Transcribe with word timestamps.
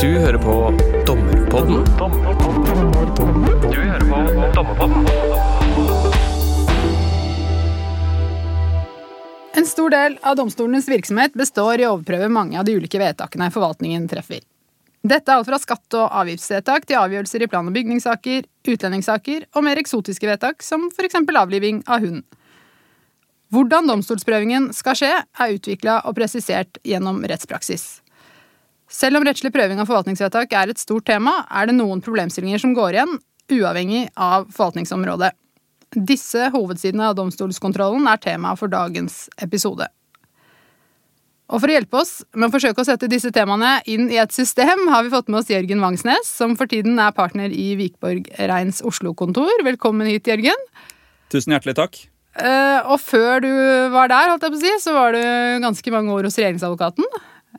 Du 0.00 0.08
hører 0.08 0.38
på 0.38 0.52
Dommerpodden. 1.06 1.82
En 9.54 9.66
stor 9.66 9.90
del 9.90 10.18
av 10.22 10.36
domstolenes 10.36 10.88
virksomhet 10.88 11.36
består 11.36 11.80
i 11.80 11.84
å 11.84 11.92
overprøve 11.98 12.30
mange 12.32 12.56
av 12.56 12.64
de 12.64 12.78
ulike 12.80 12.96
vedtakene 12.96 13.50
forvaltningen 13.52 14.08
treffer. 14.08 14.40
Dette 15.04 15.28
er 15.28 15.36
alt 15.36 15.52
fra 15.52 15.60
skatte- 15.60 16.00
og 16.00 16.16
avgiftsvedtak 16.24 16.88
til 16.88 16.96
avgjørelser 16.96 17.44
i 17.44 17.52
plan- 17.52 17.68
og 17.68 17.76
bygningssaker, 17.76 18.48
utlendingssaker 18.72 19.50
og 19.52 19.68
mer 19.68 19.84
eksotiske 19.84 20.32
vedtak, 20.32 20.64
som 20.64 20.88
f.eks. 20.88 21.20
avliving 21.28 21.84
av 21.84 22.00
hund. 22.00 22.24
Hvordan 23.52 23.92
domstolsprøvingen 23.92 24.72
skal 24.72 24.96
skje, 24.96 25.16
er 25.20 25.58
utvikla 25.60 26.06
og 26.06 26.16
presisert 26.16 26.80
gjennom 26.88 27.20
rettspraksis. 27.20 27.99
Selv 28.90 29.20
om 29.20 29.26
rettslig 29.26 29.52
prøving 29.54 29.78
av 29.78 29.86
forvaltningsvedtak 29.86 30.50
er 30.58 30.72
et 30.72 30.80
stort 30.82 31.06
tema, 31.06 31.44
er 31.46 31.70
det 31.70 31.76
noen 31.76 32.02
problemstillinger 32.02 32.58
som 32.58 32.74
går 32.74 32.96
igjen, 32.96 33.14
uavhengig 33.54 34.08
av 34.18 34.48
forvaltningsområdet. 34.50 35.30
Disse 35.94 36.50
hovedsidene 36.54 37.08
av 37.10 37.16
domstolskontrollen 37.18 38.06
er 38.10 38.20
tema 38.22 38.56
for 38.58 38.70
dagens 38.70 39.28
episode. 39.42 39.86
Og 41.50 41.58
For 41.58 41.70
å 41.70 41.74
hjelpe 41.74 41.98
oss 41.98 42.12
med 42.34 42.46
å 42.46 42.52
forsøke 42.54 42.82
å 42.82 42.86
sette 42.86 43.08
disse 43.10 43.32
temaene 43.34 43.80
inn 43.90 44.06
i 44.10 44.20
et 44.22 44.34
system, 44.34 44.84
har 44.90 45.02
vi 45.02 45.10
fått 45.10 45.30
med 45.30 45.40
oss 45.40 45.50
Jørgen 45.50 45.82
Vangsnes, 45.82 46.30
som 46.30 46.54
for 46.58 46.70
tiden 46.70 46.98
er 47.02 47.14
partner 47.14 47.50
i 47.50 47.72
Vikborg 47.78 48.30
Reins 48.50 48.78
Oslo-kontor. 48.86 49.50
Velkommen 49.66 50.06
hit, 50.06 50.30
Jørgen. 50.30 50.62
Tusen 51.30 51.54
hjertelig 51.54 51.74
takk. 51.78 51.98
Eh, 52.38 52.86
og 52.86 53.02
før 53.02 53.42
du 53.42 53.50
var 53.90 54.10
der, 54.10 54.30
holdt 54.30 54.46
jeg 54.46 54.54
på 54.54 54.60
å 54.60 54.62
si, 54.62 54.74
så 54.82 54.94
var 54.94 55.18
du 55.18 55.22
ganske 55.66 55.94
mange 55.94 56.14
år 56.14 56.30
hos 56.30 56.38
regjeringsadvokaten. 56.38 57.06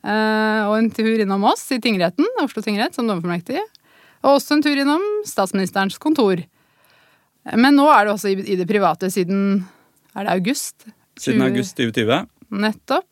Eh, 0.03 0.61
og 0.67 0.77
en 0.77 0.89
tur 0.93 1.21
innom 1.23 1.45
oss 1.51 1.67
i 1.73 1.79
tingretten, 1.83 2.27
Oslo 2.43 2.63
tingrett, 2.65 2.95
som 2.97 3.07
dommerfullmektig. 3.09 3.61
Og 4.21 4.37
også 4.37 4.57
en 4.57 4.65
tur 4.65 4.77
innom 4.77 5.03
statsministerens 5.27 5.97
kontor. 6.01 6.43
Men 7.57 7.77
nå 7.77 7.87
er 7.89 8.05
det 8.05 8.13
også 8.13 8.33
i, 8.35 8.57
det 8.59 8.67
private 8.69 9.09
siden 9.09 9.63
Er 10.13 10.27
det 10.27 10.35
august? 10.35 10.85
Siden 11.17 11.41
august 11.41 11.73
2020. 11.79 12.27
Nettopp. 12.61 13.07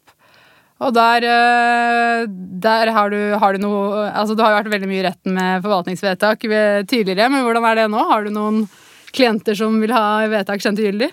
Og 0.80 0.94
der, 0.96 1.26
eh, 1.28 2.28
der 2.64 2.92
har, 2.96 3.10
du, 3.12 3.18
har 3.42 3.56
du 3.56 3.64
noe 3.64 4.06
Altså, 4.08 4.36
du 4.36 4.44
har 4.44 4.54
jo 4.54 4.60
vært 4.62 4.74
veldig 4.76 4.92
mye 4.92 5.02
i 5.02 5.08
retten 5.08 5.34
med 5.36 5.66
forvaltningsvedtak 5.66 6.46
tidligere, 6.88 7.32
men 7.32 7.44
hvordan 7.44 7.66
er 7.68 7.82
det 7.82 7.90
nå? 7.92 8.06
Har 8.12 8.24
du 8.24 8.32
noen 8.36 8.62
klienter 9.10 9.58
som 9.58 9.80
vil 9.82 9.92
ha 9.96 10.30
vedtak 10.30 10.62
kjent 10.64 10.80
ugyldig? 10.80 11.10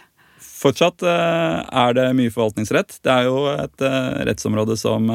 Fortsatt 0.57 1.03
eh, 1.03 1.59
er 1.67 1.97
det 1.97 2.07
mye 2.19 2.33
forvaltningsrett. 2.33 3.01
Det 3.03 3.13
er 3.13 3.27
jo 3.31 3.43
et 3.57 3.87
rettsområde 4.29 4.77
som 4.79 5.11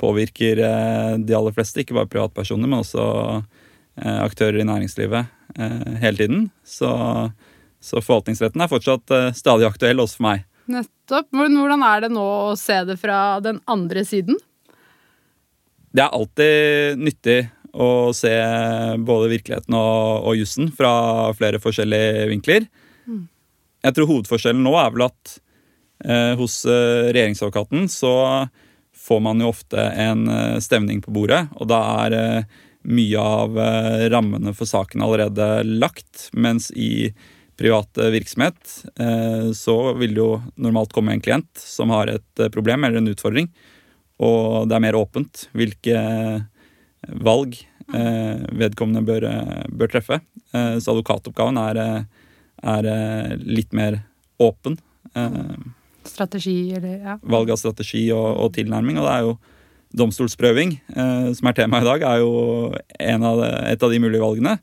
påvirker 0.00 0.58
eh, 0.58 1.14
de 1.18 1.36
aller 1.36 1.54
fleste, 1.56 1.82
ikke 1.82 1.96
bare 1.96 2.10
privatpersoner, 2.10 2.68
men 2.68 2.82
også 2.82 3.06
eh, 3.36 4.20
aktører 4.22 4.60
i 4.60 4.68
næringslivet 4.68 5.26
eh, 5.58 5.94
hele 6.02 6.20
tiden. 6.20 6.44
Så, 6.64 6.90
så 7.80 8.02
forvaltningsretten 8.02 8.62
er 8.62 8.72
fortsatt 8.72 9.16
stadig 9.36 9.68
aktuell 9.68 10.02
også 10.02 10.20
for 10.20 10.28
meg. 10.28 10.44
Nettopp. 10.70 11.30
Men 11.36 11.56
hvordan 11.60 11.84
er 11.86 12.06
det 12.06 12.12
nå 12.14 12.24
å 12.50 12.56
se 12.58 12.80
det 12.88 12.98
fra 13.00 13.38
den 13.44 13.60
andre 13.70 14.02
siden? 14.06 14.38
Det 15.96 16.02
er 16.04 16.12
alltid 16.12 17.00
nyttig 17.00 17.38
å 17.76 18.10
se 18.16 18.32
både 19.04 19.30
virkeligheten 19.30 19.76
og, 19.76 20.26
og 20.28 20.36
jussen 20.38 20.68
fra 20.74 21.32
flere 21.36 21.60
forskjellige 21.62 22.28
vinkler. 22.32 22.66
Jeg 23.86 23.94
tror 23.94 24.08
hovedforskjellen 24.10 24.64
nå 24.64 24.72
er 24.80 24.92
vel 24.92 25.06
at 25.06 25.36
eh, 26.04 26.32
hos 26.40 26.64
regjeringsadvokaten 26.66 27.86
så 27.92 28.12
får 29.06 29.20
man 29.20 29.40
jo 29.40 29.52
ofte 29.52 29.80
en 29.80 30.28
eh, 30.28 30.58
stevning 30.58 31.02
på 31.02 31.14
bordet, 31.14 31.46
og 31.54 31.68
da 31.70 31.78
er 32.06 32.16
eh, 32.16 32.56
mye 32.90 33.22
av 33.22 33.58
eh, 33.58 34.06
rammene 34.10 34.54
for 34.56 34.66
saken 34.66 35.04
allerede 35.04 35.62
lagt, 35.66 36.28
mens 36.32 36.72
i 36.74 37.12
private 37.56 38.10
virksomhet 38.12 38.58
så 39.56 39.74
vil 39.96 40.10
det 40.12 40.20
jo 40.20 40.32
normalt 40.60 40.90
komme 40.92 41.14
en 41.14 41.22
klient 41.24 41.48
som 41.56 41.88
har 41.88 42.10
et 42.12 42.42
problem 42.52 42.84
eller 42.84 43.00
en 43.00 43.08
utfordring, 43.08 43.46
og 44.20 44.68
det 44.68 44.76
er 44.76 44.82
mer 44.84 44.98
åpent 44.98 45.46
hvilke 45.56 46.02
valg 47.24 47.56
vedkommende 48.60 49.00
bør, 49.08 49.24
bør 49.72 49.92
treffe. 49.94 50.20
Så 50.52 50.92
advokatoppgaven 50.92 51.62
er, 51.62 51.80
er 52.60 52.90
litt 53.40 53.72
mer 53.72 54.02
åpen. 54.36 54.76
Strategi, 56.10 56.56
eller 56.76 56.96
ja. 57.10 57.18
valg 57.22 57.52
av 57.52 57.60
strategi 57.60 58.06
og, 58.14 58.26
og 58.44 58.54
tilnærming. 58.56 59.00
Og 59.00 59.06
det 59.06 59.14
er 59.14 59.26
jo 59.26 59.36
domstolsprøving, 59.96 60.76
eh, 60.96 61.28
som 61.36 61.50
er 61.50 61.56
temaet 61.56 61.86
i 61.86 61.90
dag, 61.90 62.06
er 62.08 62.22
jo 62.22 62.32
en 63.00 63.26
av 63.26 63.42
det, 63.42 63.52
et 63.72 63.86
av 63.86 63.92
de 63.92 64.00
mulige 64.02 64.22
valgene. 64.22 64.56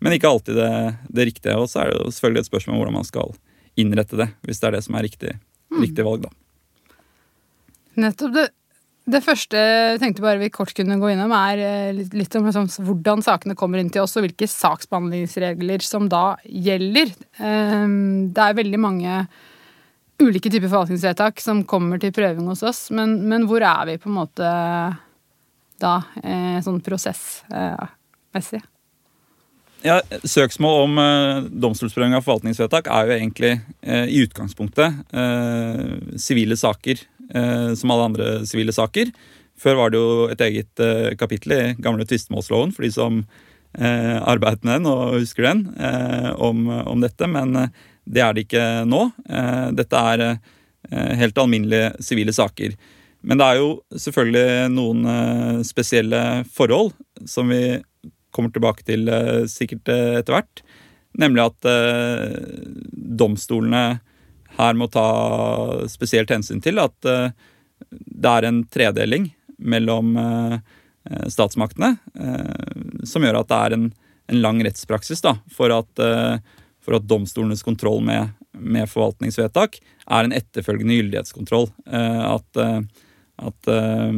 Men 0.00 0.16
ikke 0.16 0.30
alltid 0.30 0.56
det, 0.56 0.72
det 1.12 1.28
riktige. 1.28 1.58
Og 1.60 1.68
så 1.70 1.82
er 1.82 1.90
det 1.90 1.98
jo 1.98 2.14
selvfølgelig 2.14 2.44
et 2.44 2.50
spørsmål 2.50 2.76
om 2.76 2.80
hvordan 2.82 2.98
man 3.00 3.08
skal 3.08 3.34
innrette 3.80 4.18
det, 4.18 4.30
hvis 4.46 4.62
det 4.62 4.70
er 4.70 4.76
det 4.76 4.86
som 4.86 4.96
er 4.96 5.06
riktig, 5.06 5.34
riktig 5.80 6.06
valg, 6.06 6.24
da. 6.26 6.32
Nettopp. 8.00 8.32
Det, 8.34 8.46
det 9.10 9.20
første 9.24 9.60
jeg 9.60 10.00
tenkte 10.02 10.24
bare 10.24 10.40
vi 10.40 10.50
kort 10.52 10.72
kunne 10.76 10.98
gå 11.00 11.12
innom, 11.12 11.32
er 11.34 11.62
eh, 11.64 11.92
litt, 11.96 12.16
litt 12.16 12.34
om 12.38 12.48
liksom, 12.48 12.68
hvordan 12.86 13.24
sakene 13.26 13.56
kommer 13.58 13.80
inn 13.80 13.92
til 13.92 14.04
oss, 14.04 14.16
og 14.16 14.26
hvilke 14.26 14.48
saksbehandlingsregler 14.50 15.84
som 15.84 16.08
da 16.10 16.34
gjelder. 16.44 17.12
Um, 17.38 18.30
Det 18.34 18.44
er 18.44 18.58
veldig 18.60 18.80
mange 18.80 19.22
ulike 20.20 20.50
typer 20.50 20.68
forvaltningsvedtak 20.68 21.40
som 21.40 21.62
kommer 21.68 22.00
til 22.00 22.12
prøving 22.14 22.48
hos 22.50 22.62
oss, 22.66 22.88
men, 22.94 23.18
men 23.30 23.46
hvor 23.48 23.64
er 23.64 23.88
vi 23.88 24.00
på 24.00 24.10
en 24.10 24.18
måte 24.18 24.50
da, 25.80 25.94
eh, 26.22 26.58
sånn 26.64 26.80
prosessmessig? 26.84 28.60
Ja, 29.80 29.96
Søksmål 30.28 30.82
om 30.84 31.00
eh, 31.00 31.42
domstolsprøving 31.62 32.16
av 32.18 32.26
forvaltningsvedtak 32.26 32.90
er 32.92 33.08
jo 33.08 33.16
egentlig 33.16 33.52
eh, 33.80 34.06
i 34.12 34.20
utgangspunktet 34.26 35.14
sivile 36.20 36.58
saker 36.58 37.06
som 37.30 37.92
alle 37.94 38.06
andre 38.08 38.30
sivile 38.42 38.72
saker. 38.74 39.12
Før 39.60 39.76
var 39.78 39.92
det 39.92 40.00
jo 40.00 40.24
et 40.32 40.40
eget 40.42 40.80
kapittel 41.20 41.52
i 41.54 41.58
gamle 41.78 42.02
tvistemålsloven 42.02 42.72
for 42.74 42.82
de 42.82 42.90
som 42.90 43.20
arbeidet 43.78 44.66
med 44.66 44.80
den 44.80 44.88
og 44.90 45.20
husker 45.20 45.46
den, 45.46 45.60
om, 46.42 46.64
om 46.90 47.04
dette, 47.04 47.28
men 47.30 47.70
det 48.10 48.22
er 48.24 48.34
det 48.34 48.46
ikke 48.46 48.64
nå. 48.88 49.04
Eh, 49.30 49.68
dette 49.78 50.00
er 50.12 50.24
eh, 50.26 51.12
helt 51.20 51.38
alminnelige 51.38 51.92
sivile 52.02 52.34
saker. 52.34 52.74
Men 53.20 53.40
det 53.40 53.46
er 53.46 53.60
jo 53.60 53.70
selvfølgelig 54.06 54.70
noen 54.74 55.06
eh, 55.12 55.62
spesielle 55.66 56.22
forhold 56.50 56.92
som 57.28 57.52
vi 57.52 57.80
kommer 58.34 58.52
tilbake 58.54 58.86
til 58.86 59.10
sikkert 59.50 59.90
etter 59.90 60.36
hvert. 60.36 60.60
Nemlig 61.18 61.42
at 61.42 61.66
domstolene 63.18 63.98
her 64.54 64.76
må 64.78 64.86
ta 64.86 65.02
spesielt 65.90 66.30
hensyn 66.30 66.62
til 66.62 66.78
at 66.78 66.94
det 67.02 68.30
er 68.30 68.46
en 68.46 68.60
tredeling 68.70 69.26
mellom 69.58 70.14
statsmaktene 71.26 71.90
som 73.02 73.26
gjør 73.26 73.40
at 73.40 73.50
det 73.50 73.58
er 73.58 73.76
en, 73.80 73.90
lang 74.38 74.62
rettspraksis 74.62 75.26
da, 75.26 75.34
for 75.50 75.74
at, 75.74 76.04
for 76.90 76.96
at 76.98 77.06
domstolenes 77.06 77.62
kontroll 77.62 78.02
med, 78.02 78.32
med 78.50 78.90
forvaltningsvedtak 78.90 79.76
er 80.10 80.26
en 80.26 80.32
etterfølgende 80.34 80.96
gyldighetskontroll. 80.98 81.68
Eh, 81.86 82.22
at 82.26 82.58
eh, 82.58 82.80
at 83.40 83.68
eh, 83.70 84.16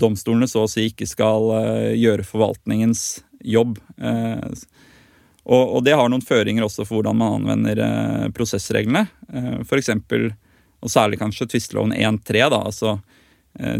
domstolene 0.00 0.46
så 0.48 0.62
å 0.64 0.68
si 0.70 0.86
ikke 0.88 1.08
skal 1.10 1.50
gjøre 1.98 2.24
forvaltningens 2.24 3.02
jobb. 3.44 3.74
Og, 5.44 5.64
og 5.76 5.84
det 5.84 5.92
har 5.98 6.08
noen 6.08 6.24
føringer 6.24 6.64
også 6.64 6.86
for 6.88 6.96
hvordan 6.96 7.18
man 7.20 7.36
anvender 7.42 8.32
prosessreglene. 8.32 9.04
Eksempel, 9.76 10.30
og 10.80 10.90
særlig 10.90 11.20
kanskje 11.20 11.50
tvisteloven 11.52 11.92
1.3, 11.92 12.40
da, 12.40 12.62
altså 12.72 12.96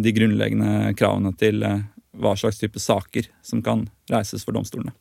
de 0.04 0.14
grunnleggende 0.20 0.92
kravene 1.00 1.32
til 1.41 1.64
hva 1.64 2.37
slags 2.37 2.61
type 2.61 2.84
saker 2.84 3.32
som 3.40 3.64
kan 3.64 3.88
reises 4.12 4.44
for 4.44 4.61
domstolene. 4.61 4.93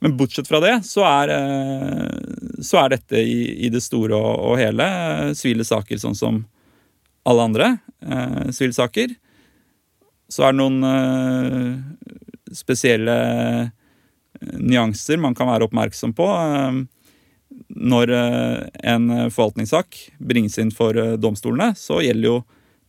Men 0.00 0.16
bortsett 0.16 0.48
fra 0.48 0.60
det, 0.62 0.74
så 0.86 1.02
er, 1.06 1.32
eh, 1.34 2.60
så 2.62 2.82
er 2.84 2.94
dette 2.94 3.22
i, 3.22 3.66
i 3.66 3.70
det 3.72 3.82
store 3.82 4.14
og, 4.14 4.34
og 4.50 4.60
hele 4.60 4.86
eh, 4.86 5.32
sivile 5.38 5.66
saker 5.66 5.98
sånn 5.98 6.18
som 6.18 6.44
alle 7.28 7.48
andre 7.48 7.70
eh, 8.06 8.70
saker. 8.72 9.16
Så 10.28 10.44
er 10.44 10.54
det 10.54 10.60
noen 10.60 10.84
eh, 10.86 12.54
spesielle 12.54 13.16
eh, 13.18 13.74
nyanser 14.58 15.18
man 15.18 15.34
kan 15.34 15.50
være 15.50 15.66
oppmerksom 15.66 16.14
på. 16.16 16.28
Eh, 16.30 16.78
når 17.68 18.14
eh, 18.14 18.62
en 18.94 19.10
forvaltningssak 19.30 19.98
bringes 20.18 20.58
inn 20.62 20.70
for 20.74 20.96
eh, 20.96 21.16
domstolene, 21.20 21.72
så 21.76 22.02
gjelder 22.04 22.30
jo 22.30 22.38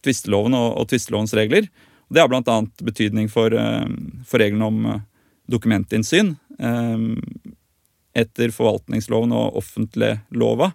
tvisteloven 0.06 0.56
og, 0.58 0.70
og 0.80 0.90
tvistelovens 0.92 1.34
regler. 1.38 1.68
Det 2.10 2.22
har 2.22 2.30
bl.a. 2.32 2.62
betydning 2.82 3.30
for, 3.30 3.54
eh, 3.54 3.88
for 4.26 4.42
reglene 4.42 4.70
om 4.70 4.86
eh, 4.86 5.02
dokumentinnsyn. 5.50 6.36
Eh, 6.60 6.98
Etter 8.20 8.50
forvaltningsloven 8.52 9.32
og 9.38 9.60
offentliglova 9.60 10.72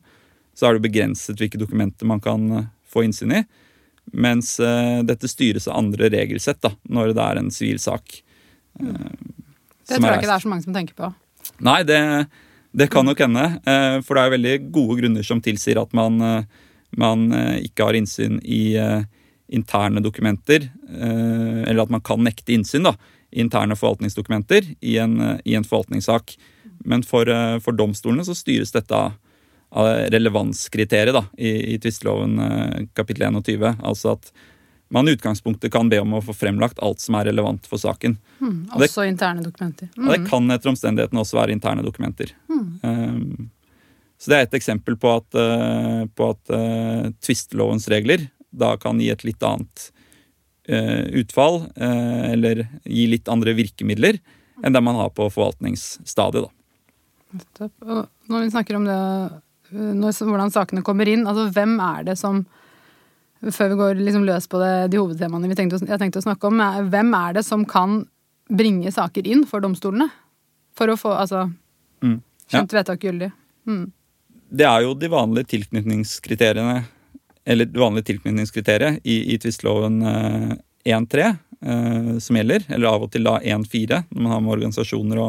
så 0.55 0.69
er 0.69 0.77
det 0.77 0.85
begrenset 0.87 1.41
hvilke 1.41 1.59
dokumenter 1.59 2.07
man 2.07 2.21
kan 2.23 2.45
eh, 2.55 2.67
få 2.87 3.03
innsyn 3.05 3.33
i. 3.35 3.41
Mens 4.15 4.55
eh, 4.63 5.01
dette 5.07 5.29
styres 5.29 5.67
av 5.69 5.81
andre 5.81 6.11
regelsett 6.15 6.61
da, 6.63 6.71
når 6.95 7.11
det 7.17 7.25
er 7.25 7.41
en 7.41 7.51
sivil 7.53 7.81
sak. 7.83 8.21
eh, 8.81 9.11
Det 9.83 9.99
tror 9.99 10.13
jeg 10.13 10.23
ikke 10.23 10.31
det 10.31 10.37
er 10.37 10.45
så 10.47 10.53
mange 10.53 10.67
som 10.67 10.77
tenker 10.77 10.97
på. 11.01 11.11
Nei, 11.67 11.81
det, 11.89 11.99
det 12.73 12.87
kan 12.93 13.05
nok 13.05 13.21
hende. 13.21 13.43
For 14.07 14.17
det 14.17 14.23
er 14.23 14.33
veldig 14.33 14.55
gode 14.73 14.97
grunner 15.03 15.27
som 15.27 15.43
tilsier 15.45 15.77
at 15.83 15.91
man, 15.93 16.17
man 16.97 17.27
ikke 17.61 17.85
har 17.85 17.99
innsyn 17.99 18.39
i 18.41 18.79
interne 19.53 20.01
dokumenter. 20.01 20.65
Eller 20.89 21.83
at 21.85 21.93
man 21.93 22.01
kan 22.01 22.25
nekte 22.25 22.57
innsyn 22.57 22.89
da, 22.89 22.95
interne 23.35 23.77
forvaltningsdokumenter 23.77 24.67
i 24.81 24.97
en, 25.03 25.19
eh, 25.21 25.39
i 25.45 25.55
en 25.59 25.65
forvaltningssak. 25.67 26.37
Men 26.85 27.03
for, 27.03 27.29
eh, 27.29 27.59
for 27.65 27.73
domstolene 27.73 28.25
så 28.27 28.35
styres 28.37 28.73
dette 28.75 28.95
av 29.75 29.87
relevanskriteriet 30.15 31.15
da, 31.17 31.25
i, 31.39 31.75
i 31.75 31.79
tvisteloven 31.83 32.39
eh, 32.39 32.83
kapittel 32.95 33.27
21. 33.35 33.75
Altså 33.83 34.13
at 34.15 34.31
man 34.95 35.09
i 35.09 35.15
utgangspunktet 35.17 35.73
kan 35.75 35.89
be 35.91 35.99
om 35.99 36.13
å 36.15 36.23
få 36.23 36.35
fremlagt 36.37 36.79
alt 36.85 37.01
som 37.03 37.17
er 37.19 37.27
relevant 37.33 37.67
for 37.67 37.81
saken. 37.83 38.17
Mm, 38.39 38.69
også 38.77 39.03
det- 39.03 39.09
interne 39.15 39.43
dokumenter. 39.43 39.89
Og 39.97 40.13
det 40.13 40.21
Mm. 40.21 40.29
kan 40.31 40.51
etter 40.51 40.71
omstendighetene 40.71 41.21
også 41.25 41.39
være 41.41 41.53
interne 41.57 41.83
dokumenter. 41.83 42.31
Um, 42.49 43.51
så 44.19 44.29
det 44.31 44.37
er 44.37 44.43
et 44.43 44.61
eksempel 44.61 44.97
på 44.97 45.17
at, 45.17 45.35
uh, 45.35 46.07
på 46.15 46.31
at 46.31 46.51
uh, 46.55 47.11
tvistelovens 47.21 47.89
regler 47.91 48.29
da 48.55 48.77
kan 48.77 49.01
gi 49.01 49.11
et 49.11 49.25
litt 49.25 49.43
annet 49.43 49.91
utfall, 50.65 51.67
uh, 51.77 52.25
eller 52.33 52.63
gi 52.89 53.07
litt 53.11 53.29
andre 53.29 53.53
virkemidler 53.53 54.17
enn 54.65 54.73
det 54.73 54.81
man 54.81 54.97
har 54.97 55.11
på 55.13 55.27
forvaltningsstadiet. 55.29 56.47
Da. 57.59 57.71
Når 58.31 58.45
vi 58.45 58.53
snakker 58.53 58.79
om 58.79 58.87
det, 58.89 58.99
når, 59.75 60.15
hvordan 60.25 60.53
sakene 60.55 60.85
kommer 60.87 61.11
inn, 61.11 61.27
altså 61.27 61.49
hvem 61.53 61.75
er 61.83 62.07
det 62.11 62.19
som 62.21 62.45
Før 63.45 63.75
vi 63.75 63.77
går 63.77 63.99
liksom 64.01 64.23
løs 64.25 64.47
på 64.49 64.57
det, 64.63 64.71
de 64.89 64.97
hovedtemaene 65.03 65.51
vi 65.51 65.57
tenkte, 65.59 65.83
jeg 65.85 66.01
tenkte 66.01 66.23
å 66.23 66.25
snakke 66.25 66.49
om, 66.49 66.63
er, 66.65 66.87
hvem 66.89 67.11
er 67.19 67.35
det 67.37 67.43
som 67.45 67.67
kan 67.69 67.99
bringe 68.49 68.89
saker 68.95 69.27
inn 69.29 69.43
for 69.45 69.61
domstolene? 69.61 70.07
For 70.79 70.89
å 70.89 70.97
få 70.97 71.13
altså, 71.13 71.43
Mm. 72.01 72.23
Ja. 72.49 72.59
skjønt 72.59 72.75
vedtak 72.77 73.05
gyldig. 73.05 73.31
Mm. 73.69 73.85
Det 74.55 74.67
er 74.69 74.85
jo 74.85 74.95
de 74.95 75.09
vanlige 75.13 75.51
tilknytningskriteriene 75.55 76.85
eller 77.45 77.69
det 77.69 77.81
vanlige 77.81 78.09
tilknytningskriteriet 78.13 79.01
i, 79.05 79.35
i 79.35 79.39
tvisteloven 79.39 80.01
1-3 80.85 81.37
eh, 81.67 82.19
som 82.19 82.37
gjelder, 82.37 82.65
eller 82.69 82.89
av 82.89 83.07
og 83.07 83.13
til 83.13 83.27
da 83.27 83.39
1-4 83.41 84.05
når 84.11 84.21
man 84.23 84.33
har 84.33 84.45
med 84.45 84.55
organisasjoner 84.57 85.21
å, 85.23 85.29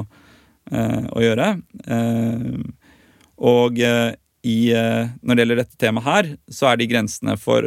eh, 0.71 1.07
å 1.11 1.23
gjøre. 1.23 1.49
Eh, 1.87 2.61
og 3.51 3.81
eh, 3.83 4.11
i, 4.45 4.59
eh, 4.75 5.11
når 5.21 5.35
det 5.35 5.43
gjelder 5.43 5.61
dette 5.63 5.81
temaet 5.81 6.07
her, 6.07 6.31
så 6.51 6.71
er 6.71 6.79
de 6.79 6.89
grensene 6.91 7.37
for 7.41 7.65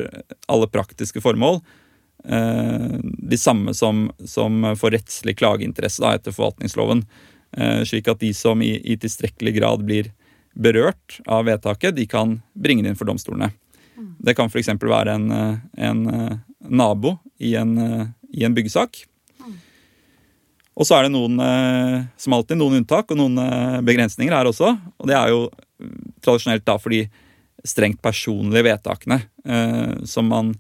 alle 0.49 0.71
praktiske 0.71 1.23
formål 1.25 1.61
eh, 2.25 2.99
de 3.03 3.41
samme 3.41 3.75
som, 3.75 4.07
som 4.25 4.63
for 4.79 4.95
rettslig 4.95 5.39
klageinteresse 5.41 6.05
da, 6.05 6.15
etter 6.15 6.37
forvaltningsloven. 6.37 7.03
Eh, 7.57 7.83
slik 7.89 8.11
at 8.13 8.23
de 8.23 8.35
som 8.37 8.63
i, 8.63 8.77
i 8.85 8.99
tilstrekkelig 9.01 9.57
grad 9.59 9.85
blir 9.89 10.13
berørt 10.59 11.19
av 11.27 11.47
vedtaket, 11.49 11.97
de 11.97 12.07
kan 12.11 12.39
bringe 12.55 12.85
det 12.85 12.93
inn 12.93 12.99
for 12.99 13.09
domstolene. 13.09 13.51
Det 13.99 14.35
kan 14.39 14.51
f.eks. 14.51 14.71
være 14.79 15.15
en, 15.19 15.31
eh, 15.35 15.55
en 15.89 16.03
eh, 16.15 16.35
nabo 16.69 17.19
i 17.39 17.55
en, 17.59 17.79
eh, 17.79 18.07
i 18.33 18.45
en 18.45 18.55
byggesak. 18.55 19.05
Og 20.79 20.87
så 20.87 20.95
er 20.95 21.09
det 21.09 21.11
noen, 21.11 21.41
som 22.23 22.35
alltid, 22.37 22.55
noen 22.55 22.77
unntak 22.79 23.09
og 23.11 23.19
noen 23.19 23.83
begrensninger 23.83 24.31
her 24.31 24.47
også. 24.47 24.77
Og 25.03 25.09
det 25.11 25.17
er 25.19 25.33
jo 25.33 25.41
mm, 25.51 26.13
tradisjonelt 26.23 26.63
da 26.63 26.77
for 26.79 26.95
de 26.95 27.01
strengt 27.67 27.99
personlige 27.99 28.63
vedtakene 28.63 29.19
eh, 29.43 30.05
som 30.07 30.31
man 30.31 30.53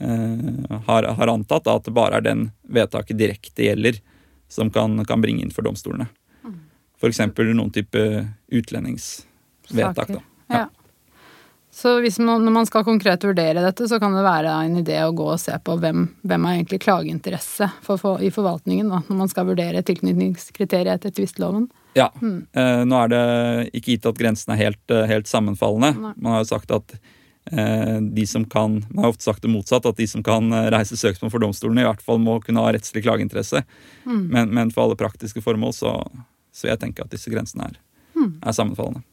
eh, 0.00 0.80
har, 0.88 1.06
har 1.14 1.30
antatt 1.30 1.62
da, 1.68 1.76
at 1.78 1.86
det 1.86 1.94
bare 1.94 2.18
er 2.18 2.26
den 2.26 2.48
vedtaket 2.62 3.20
direkte 3.22 3.68
gjelder, 3.68 4.02
som 4.50 4.74
kan, 4.74 4.98
kan 5.06 5.22
bringe 5.22 5.46
inn 5.46 5.54
for 5.54 5.62
domstolene. 5.62 6.08
F.eks. 6.98 7.22
noen 7.38 7.70
type 7.70 8.02
utlendingsvedtak. 8.50 10.16
Da. 10.16 10.20
Ja. 10.50 10.66
Så 11.74 11.94
hvis 12.04 12.18
man, 12.20 12.44
når 12.44 12.52
man 12.52 12.66
skal 12.68 12.84
konkret 12.84 13.22
vurdere 13.24 13.62
dette, 13.64 13.86
så 13.88 13.96
kan 14.00 14.12
det 14.12 14.22
være 14.26 14.52
en 14.66 14.74
idé 14.82 14.98
å 15.06 15.14
gå 15.16 15.24
og 15.32 15.40
se 15.40 15.54
på 15.64 15.78
hvem, 15.80 16.04
hvem 16.20 16.44
har 16.44 16.58
egentlig 16.58 16.82
klageinteresse 16.84 17.68
for, 17.80 18.00
for, 18.00 18.20
i 18.20 18.28
forvaltningen, 18.30 18.90
da, 18.92 18.98
når 19.06 19.18
man 19.22 19.30
skal 19.32 19.46
vurdere 19.48 19.80
tilknytningskriteriet 19.88 20.98
etter 20.98 21.14
tvistloven. 21.16 21.70
Ja. 21.96 22.10
Eh, 22.20 22.82
nå 22.84 22.98
er 22.98 23.12
det 23.12 23.22
ikke 23.78 23.94
gitt 23.94 24.08
at 24.08 24.20
grensene 24.20 24.56
er 24.56 24.66
helt, 24.66 24.82
eh, 24.92 25.06
helt 25.08 25.30
sammenfallende. 25.30 25.94
Nei. 25.96 26.12
Man 26.16 26.36
har 26.36 26.42
jo 26.42 26.50
sagt 26.50 26.74
at 26.76 26.92
eh, 27.48 27.96
de 28.04 28.26
som 28.28 28.44
kan 28.44 28.82
Man 28.90 29.06
har 29.06 29.14
ofte 29.14 29.30
sagt 29.30 29.44
det 29.46 29.52
motsatt, 29.52 29.88
at 29.88 29.96
de 29.96 30.08
som 30.10 30.24
kan 30.24 30.52
reise 30.74 30.98
søksmål 31.00 31.32
for 31.32 31.44
domstolene, 31.44 31.86
i 31.86 31.88
hvert 31.88 32.04
fall 32.04 32.20
må 32.20 32.36
kunne 32.44 32.60
ha 32.60 32.74
rettslig 32.76 33.04
klageinteresse. 33.06 33.64
Men, 34.04 34.52
men 34.52 34.74
for 34.76 34.84
alle 34.84 35.00
praktiske 35.00 35.40
formål 35.40 35.72
så, 35.76 35.94
så 36.52 36.68
vil 36.68 36.74
jeg 36.74 36.82
tenke 36.84 37.08
at 37.08 37.16
disse 37.16 37.32
grensene 37.32 37.70
er, 37.70 37.80
er 38.20 38.60
sammenfallende. 38.60 39.06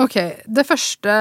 Ok, 0.00 0.16
det 0.48 0.64
første 0.64 1.14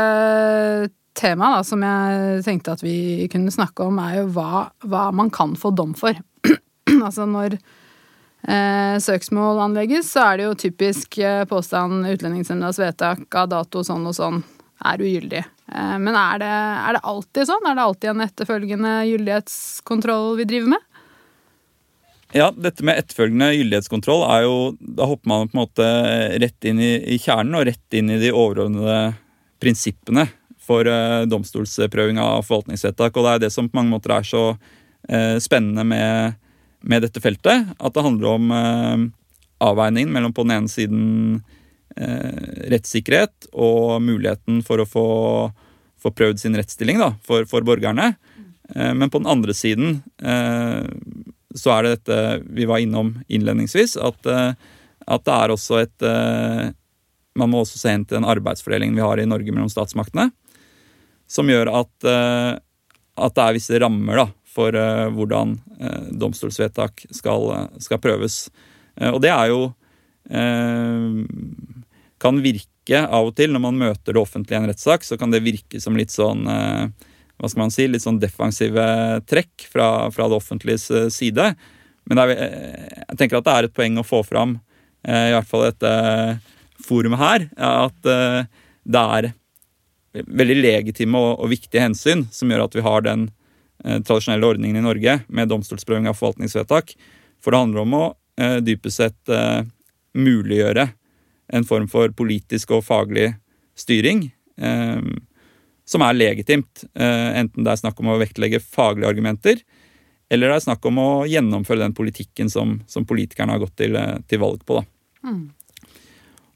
temaet 1.18 1.58
da, 1.58 1.64
som 1.68 1.84
jeg 1.84 2.44
tenkte 2.46 2.76
at 2.78 2.84
vi 2.84 3.28
kunne 3.32 3.52
snakke 3.52 3.84
om, 3.84 4.00
er 4.00 4.22
jo 4.22 4.30
hva, 4.38 4.70
hva 4.88 5.10
man 5.16 5.32
kan 5.34 5.58
få 5.60 5.74
dom 5.76 5.92
for. 5.98 6.16
altså 7.06 7.28
når 7.28 7.58
eh, 7.58 8.96
søksmål 9.04 9.60
anlegges, 9.68 10.14
så 10.14 10.30
er 10.30 10.40
det 10.40 10.48
jo 10.48 10.58
typisk 10.68 11.20
eh, 11.20 11.44
påstand 11.50 12.08
Utlendingsnemndas 12.14 12.80
vedtak 12.82 13.28
av 13.36 13.52
dato 13.52 13.84
sånn 13.86 14.08
og 14.08 14.16
sånn 14.18 14.40
er 14.88 15.04
ugyldig. 15.04 15.44
Eh, 15.44 15.98
men 16.00 16.16
er 16.16 16.42
det, 16.42 16.54
er 16.88 16.98
det 16.98 17.04
alltid 17.12 17.52
sånn? 17.52 17.68
Er 17.68 17.78
det 17.78 17.88
alltid 17.90 18.14
en 18.14 18.26
etterfølgende 18.28 18.96
gyldighetskontroll 19.12 20.40
vi 20.40 20.48
driver 20.54 20.78
med? 20.78 20.88
Ja, 22.32 22.48
dette 22.56 22.86
med 22.88 22.96
etterfølgende 22.96 23.50
gyldighetskontroll 23.52 24.22
er 24.32 24.46
jo 24.46 24.58
Da 24.80 25.08
hopper 25.10 25.28
man 25.28 25.50
på 25.50 25.58
en 25.58 25.64
måte 25.66 25.88
rett 26.40 26.68
inn 26.70 26.80
i, 26.80 26.94
i 27.16 27.18
kjernen 27.20 27.58
og 27.60 27.66
rett 27.68 27.98
inn 27.98 28.12
i 28.14 28.20
de 28.22 28.32
overordnede 28.32 29.00
prinsippene 29.62 30.30
for 30.62 30.88
eh, 30.88 31.24
domstolsprøving 31.30 32.20
av 32.22 32.46
forvaltningsvedtak. 32.48 33.18
Og 33.18 33.26
det 33.26 33.34
er 33.34 33.44
det 33.44 33.52
som 33.54 33.68
på 33.70 33.78
mange 33.78 33.94
måter 33.94 34.16
er 34.16 34.28
så 34.28 34.44
eh, 35.10 35.38
spennende 35.44 35.84
med, 35.88 36.38
med 36.88 37.04
dette 37.06 37.22
feltet. 37.24 37.74
At 37.78 37.98
det 37.98 38.06
handler 38.06 38.38
om 38.38 38.54
eh, 38.56 39.04
avveiningen 39.68 40.14
mellom 40.16 40.36
på 40.36 40.48
den 40.48 40.56
ene 40.60 40.72
siden 40.72 41.42
rettssikkerhet 41.92 43.50
og 43.52 43.98
muligheten 44.00 44.62
for 44.64 44.80
å 44.80 44.86
få, 44.88 45.08
få 46.00 46.12
prøvd 46.16 46.40
sin 46.40 46.56
rettsstilling 46.56 47.02
da, 47.02 47.10
for, 47.28 47.44
for 47.52 47.68
borgerne. 47.68 48.14
Men 48.72 49.12
på 49.12 49.20
den 49.20 49.28
andre 49.28 49.52
siden 49.52 49.98
så 51.56 51.74
er 51.76 51.84
det 51.84 51.96
dette 51.96 52.20
vi 52.56 52.68
var 52.70 52.82
innom 52.84 53.16
innledningsvis, 53.28 53.98
at, 54.00 54.26
eh, 54.26 54.54
at 55.08 55.26
det 55.28 55.38
er 55.38 55.54
også 55.56 55.82
et 55.82 56.08
eh, 56.08 56.70
Man 57.40 57.48
må 57.48 57.62
også 57.64 57.80
se 57.80 57.94
hen 57.94 58.04
til 58.04 58.18
den 58.18 58.28
arbeidsfordelingen 58.28 58.98
vi 58.98 59.06
har 59.06 59.20
i 59.22 59.26
Norge 59.26 59.54
mellom 59.56 59.70
statsmaktene, 59.72 60.34
som 61.32 61.48
gjør 61.48 61.70
at, 61.80 61.94
eh, 62.04 62.58
at 63.24 63.38
det 63.38 63.46
er 63.46 63.56
visse 63.56 63.80
rammer 63.80 64.20
da, 64.20 64.26
for 64.52 64.76
hvordan 65.16 65.54
domstolsvedtak 66.20 67.06
skal, 67.16 67.70
skal 67.80 68.02
prøves. 68.04 68.50
Og 69.00 69.22
det 69.24 69.32
er 69.32 69.48
jo 69.54 69.62
Kan 72.20 72.42
virke 72.44 73.00
av 73.00 73.30
og 73.30 73.38
til, 73.40 73.56
når 73.56 73.64
man 73.64 73.80
møter 73.80 74.12
det 74.12 74.20
offentlige 74.20 74.60
i 74.60 74.62
en 74.62 74.68
rettssak, 74.68 75.08
så 75.08 75.16
kan 75.16 75.32
det 75.32 75.40
virke 75.46 75.80
som 75.80 75.96
litt 75.96 76.12
sånn 76.12 76.44
hva 77.42 77.50
skal 77.50 77.64
man 77.64 77.74
si, 77.74 77.88
litt 77.90 78.04
sånn 78.04 78.22
defensive 78.22 78.86
trekk 79.30 79.66
fra, 79.72 79.88
fra 80.14 80.28
det 80.30 80.38
offentliges 80.38 80.86
eh, 80.94 81.10
side. 81.14 81.48
Men 82.10 82.22
er, 82.22 82.34
eh, 82.36 83.02
jeg 83.02 83.18
tenker 83.18 83.40
at 83.40 83.48
det 83.48 83.56
er 83.56 83.68
et 83.68 83.76
poeng 83.78 83.98
å 83.98 84.06
få 84.06 84.22
fram, 84.28 84.60
eh, 85.08 85.32
i 85.32 85.36
hvert 85.36 85.50
fall 85.50 85.66
dette 85.66 85.94
forumet 86.86 87.22
her, 87.22 87.48
at 87.62 87.98
det 88.02 89.02
er 89.18 89.28
veldig 90.12 90.56
legitime 90.58 91.20
og, 91.20 91.44
og 91.44 91.52
viktige 91.52 91.84
hensyn 91.84 92.26
som 92.34 92.50
gjør 92.50 92.66
at 92.66 92.78
vi 92.78 92.86
har 92.86 93.06
den 93.06 93.28
tradisjonelle 93.82 94.50
ordningen 94.50 94.80
i 94.80 94.84
Norge 94.84 95.14
med 95.30 95.50
domstolsprøving 95.50 96.10
av 96.10 96.18
forvaltningsvedtak. 96.18 96.96
For 97.42 97.54
det 97.54 97.62
handler 97.62 97.86
om 97.86 97.96
å 97.98 98.02
dypest 98.66 98.98
sett 98.98 99.32
muliggjøre 100.18 100.88
en 101.54 101.68
form 101.70 101.88
for 101.92 102.12
politisk 102.18 102.74
og 102.76 102.84
faglig 102.88 103.30
styring. 103.78 104.26
Eh, 104.58 105.02
som 105.92 106.04
er 106.06 106.16
legitimt, 106.16 106.86
eh, 106.96 107.30
enten 107.42 107.66
det 107.66 107.74
er 107.74 107.82
snakk 107.82 108.00
om 108.00 108.14
å 108.14 108.20
vektlegge 108.22 108.62
faglige 108.64 109.12
argumenter, 109.12 109.64
eller 110.32 110.48
det 110.48 110.62
er 110.62 110.68
snakk 110.70 110.86
om 110.88 111.00
å 111.04 111.10
gjennomføre 111.28 111.84
den 111.84 111.96
politikken 111.96 112.50
som, 112.50 112.78
som 112.88 113.08
politikerne 113.08 113.58
har 113.58 113.64
gått 113.64 113.76
til, 113.82 113.98
eh, 114.00 114.20
til 114.32 114.40
valg 114.44 114.64
på. 114.68 114.80
Da. 114.80 114.86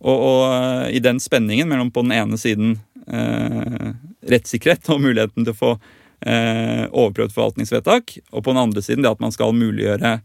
Og, 0.06 0.16
og 0.16 0.42
eh, 0.48 0.96
i 0.96 1.04
den 1.04 1.20
spenningen 1.24 1.68
mellom 1.72 1.92
på 1.92 2.06
den 2.06 2.16
ene 2.16 2.40
siden 2.40 2.78
eh, 3.08 3.92
rettssikkerhet 4.32 4.88
og 4.94 5.04
muligheten 5.04 5.44
til 5.44 5.54
å 5.54 5.60
få 5.60 5.74
eh, 5.76 6.86
overprøvd 6.88 7.36
forvaltningsvedtak, 7.36 8.18
og 8.32 8.46
på 8.46 8.54
den 8.54 8.62
andre 8.64 8.86
siden 8.86 9.04
det 9.04 9.12
at 9.12 9.24
man 9.24 9.36
skal 9.36 9.56
muliggjøre 9.56 10.18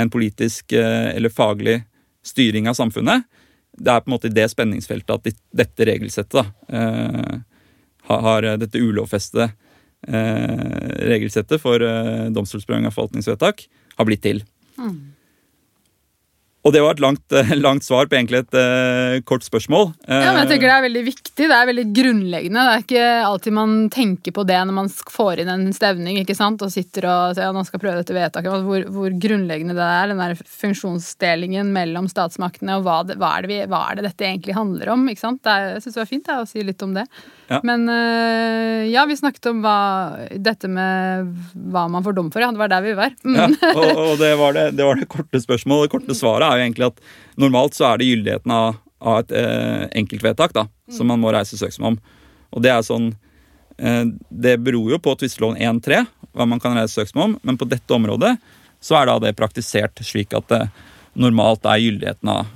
en 0.00 0.10
politisk 0.10 0.74
eh, 0.74 1.12
eller 1.14 1.32
faglig 1.34 1.80
styring 2.26 2.68
av 2.70 2.76
samfunnet, 2.78 3.26
det 3.80 3.92
er 3.92 4.02
på 4.02 4.10
en 4.10 4.16
måte 4.16 4.28
i 4.28 4.34
det 4.34 4.48
spenningsfeltet 4.50 5.14
at 5.14 5.42
dette 5.62 5.86
regelsettet 5.86 6.40
da, 6.40 6.44
eh, 6.74 7.38
har, 8.10 8.26
har 8.26 8.60
dette 8.60 8.80
ulovfestede 8.80 9.50
eh, 10.08 10.90
regelsettet 11.10 11.62
for 11.62 11.82
eh, 11.84 12.26
domstolsprøving 12.34 12.88
av 12.88 12.96
forvaltningsvedtak 12.96 13.66
har 13.96 14.08
blitt 14.08 14.24
til. 14.26 14.44
Og 16.60 16.74
det 16.74 16.82
var 16.84 16.92
et 16.92 17.00
langt, 17.00 17.24
eh, 17.32 17.54
langt 17.56 17.86
svar 17.86 18.08
på 18.08 18.18
egentlig 18.18 18.42
et 18.42 18.56
uh, 18.58 19.16
kort 19.24 19.44
spørsmål. 19.46 19.94
Ja, 20.04 20.34
men 20.34 20.42
jeg 20.42 20.50
Eh, 20.50 20.50
tenker 20.50 20.68
Det 20.68 20.74
er 20.74 20.84
veldig 20.84 21.04
viktig, 21.06 21.46
det 21.48 21.56
er 21.56 21.68
veldig 21.70 21.86
grunnleggende. 21.96 22.64
Det 22.66 22.72
er 22.74 22.84
ikke 22.84 23.06
alltid 23.24 23.54
man 23.56 23.72
tenker 23.88 24.34
på 24.36 24.44
det 24.44 24.58
når 24.68 24.76
man 24.76 24.90
får 24.90 25.40
inn 25.40 25.52
en 25.52 25.72
stevning 25.72 26.20
ikke 26.20 26.36
sant? 26.36 26.60
og 26.60 26.72
sitter 26.72 27.06
og 27.08 27.34
sier 27.34 27.48
ja, 27.48 27.54
nå 27.56 27.64
skal 27.64 27.78
jeg 27.78 27.84
prøve 27.86 28.02
dette 28.02 28.16
vedtaket. 28.16 28.66
Hvor, 28.66 28.84
hvor 28.92 29.16
grunnleggende 29.24 29.76
det 29.78 29.86
er, 29.86 30.12
den 30.12 30.20
der 30.20 30.36
funksjonsdelingen 30.36 31.72
mellom 31.72 32.10
statsmaktene, 32.12 32.76
og 32.76 32.84
hva, 32.84 33.00
det, 33.08 33.16
hva, 33.20 33.38
er 33.38 33.46
det 33.46 33.52
vi, 33.52 33.60
hva 33.70 33.82
er 33.88 34.00
det 34.00 34.08
dette 34.10 34.28
egentlig 34.28 34.58
handler 34.58 34.92
om? 34.92 35.08
ikke 35.08 35.24
sant? 35.24 35.40
Det 35.46 35.54
er, 35.54 35.68
jeg 35.78 35.86
syns 35.86 35.96
det 35.96 36.02
var 36.02 36.12
fint 36.12 36.32
ja, 36.34 36.40
å 36.44 36.48
si 36.50 36.66
litt 36.66 36.84
om 36.84 36.96
det. 36.98 37.06
Ja. 37.50 37.62
Men 37.66 37.88
uh, 37.88 38.84
ja, 38.86 39.06
vi 39.08 39.16
snakket 39.18 39.48
om 39.50 39.64
hva, 39.64 39.78
dette 40.36 40.68
med 40.70 41.32
hva 41.72 41.88
man 41.90 42.04
får 42.04 42.18
dom 42.20 42.28
for. 42.30 42.44
Ja, 42.44 42.52
det 42.52 42.60
var 42.60 42.70
der 42.70 42.84
vi 42.84 42.94
var. 42.98 43.16
Mm. 43.24 43.40
Ja, 43.40 43.48
og, 43.72 44.04
og 44.04 44.14
det, 44.20 44.34
var 44.42 44.54
det, 44.54 44.68
det 44.76 44.86
var 44.86 45.00
det 45.00 45.08
korte 45.10 45.40
spørsmålet. 45.42 45.88
Det 45.88 45.94
korte 45.96 46.18
svaret 46.18 46.49
er 46.50 46.60
jo 46.60 46.66
egentlig 46.66 46.88
at 46.90 47.02
normalt 47.40 47.76
så 47.76 47.90
er 47.90 48.00
det 48.00 48.10
gyldigheten 48.10 48.54
av, 48.54 48.78
av 49.00 49.22
et 49.22 49.34
eh, 49.40 49.84
enkeltvedtak 50.02 50.54
da, 50.56 50.66
som 50.92 51.10
man 51.10 51.22
må 51.22 51.32
reise 51.34 51.58
søksmål 51.60 51.94
om. 51.94 51.98
Og 52.50 52.64
det 52.64 52.72
er 52.72 52.86
sånn 52.86 53.12
eh, 53.78 54.04
Det 54.28 54.56
beror 54.64 54.96
jo 54.96 55.00
på 55.02 55.14
tvisteloven 55.20 55.60
1.3 55.60 56.04
hva 56.36 56.46
man 56.46 56.62
kan 56.62 56.76
reise 56.78 57.00
søksmål 57.00 57.30
om, 57.30 57.38
men 57.42 57.58
på 57.58 57.68
dette 57.70 57.94
området 57.94 58.36
så 58.80 59.00
er 59.00 59.10
da 59.10 59.18
det 59.20 59.36
praktisert 59.36 60.00
slik 60.06 60.34
at 60.36 60.48
det 60.52 60.62
normalt 61.20 61.66
er 61.68 61.82
gyldigheten 61.82 62.30
av, 62.32 62.46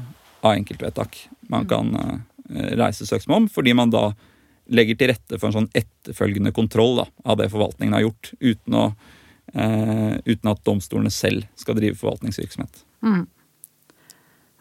av 0.44 0.54
enkeltvedtak 0.54 1.18
man 1.52 1.66
kan 1.68 1.90
eh, 1.98 2.70
reise 2.78 3.06
søksmål 3.06 3.44
om, 3.44 3.50
fordi 3.50 3.74
man 3.76 3.92
da 3.92 4.08
legger 4.72 4.96
til 4.96 5.10
rette 5.12 5.38
for 5.38 5.50
en 5.50 5.58
sånn 5.58 5.70
etterfølgende 5.76 6.54
kontroll 6.56 7.02
da, 7.02 7.06
av 7.28 7.38
det 7.40 7.50
forvaltningen 7.52 7.96
har 7.96 8.06
gjort, 8.06 8.30
uten, 8.40 8.78
å, 8.78 8.84
eh, 9.52 10.14
uten 10.24 10.52
at 10.52 10.64
domstolene 10.64 11.12
selv 11.12 11.44
skal 11.60 11.76
drive 11.78 11.98
forvaltningsvirksomhet. 12.00 12.84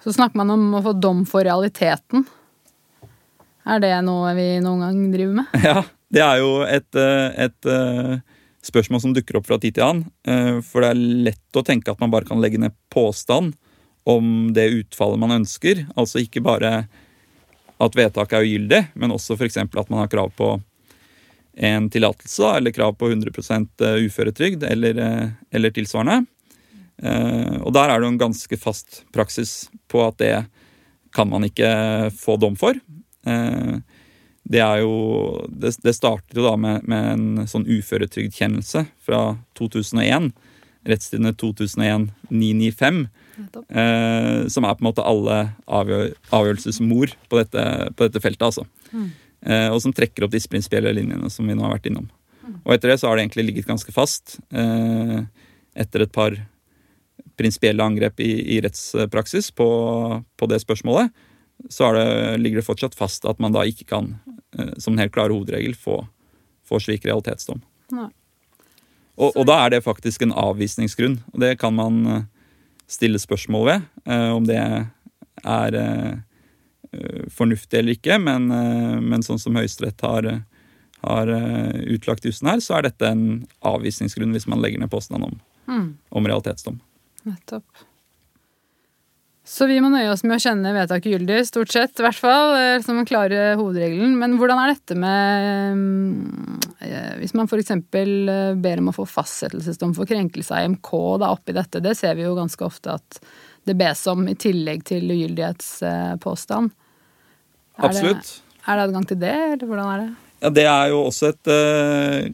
Så 0.04 0.12
snakker 0.14 0.36
man 0.42 0.52
om 0.52 0.64
å 0.76 0.82
få 0.84 0.94
dom 1.00 1.24
for 1.28 1.46
realiteten. 1.48 2.26
Er 3.64 3.80
det 3.80 3.94
noe 4.04 4.34
vi 4.36 4.48
noen 4.60 4.82
gang 4.84 5.04
driver 5.14 5.38
med? 5.38 5.54
Ja, 5.64 5.84
det 6.12 6.24
er 6.26 6.42
jo 6.42 6.50
et, 6.68 6.90
eh, 7.00 7.46
et 7.46 7.70
eh, 7.72 8.18
spørsmål 8.68 9.00
som 9.06 9.14
dukker 9.16 9.40
opp 9.40 9.48
fra 9.48 9.58
tid 9.64 9.78
til 9.78 9.86
annen. 9.86 10.10
eh, 10.28 10.60
For 10.68 10.84
det 10.84 10.90
er 10.92 11.06
lett 11.30 11.60
å 11.60 11.64
tenke 11.64 11.94
at 11.94 12.04
man 12.04 12.12
bare 12.12 12.28
kan 12.28 12.44
legge 12.44 12.60
ned 12.60 12.76
påstand 12.92 13.56
om 14.04 14.52
det 14.52 14.68
utfallet 14.82 15.22
man 15.24 15.38
ønsker. 15.40 15.86
Altså 15.96 16.20
ikke 16.20 16.44
bare 16.44 16.74
at 17.80 17.96
vedtaket 17.96 18.36
er 18.36 18.44
ugyldig, 18.50 18.82
men 19.00 19.16
også 19.16 19.40
f.eks. 19.40 19.58
at 19.64 19.90
man 19.90 20.04
har 20.04 20.12
krav 20.12 20.36
på 20.36 20.58
en 21.64 21.88
tillatelse 21.94 22.52
eller 22.58 22.74
krav 22.76 22.96
på 23.00 23.08
100% 23.14 23.84
uføretrygd 24.04 24.64
eller, 24.68 25.00
eller 25.54 25.72
tilsvarende. 25.72 26.26
Eh, 27.02 27.58
Og 27.64 27.74
der 27.74 27.90
er 27.90 28.00
det 28.04 28.08
en 28.12 28.20
ganske 28.22 28.58
fast 28.60 29.04
praksis 29.12 29.70
på 29.90 30.04
at 30.08 30.18
det 30.18 30.46
kan 31.14 31.30
man 31.30 31.44
ikke 31.44 32.12
få 32.14 32.38
dom 32.40 32.56
for. 32.56 32.74
Eh, 33.26 33.80
Det 34.46 34.60
er 34.60 34.82
jo 34.84 35.48
Det, 35.50 35.72
det 35.82 35.96
startet 35.96 36.36
jo 36.36 36.44
da 36.44 36.56
med, 36.58 36.84
med 36.84 37.06
en 37.14 37.48
sånn 37.48 37.66
uføretrygdkjennelse 37.66 38.86
fra 39.02 39.38
2001. 39.56 40.34
Rettstidene 40.86 41.32
2001-995. 41.40 43.08
Eh, 43.70 44.48
som 44.52 44.66
er 44.68 44.76
på 44.76 44.84
en 44.84 44.90
måte 44.90 45.06
alle 45.06 45.38
avgjør, 45.66 46.12
avgjørelsesmor 46.36 47.14
på 47.32 47.40
dette, 47.40 47.64
på 47.96 48.04
dette 48.10 48.22
feltet. 48.22 48.44
altså. 48.46 48.66
Eh, 49.46 49.70
og 49.74 49.80
som 49.82 49.94
trekker 49.96 50.24
opp 50.28 50.32
disse 50.36 50.48
prinsipielle 50.52 50.94
linjene 50.94 51.32
som 51.32 51.48
vi 51.48 51.56
nå 51.56 51.64
har 51.66 51.74
vært 51.78 51.88
innom. 51.90 52.10
Og 52.66 52.74
etter 52.76 52.92
det 52.92 53.00
så 53.00 53.08
har 53.10 53.16
det 53.18 53.26
egentlig 53.26 53.46
ligget 53.48 53.66
ganske 53.72 53.92
fast. 53.96 54.38
Eh, 54.52 55.24
etter 55.76 56.02
et 56.06 56.12
par 56.12 56.36
prinsipielle 57.38 57.84
angrep 57.84 58.20
i, 58.20 58.32
i 58.56 58.62
rettspraksis 58.62 59.52
på, 59.52 59.68
på 60.38 60.50
det 60.50 60.62
spørsmålet, 60.64 61.14
så 61.70 61.90
er 61.90 61.98
det, 61.98 62.42
ligger 62.44 62.62
det 62.62 62.68
fortsatt 62.68 62.98
fast 62.98 63.26
at 63.30 63.40
man 63.42 63.56
da 63.56 63.64
ikke 63.68 63.88
kan, 63.90 64.16
eh, 64.58 64.74
som 64.82 64.96
en 64.96 65.04
helt 65.04 65.14
klar 65.16 65.34
hovedregel, 65.34 65.76
få, 65.78 66.02
få 66.68 66.82
slik 66.84 67.06
realitetsdom. 67.08 67.64
Og, 69.14 69.30
og 69.30 69.46
da 69.48 69.60
er 69.64 69.76
det 69.76 69.86
faktisk 69.86 70.26
en 70.26 70.34
avvisningsgrunn. 70.34 71.20
Og 71.34 71.42
det 71.44 71.56
kan 71.62 71.76
man 71.78 72.00
eh, 72.10 72.24
stille 72.90 73.22
spørsmål 73.22 73.68
ved, 73.70 73.90
eh, 74.10 74.30
om 74.34 74.48
det 74.50 74.60
er 75.44 75.76
fornuftig 77.34 77.80
eller 77.80 77.96
ikke. 77.98 78.20
Men, 78.22 78.52
men 79.02 79.24
sånn 79.26 79.40
som 79.42 79.56
Høyesterett 79.58 80.04
har, 80.06 80.28
har 81.02 81.32
utlagt 81.90 82.28
jussen 82.28 82.52
her, 82.52 82.62
så 82.62 82.78
er 82.78 82.86
dette 82.86 83.10
en 83.10 83.24
avvisningsgrunn 83.66 84.36
hvis 84.36 84.46
man 84.46 84.62
legger 84.62 84.84
ned 84.84 84.92
påstand 84.94 85.26
om, 85.26 85.34
Mm, 85.68 85.98
om 86.10 86.28
realitetsdom. 86.28 86.80
Nettopp. 87.30 87.84
Så 89.44 89.68
vi 89.68 89.76
må 89.84 89.90
nøye 89.92 90.08
oss 90.08 90.22
med 90.24 90.38
å 90.38 90.42
kjenne 90.42 90.72
vedtaket 90.72 91.18
gyldig, 91.18 91.42
stort 91.50 91.74
sett, 91.74 91.98
i 92.00 92.06
hvert 92.06 92.18
fall, 92.18 92.54
eh, 92.56 92.78
som 92.84 92.96
den 92.96 93.08
klare 93.08 93.58
hovedregelen. 93.60 94.16
Men 94.20 94.38
hvordan 94.40 94.62
er 94.62 94.72
dette 94.72 94.96
med 94.96 95.76
mm, 95.76 96.62
eh, 96.80 97.10
Hvis 97.20 97.36
man 97.36 97.50
f.eks. 97.52 97.74
ber 97.92 98.80
om 98.80 98.88
å 98.90 98.96
få 98.96 99.06
fastsettelsesdom 99.10 99.92
for 99.98 100.08
krenkelse 100.08 100.56
av 100.56 100.70
EMK 100.70 100.94
da, 101.20 101.34
oppi 101.36 101.56
dette, 101.58 101.84
det 101.84 101.98
ser 102.00 102.16
vi 102.16 102.24
jo 102.24 102.38
ganske 102.40 102.64
ofte 102.64 102.96
at 102.96 103.20
det 103.68 103.76
bes 103.80 104.06
om 104.12 104.24
i 104.32 104.38
tillegg 104.40 104.88
til 104.88 105.12
ugyldighetspåstand. 105.12 106.72
Absolutt. 107.84 108.32
Er 108.64 108.80
det 108.80 108.88
adgang 108.88 109.08
til 109.10 109.20
det, 109.20 109.36
eller 109.36 109.68
hvordan 109.68 109.92
er 109.92 110.02
det? 110.06 110.10
Ja, 110.44 110.50
Det 110.56 110.66
er 110.72 110.88
jo 110.92 111.04
også 111.10 111.34
et 111.34 111.52
eh, 111.52 112.32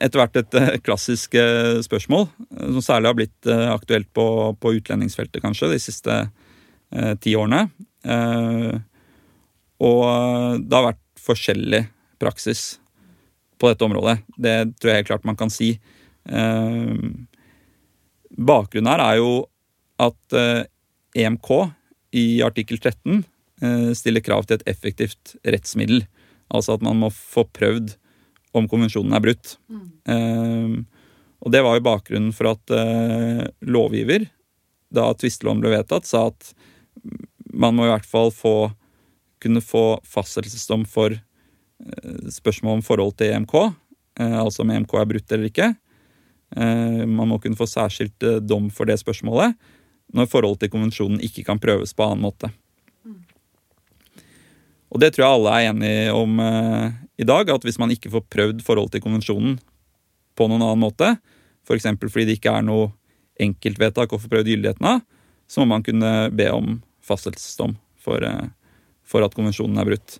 etter 0.00 0.20
hvert 0.20 0.38
et 0.40 0.58
eh, 0.58 0.76
klassisk 0.84 1.34
eh, 1.38 1.80
spørsmål, 1.84 2.28
eh, 2.56 2.68
som 2.76 2.84
særlig 2.84 3.10
har 3.10 3.18
blitt 3.18 3.50
aktuelt 3.50 4.10
på, 4.16 4.26
på 4.60 4.74
utlendingsfeltet 4.78 5.42
kanskje 5.44 5.72
de 5.72 5.80
siste 5.82 6.18
eh, 6.20 7.14
ti 7.22 7.34
årene. 7.38 7.68
Eh, 8.04 8.76
og 9.80 10.04
det 10.60 10.76
har 10.76 10.90
vært 10.90 11.04
forskjellig 11.20 11.84
praksis 12.20 12.78
på 13.60 13.70
dette 13.70 13.84
området. 13.84 14.18
Det 14.36 14.54
tror 14.80 14.92
jeg 14.92 15.02
helt 15.02 15.10
klart 15.12 15.28
man 15.28 15.38
kan 15.40 15.52
si. 15.52 15.74
Eh, 16.28 16.94
bakgrunnen 18.30 18.92
her 18.92 19.04
er 19.04 19.20
jo 19.20 19.32
at 20.00 20.40
EMK 21.12 21.48
i 22.16 22.40
artikkel 22.42 22.80
13 22.80 23.22
eh, 23.62 23.90
stiller 23.96 24.24
krav 24.24 24.46
til 24.46 24.58
et 24.58 24.68
effektivt 24.70 25.36
rettsmiddel. 25.44 26.04
Altså 26.50 26.76
at 26.76 26.84
man 26.84 26.98
må 27.02 27.10
få 27.14 27.46
prøvd 27.54 27.94
om 28.56 28.68
konvensjonen 28.70 29.14
er 29.16 29.24
brutt. 29.24 29.56
Eh, 30.10 30.76
og 31.40 31.54
det 31.54 31.62
var 31.64 31.78
jo 31.78 31.86
bakgrunnen 31.86 32.34
for 32.36 32.52
at 32.52 32.74
eh, 32.74 33.44
lovgiver, 33.64 34.26
da 34.90 35.08
tvisteloven 35.16 35.62
ble 35.62 35.72
vedtatt, 35.76 36.08
sa 36.08 36.26
at 36.28 36.52
man 37.50 37.76
må 37.76 37.86
i 37.86 37.92
hvert 37.92 38.08
fall 38.08 38.32
få 38.34 38.72
kunne 39.40 39.62
få 39.64 40.00
fastsettelsesdom 40.04 40.84
for 40.90 41.14
eh, 41.16 42.26
spørsmål 42.34 42.80
om 42.80 42.84
forhold 42.84 43.16
til 43.20 43.32
EMK, 43.32 43.54
eh, 44.20 44.36
altså 44.42 44.66
om 44.66 44.74
EMK 44.74 44.96
er 45.00 45.08
brutt 45.14 45.32
eller 45.32 45.48
ikke. 45.48 45.70
Eh, 46.56 47.06
man 47.06 47.30
må 47.30 47.38
kunne 47.40 47.56
få 47.56 47.68
særskilt 47.70 48.26
eh, 48.26 48.42
dom 48.42 48.68
for 48.74 48.90
det 48.90 48.98
spørsmålet 49.00 49.56
når 50.10 50.26
forholdet 50.26 50.64
til 50.64 50.72
konvensjonen 50.72 51.22
ikke 51.22 51.44
kan 51.46 51.60
prøves 51.62 51.94
på 51.94 52.02
annen 52.02 52.24
måte. 52.24 52.50
Og 54.90 54.98
det 54.98 55.12
tror 55.14 55.22
jeg 55.22 55.36
alle 55.36 55.52
er 55.54 55.68
enige 55.70 56.14
om 56.18 56.40
eh, 56.42 56.96
i 57.20 57.26
dag, 57.28 57.50
at 57.52 57.66
hvis 57.66 57.78
man 57.80 57.92
ikke 57.92 58.12
får 58.14 58.24
prøvd 58.32 58.62
forholdet 58.64 58.96
til 58.96 59.04
konvensjonen 59.04 59.58
på 60.38 60.46
noen 60.48 60.64
annen 60.64 60.80
måte, 60.80 61.12
f.eks. 61.68 61.88
fordi 62.00 62.26
det 62.28 62.38
ikke 62.38 62.54
er 62.56 62.64
noe 62.64 62.90
enkeltvedtak 63.40 64.12
å 64.12 64.20
få 64.20 64.30
prøvd 64.32 64.48
gyldigheten 64.54 64.88
av, 64.88 65.02
så 65.50 65.60
må 65.60 65.74
man 65.74 65.84
kunne 65.84 66.30
be 66.36 66.48
om 66.52 66.78
fastsettelsesdom 67.04 67.74
for, 68.00 68.24
eh, 68.24 68.48
for 69.04 69.26
at 69.26 69.36
konvensjonen 69.36 69.80
er 69.82 69.90
brutt. 69.90 70.18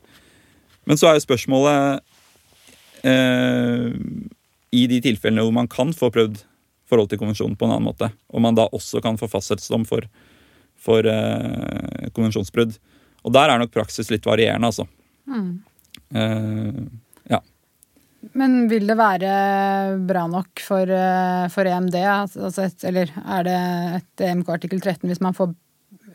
Men 0.88 1.00
så 1.00 1.09
er 1.09 1.16
jo 1.16 1.25
spørsmålet 1.25 2.00
eh, 3.07 3.90
I 4.73 4.87
de 4.90 5.00
tilfellene 5.04 5.45
hvor 5.45 5.54
man 5.54 5.69
kan 5.71 5.92
få 5.97 6.11
prøvd 6.12 6.42
forhold 6.90 7.11
til 7.12 7.21
konvensjonen 7.21 7.57
på 7.57 7.69
en 7.69 7.76
annen 7.76 7.87
måte, 7.87 8.11
om 8.35 8.42
man 8.42 8.57
da 8.59 8.66
også 8.75 9.02
kan 9.04 9.19
få 9.21 9.28
fastsettelsesdom 9.30 9.87
for, 9.88 10.07
for 10.80 11.07
eh, 11.07 12.11
konvensjonsbrudd. 12.16 12.76
Og 13.25 13.35
der 13.37 13.52
er 13.52 13.61
nok 13.61 13.73
praksis 13.75 14.11
litt 14.11 14.26
varierende, 14.26 14.73
altså. 14.73 14.88
Eh, 15.30 15.69
ja. 17.30 17.40
Men 18.37 18.68
vil 18.68 18.87
det 18.90 18.97
være 18.99 19.30
bra 20.09 20.26
nok 20.30 20.62
for, 20.64 20.90
eh, 20.90 21.47
for 21.52 21.68
EMD? 21.70 21.97
Altså 21.97 22.66
et, 22.66 22.85
eller 22.85 23.12
er 23.23 23.47
det 23.47 23.59
et 24.00 24.25
EMK 24.28 24.50
artikkel 24.56 24.80
13 24.82 25.09
hvis 25.09 25.23
man 25.25 25.37
får 25.37 25.54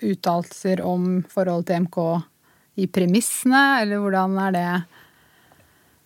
uttalelser 0.03 0.83
om 0.85 1.23
forhold 1.31 1.65
til 1.67 1.79
EMK 1.79 1.99
i 2.75 2.87
premissene, 2.91 3.63
eller 3.81 4.01
hvordan 4.03 4.37
er 4.47 4.55
det? 4.55 4.67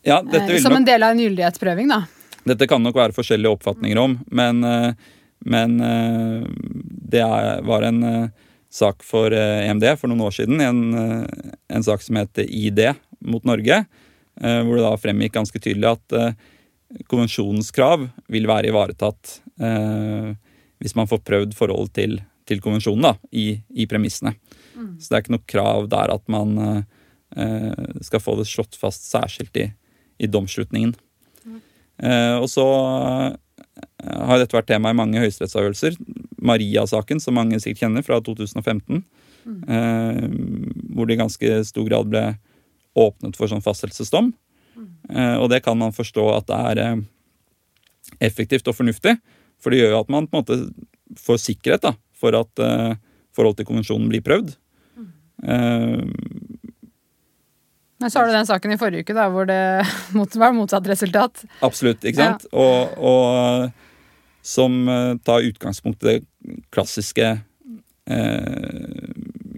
ja 0.07 0.19
Eh, 0.21 0.57
Som 0.61 0.71
nok, 0.71 0.79
en 0.79 0.85
del 0.85 1.03
av 1.03 1.11
en 1.15 1.19
gyldighetsprøving, 1.19 1.89
da. 1.91 2.03
dette 2.47 2.67
kan 2.69 2.83
nok 2.83 2.95
være 2.95 3.15
forskjellige 3.17 3.51
oppfatninger 3.57 3.97
om, 3.99 4.19
men, 4.31 4.63
eh, 4.63 4.93
men 5.45 5.79
eh, 5.81 6.45
det 7.09 7.25
var 7.67 7.81
en 7.89 8.03
eh, 8.03 8.29
sak 8.69 9.03
for 9.03 9.33
eh, 9.33 9.65
EMD 9.67 9.85
for 9.97 10.07
noen 10.07 10.21
år 10.29 10.37
siden, 10.37 10.61
en, 10.61 10.81
eh, 10.93 11.51
en 11.75 11.83
sak 11.83 12.05
som 12.05 12.21
heter 12.21 12.45
ID 12.47 12.93
mot 13.19 13.45
Norge, 13.47 13.83
eh, 14.41 14.61
hvor 14.63 14.77
det 14.77 14.85
da 14.85 14.93
fremgikk 14.99 15.35
ganske 15.35 15.61
tydelig 15.61 15.91
at 15.91 16.15
eh, 16.17 16.37
konvensjonens 17.11 17.71
krav 17.75 18.07
vil 18.31 18.47
være 18.49 18.71
ivaretatt 18.71 19.39
eh, 19.61 20.31
hvis 20.79 20.95
man 20.95 21.09
får 21.11 21.23
prøvd 21.27 21.57
forholdet 21.57 21.95
til, 21.97 22.15
til 22.47 22.63
konvensjonen 22.63 23.09
da, 23.09 23.13
i, 23.31 23.51
i 23.75 23.87
premissene. 23.89 24.35
Så 24.99 25.09
det 25.09 25.17
er 25.17 25.23
ikke 25.25 25.33
noe 25.35 25.49
krav 25.51 25.89
der 25.91 26.13
at 26.13 26.23
man 26.31 26.85
skal 28.01 28.21
få 28.23 28.37
det 28.39 28.45
slått 28.47 28.77
fast 28.79 29.03
særskilt 29.09 29.57
i, 29.59 29.65
i 30.23 30.29
domsslutningen. 30.31 30.93
Mm. 31.43 31.59
og 32.39 32.47
så 32.47 32.63
har 34.07 34.39
dette 34.39 34.55
vært 34.55 34.69
tema 34.71 34.93
i 34.93 34.97
mange 34.97 35.19
høyesterettsavgjørelser. 35.19 35.99
Maria-saken, 36.39 37.19
som 37.19 37.35
mange 37.35 37.59
sikkert 37.59 37.83
kjenner, 37.83 38.07
fra 38.07 38.21
2015. 38.23 39.03
Eh, 39.47 40.25
hvor 40.93 41.07
det 41.07 41.15
i 41.15 41.21
ganske 41.21 41.59
stor 41.67 41.87
grad 41.87 42.09
ble 42.11 42.23
åpnet 42.99 43.37
for 43.39 43.51
sånn 43.51 43.63
fastsettelsesdom. 43.65 44.31
Eh, 45.09 45.35
og 45.39 45.49
det 45.51 45.63
kan 45.65 45.77
man 45.79 45.95
forstå 45.95 46.25
at 46.35 46.47
det 46.49 46.59
er 46.71 46.81
eh, 46.83 47.01
effektivt 48.29 48.69
og 48.69 48.77
fornuftig. 48.77 49.17
For 49.59 49.73
det 49.73 49.81
gjør 49.81 49.95
jo 49.95 50.01
at 50.03 50.13
man 50.13 50.27
på 50.29 50.37
en 50.37 50.43
måte 50.43 51.19
får 51.19 51.41
sikkerhet 51.43 51.87
da, 51.87 51.93
for 52.15 52.37
at 52.37 52.63
eh, 52.63 52.93
forholdet 53.35 53.63
til 53.63 53.69
konvensjonen 53.71 54.09
blir 54.11 54.23
prøvd. 54.25 54.53
Eh, 55.43 56.05
Men 57.99 58.11
så 58.11 58.21
har 58.21 58.29
du 58.29 58.37
den 58.37 58.47
saken 58.47 58.75
i 58.75 58.79
forrige 58.79 59.03
uke 59.03 59.17
da, 59.17 59.27
hvor 59.33 59.49
det 59.49 59.59
var 60.45 60.55
motsatt 60.55 60.87
resultat. 60.87 61.43
Absolutt, 61.65 62.05
ikke 62.07 62.21
sant? 62.21 62.47
Og, 62.53 62.95
og 62.95 64.45
som 64.45 64.85
tar 65.27 65.43
utgangspunkt 65.45 66.05
i 66.05 66.13
det 66.13 66.61
klassiske 66.73 67.33
eh, 68.09 69.09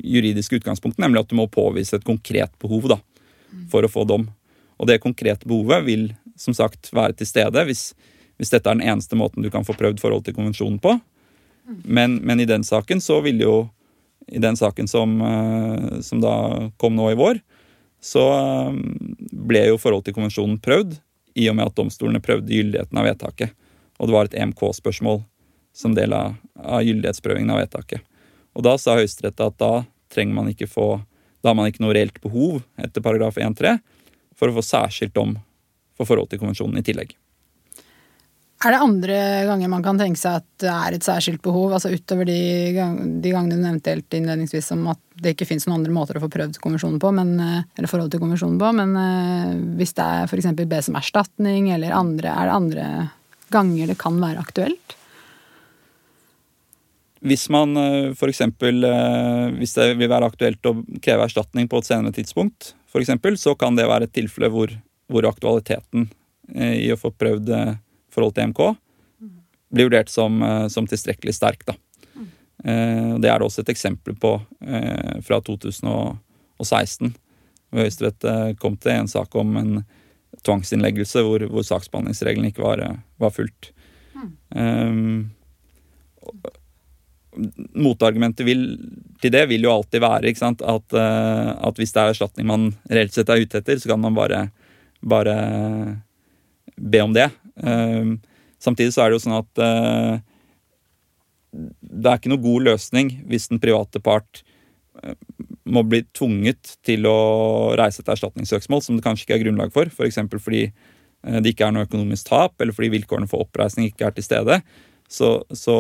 juridiske 0.02 0.58
utgangspunktet, 0.58 1.00
nemlig 1.04 1.22
at 1.22 1.30
du 1.30 1.38
må 1.38 1.46
påvise 1.52 1.96
et 1.96 2.08
konkret 2.08 2.52
behov 2.62 2.90
da, 2.92 2.98
for 3.72 3.86
å 3.86 3.92
få 3.92 4.06
dom. 4.10 4.28
Og 4.82 4.90
det 4.90 5.02
konkrete 5.04 5.48
behovet 5.48 5.86
vil 5.88 6.10
som 6.40 6.56
sagt 6.58 6.90
være 6.96 7.16
til 7.20 7.30
stede 7.30 7.64
hvis, 7.68 7.92
hvis 8.40 8.54
dette 8.54 8.70
er 8.70 8.80
den 8.80 8.88
eneste 8.88 9.18
måten 9.20 9.46
du 9.46 9.52
kan 9.54 9.66
få 9.68 9.76
prøvd 9.78 10.02
forhold 10.02 10.26
til 10.26 10.36
konvensjonen 10.38 10.80
på. 10.82 10.98
Men, 11.86 12.18
men 12.26 12.42
i 12.42 12.50
den 12.50 12.66
saken 12.68 13.02
så 13.02 13.22
vil 13.24 13.44
jo 13.44 13.56
I 14.32 14.40
den 14.40 14.56
saken 14.56 14.88
som, 14.88 15.16
eh, 15.22 16.02
som 16.06 16.20
da 16.22 16.70
kom 16.80 16.94
nå 16.96 17.08
i 17.12 17.18
vår, 17.18 17.40
så 18.00 18.22
eh, 18.38 18.76
ble 19.34 19.64
jo 19.66 19.80
forhold 19.82 20.06
til 20.06 20.14
konvensjonen 20.16 20.60
prøvd 20.62 20.94
i 21.42 21.48
og 21.50 21.58
med 21.58 21.72
at 21.72 21.76
domstolene 21.76 22.22
prøvde 22.24 22.54
gyldigheten 22.54 23.00
av 23.02 23.08
vedtaket. 23.10 23.52
Og 24.00 24.08
det 24.08 24.16
var 24.16 24.30
et 24.30 24.38
EMK-spørsmål 24.38 25.24
som 25.74 25.98
del 25.98 26.14
av, 26.16 26.38
av 26.56 26.86
gyldighetsprøvingen 26.86 27.52
av 27.52 27.64
vedtaket. 27.64 28.06
Og 28.56 28.64
da 28.68 28.78
sa 28.80 28.96
Høyesterett 29.00 29.42
at 29.44 29.58
da 29.60 29.74
trenger 30.14 30.38
man 30.38 30.54
ikke 30.54 30.70
få 30.70 30.88
Da 31.42 31.52
har 31.52 31.58
man 31.58 31.72
ikke 31.72 31.84
noe 31.84 31.96
reelt 31.98 32.22
behov 32.24 32.62
etter 32.82 33.04
paragraf 33.04 33.40
1-3 33.42 33.78
for 34.38 34.50
å 34.50 34.58
få 34.58 34.66
særskilt 34.66 35.16
dom 35.18 35.36
for 35.98 36.10
forhold 36.10 36.32
til 36.32 36.42
konvensjonen 36.42 36.80
i 36.82 36.86
tillegg. 36.86 37.16
Er 38.62 38.76
det 38.76 38.82
andre 38.86 39.20
ganger 39.50 39.70
man 39.74 39.82
kan 39.82 39.98
tenke 39.98 40.22
seg 40.22 40.38
at 40.38 40.50
det 40.62 40.70
er 40.70 40.94
et 40.94 41.06
særskilt 41.06 41.42
behov, 41.42 41.72
altså 41.74 41.90
utover 41.90 42.28
de, 42.30 42.38
gang, 42.76 42.98
de 43.24 43.32
gangene 43.34 43.58
du 43.58 43.64
nevnte 43.64 43.96
helt 43.96 44.14
innledningsvis 44.14 44.70
om 44.76 44.84
at 44.94 45.02
det 45.22 45.34
ikke 45.34 45.48
finnes 45.50 45.66
noen 45.66 45.80
andre 45.80 45.96
måter 45.96 46.20
å 46.20 46.22
få 46.22 46.30
prøvd 46.30 46.60
konvensjonen 46.62 47.00
på, 47.02 47.10
men, 47.18 47.34
eh, 47.42 47.64
eller 47.78 47.90
forholdet 47.90 48.16
til 48.18 48.22
konvensjonen 48.22 48.60
på, 48.62 48.70
men 48.78 48.94
eh, 49.02 49.56
hvis 49.80 49.96
det 49.98 50.06
er 50.06 50.30
f.eks. 50.30 50.52
bes 50.62 50.92
om 50.94 51.00
erstatning 51.02 51.72
eller 51.74 51.98
andre, 51.98 52.36
er 52.36 52.52
det 52.52 52.58
andre 52.60 52.88
ganger 53.52 53.90
det 53.90 53.98
kan 54.02 54.22
være 54.22 54.46
aktuelt? 54.46 54.98
Hvis 57.22 57.48
man 57.54 57.78
f.eks. 58.16 58.42
Hvis 59.60 59.76
det 59.78 59.88
vil 60.00 60.10
være 60.10 60.30
aktuelt 60.32 60.66
å 60.66 60.74
kreve 61.06 61.28
erstatning 61.28 61.68
på 61.70 61.82
et 61.82 61.90
senere 61.90 62.16
tidspunkt, 62.16 62.72
for 62.92 63.04
eksempel, 63.04 63.38
så 63.38 63.54
kan 63.56 63.78
det 63.78 63.88
være 63.88 64.10
et 64.10 64.16
tilfelle 64.16 64.50
hvor, 64.52 64.74
hvor 65.12 65.28
aktualiteten 65.30 66.10
eh, 66.56 66.82
i 66.82 66.90
å 66.92 67.00
få 67.00 67.14
prøvd 67.16 67.52
eh, 67.56 67.76
forhold 68.12 68.36
til 68.36 68.50
EMK 68.50 68.64
blir 69.72 69.88
vurdert 69.88 70.12
som, 70.12 70.42
eh, 70.44 70.66
som 70.68 70.90
tilstrekkelig 70.90 71.38
sterk. 71.38 71.64
Da. 71.70 71.78
Eh, 72.64 73.14
det 73.18 73.30
er 73.32 73.40
det 73.40 73.48
også 73.48 73.64
et 73.64 73.72
eksempel 73.74 74.18
på 74.20 74.36
eh, 74.62 75.18
fra 75.26 75.40
2016. 75.48 77.14
Hvor 77.72 77.86
Høyesterett 77.86 78.28
eh, 78.28 78.48
kom 78.62 78.76
til 78.78 78.94
en 78.98 79.12
sak 79.12 79.36
om 79.40 79.56
en 79.58 79.74
tvangsinnleggelse 80.46 81.24
hvor, 81.26 81.46
hvor 81.52 81.66
saksbehandlingsreglene 81.68 82.52
ikke 82.52 82.66
var, 82.66 82.84
var 83.22 83.34
fulgt. 83.36 83.72
Um, 84.52 85.32
motargumentet 87.32 88.48
til 89.22 89.34
det 89.34 89.44
vil 89.50 89.66
jo 89.66 89.74
alltid 89.74 90.04
være 90.04 90.34
sant, 90.38 90.62
at, 90.62 90.96
uh, 90.96 91.52
at, 91.64 91.78
hvis 91.80 91.94
det 91.94 92.02
er 92.02 92.14
erstatning 92.14 92.48
man 92.50 92.70
reelt 92.92 93.16
sett 93.16 93.30
er 93.32 93.44
ute 93.44 93.62
etter, 93.62 93.80
så 93.80 93.94
kan 93.94 94.02
man 94.04 94.18
bare, 94.18 94.50
bare 95.02 95.36
be 96.76 97.02
om 97.04 97.16
det. 97.16 97.30
Uh, 97.56 98.18
samtidig 98.62 98.94
så 98.96 99.06
er 99.06 99.12
det 99.12 99.20
jo 99.20 99.26
sånn 99.26 99.40
at 99.40 99.64
uh, 99.64 100.20
det 101.52 102.08
er 102.08 102.20
ikke 102.20 102.32
noe 102.32 102.44
god 102.44 102.68
løsning 102.70 103.12
hvis 103.28 103.50
den 103.52 103.60
private 103.64 104.00
part 104.04 104.46
må 105.72 105.82
bli 105.88 106.04
tvunget 106.16 106.76
til 106.86 107.08
å 107.10 107.74
reise 107.80 108.04
et 108.04 108.12
erstatningssøksmål 108.12 108.84
som 108.84 108.98
det 108.98 109.04
kanskje 109.04 109.26
ikke 109.26 109.38
er 109.40 109.44
grunnlag 109.46 109.72
for, 109.74 109.90
f.eks. 109.90 110.20
For 110.30 110.44
fordi 110.44 110.66
det 111.42 111.54
ikke 111.54 111.68
er 111.68 111.74
noe 111.74 111.88
økonomisk 111.88 112.28
tap, 112.30 112.54
eller 112.62 112.76
fordi 112.76 112.92
vilkårene 112.94 113.30
for 113.30 113.44
oppreisning 113.46 113.90
ikke 113.90 114.08
er 114.08 114.16
til 114.16 114.26
stede. 114.26 114.60
Så, 115.12 115.32
så 115.58 115.76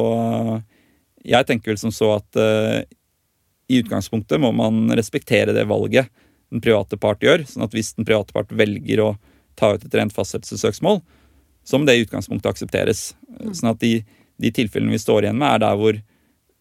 jeg 1.27 1.47
tenker 1.47 1.73
vel 1.73 1.79
som 1.81 1.93
så 1.93 2.15
at 2.17 2.39
uh, 2.39 2.81
i 3.71 3.79
utgangspunktet 3.81 4.41
må 4.41 4.51
man 4.55 4.89
respektere 4.97 5.55
det 5.55 5.67
valget 5.69 6.09
den 6.51 6.63
private 6.63 6.97
part 6.99 7.23
gjør. 7.23 7.45
sånn 7.47 7.63
at 7.63 7.75
hvis 7.75 7.93
den 7.95 8.07
private 8.07 8.33
part 8.35 8.51
velger 8.51 9.03
å 9.03 9.09
ta 9.55 9.73
ut 9.75 9.85
et 9.85 9.95
rent 9.95 10.13
fastsettelsessøksmål, 10.15 10.99
så 11.63 11.77
må 11.77 11.87
det 11.87 11.95
i 11.95 12.03
utgangspunktet 12.05 12.49
aksepteres. 12.51 13.03
Sånn 13.53 13.71
at 13.71 13.79
de, 13.83 14.01
de, 14.41 14.51
tilfellene 14.51 14.95
vi 14.95 14.99
står 14.99 15.27
igjen 15.27 15.39
med, 15.39 15.53
er 15.53 15.63
der 15.63 15.79
hvor 15.79 16.01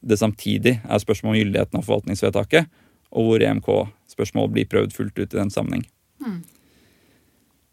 det 0.00 0.20
samtidig 0.20 0.76
er 0.84 1.02
spørsmål 1.02 1.34
om 1.34 1.40
gyldigheten 1.40 1.80
av 1.80 1.88
forvaltningsvedtaket, 1.88 2.70
og 3.10 3.26
hvor 3.26 3.42
EMK-spørsmål 3.44 4.50
blir 4.54 4.68
prøvd 4.70 4.94
fullt 4.94 5.18
ut 5.18 5.26
i 5.26 5.40
den 5.40 5.52
sammenheng. 5.52 5.84
Mm. 6.22 6.40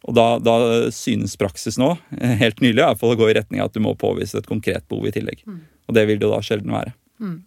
Og 0.08 0.16
da, 0.16 0.28
da, 0.42 0.58
synes 0.96 1.38
praksis 1.40 1.78
nå, 1.80 1.94
helt 2.42 2.62
nylig, 2.64 2.80
i 2.80 2.86
hvert 2.86 3.02
fall 3.02 3.14
å 3.14 3.20
gå 3.20 3.30
i 3.30 3.38
retning 3.38 3.62
av 3.62 3.70
at 3.70 3.78
du 3.78 3.84
må 3.84 3.94
påvise 4.00 4.40
et 4.40 4.50
konkret 4.50 4.88
behov 4.90 5.10
i 5.10 5.14
tillegg. 5.14 5.44
Mm. 5.46 5.62
Og 5.88 5.96
det 5.96 6.04
vil 6.10 6.20
det 6.20 6.28
jo 6.28 6.34
da 6.34 6.42
sjelden 6.44 6.76
være. 6.76 6.94
Mm. 7.24 7.38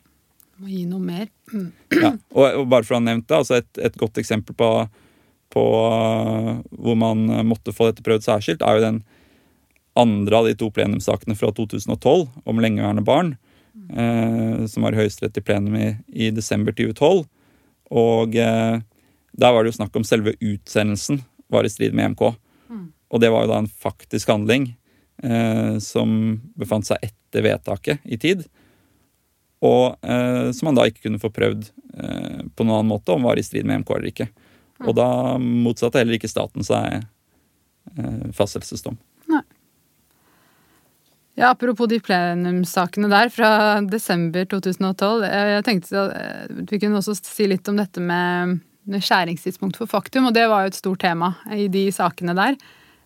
Må 0.61 0.73
gi 0.73 0.83
noe 0.89 1.05
mer. 1.05 1.29
Mm. 1.53 1.69
Ja, 1.95 2.13
og, 2.37 2.45
og, 2.45 2.67
bare 2.73 2.87
for 2.87 2.97
å 2.97 3.01
ha 3.01 3.07
nevnt 3.07 3.29
det, 3.29 3.39
altså 3.39 3.61
et, 3.61 3.71
et 3.81 3.97
godt 4.01 4.21
eksempel 4.21 4.57
på, 4.57 4.69
på 5.55 5.65
uh, 5.65 6.53
hvor 6.77 6.99
man 7.01 7.25
måtte 7.49 7.75
få 7.77 7.91
dette 7.91 8.05
prøvd 8.07 8.27
særskilt, 8.27 8.65
er 8.65 8.79
jo 8.79 8.87
den 8.87 9.01
andre 10.01 10.39
av 10.39 10.49
de 10.49 10.55
to 10.59 10.69
plenumssakene 10.73 11.37
fra 11.37 11.51
2012 11.57 12.29
om 12.49 12.63
lengeværende 12.63 13.05
barn, 13.07 13.35
uh, 13.97 14.67
som 14.71 14.87
var 14.87 14.97
i 14.97 15.03
Høyesterett 15.03 15.41
i 15.41 15.45
plenum 15.45 15.77
i, 15.81 15.91
i, 16.13 16.31
desember 16.35 16.77
2012. 16.77 17.25
Og 17.91 18.37
uh, 18.39 18.79
der 19.33 19.55
var 19.55 19.65
det 19.65 19.73
jo 19.73 19.79
snakk 19.81 19.97
om 19.97 20.07
selve 20.07 20.37
utsendelsen 20.39 21.23
var 21.51 21.67
i 21.67 21.73
strid 21.73 21.95
med 21.95 22.11
EMK. 22.11 22.23
Mm. 22.71 22.87
Og 23.11 23.23
det 23.23 23.31
var 23.33 23.45
jo 23.45 23.53
da 23.53 23.59
en 23.63 23.71
faktisk 23.71 24.31
handling 24.31 24.69
eh, 24.71 24.80
som 25.85 26.13
befant 26.57 26.87
seg 26.89 27.03
etter 27.05 27.43
vedtaket 27.45 28.07
i 28.09 28.17
tid. 28.21 28.47
Og 29.61 29.97
eh, 30.03 30.51
som 30.57 30.71
han 30.71 30.79
da 30.79 30.87
ikke 30.89 31.05
kunne 31.05 31.21
få 31.21 31.31
prøvd 31.35 31.69
eh, 31.69 32.41
på 32.49 32.65
noen 32.65 32.79
annen 32.79 32.93
måte 32.95 33.13
om 33.13 33.29
var 33.29 33.41
i 33.41 33.45
strid 33.45 33.69
med 33.69 33.81
EMK 33.81 33.93
eller 33.97 34.11
ikke. 34.13 34.31
Og 34.89 34.97
da 34.97 35.37
motsatte 35.37 36.01
heller 36.01 36.17
ikke 36.17 36.31
staten 36.33 36.65
seg 36.65 36.97
eh, 36.97 38.27
fastsettelsesdom. 38.37 38.97
Ja, 41.39 41.53
Apropos 41.53 41.89
de 41.89 42.01
plenumssakene 42.05 43.09
der 43.09 43.31
fra 43.33 43.51
desember 43.89 44.45
2012. 44.51 45.23
Jeg 45.25 45.63
tenkte 45.65 46.03
at 46.03 46.51
Vi 46.69 46.81
kunne 46.83 46.99
også 46.99 47.15
si 47.17 47.47
litt 47.49 47.69
om 47.71 47.79
dette 47.81 48.03
med 48.03 48.59
skjæringstidspunkt 48.91 49.79
for 49.79 49.89
faktum, 49.89 50.27
og 50.29 50.35
det 50.37 50.49
var 50.51 50.65
jo 50.65 50.73
et 50.73 50.77
stort 50.77 51.01
tema 51.05 51.31
i 51.55 51.69
de 51.73 51.87
sakene 51.95 52.35
der. 52.37 52.59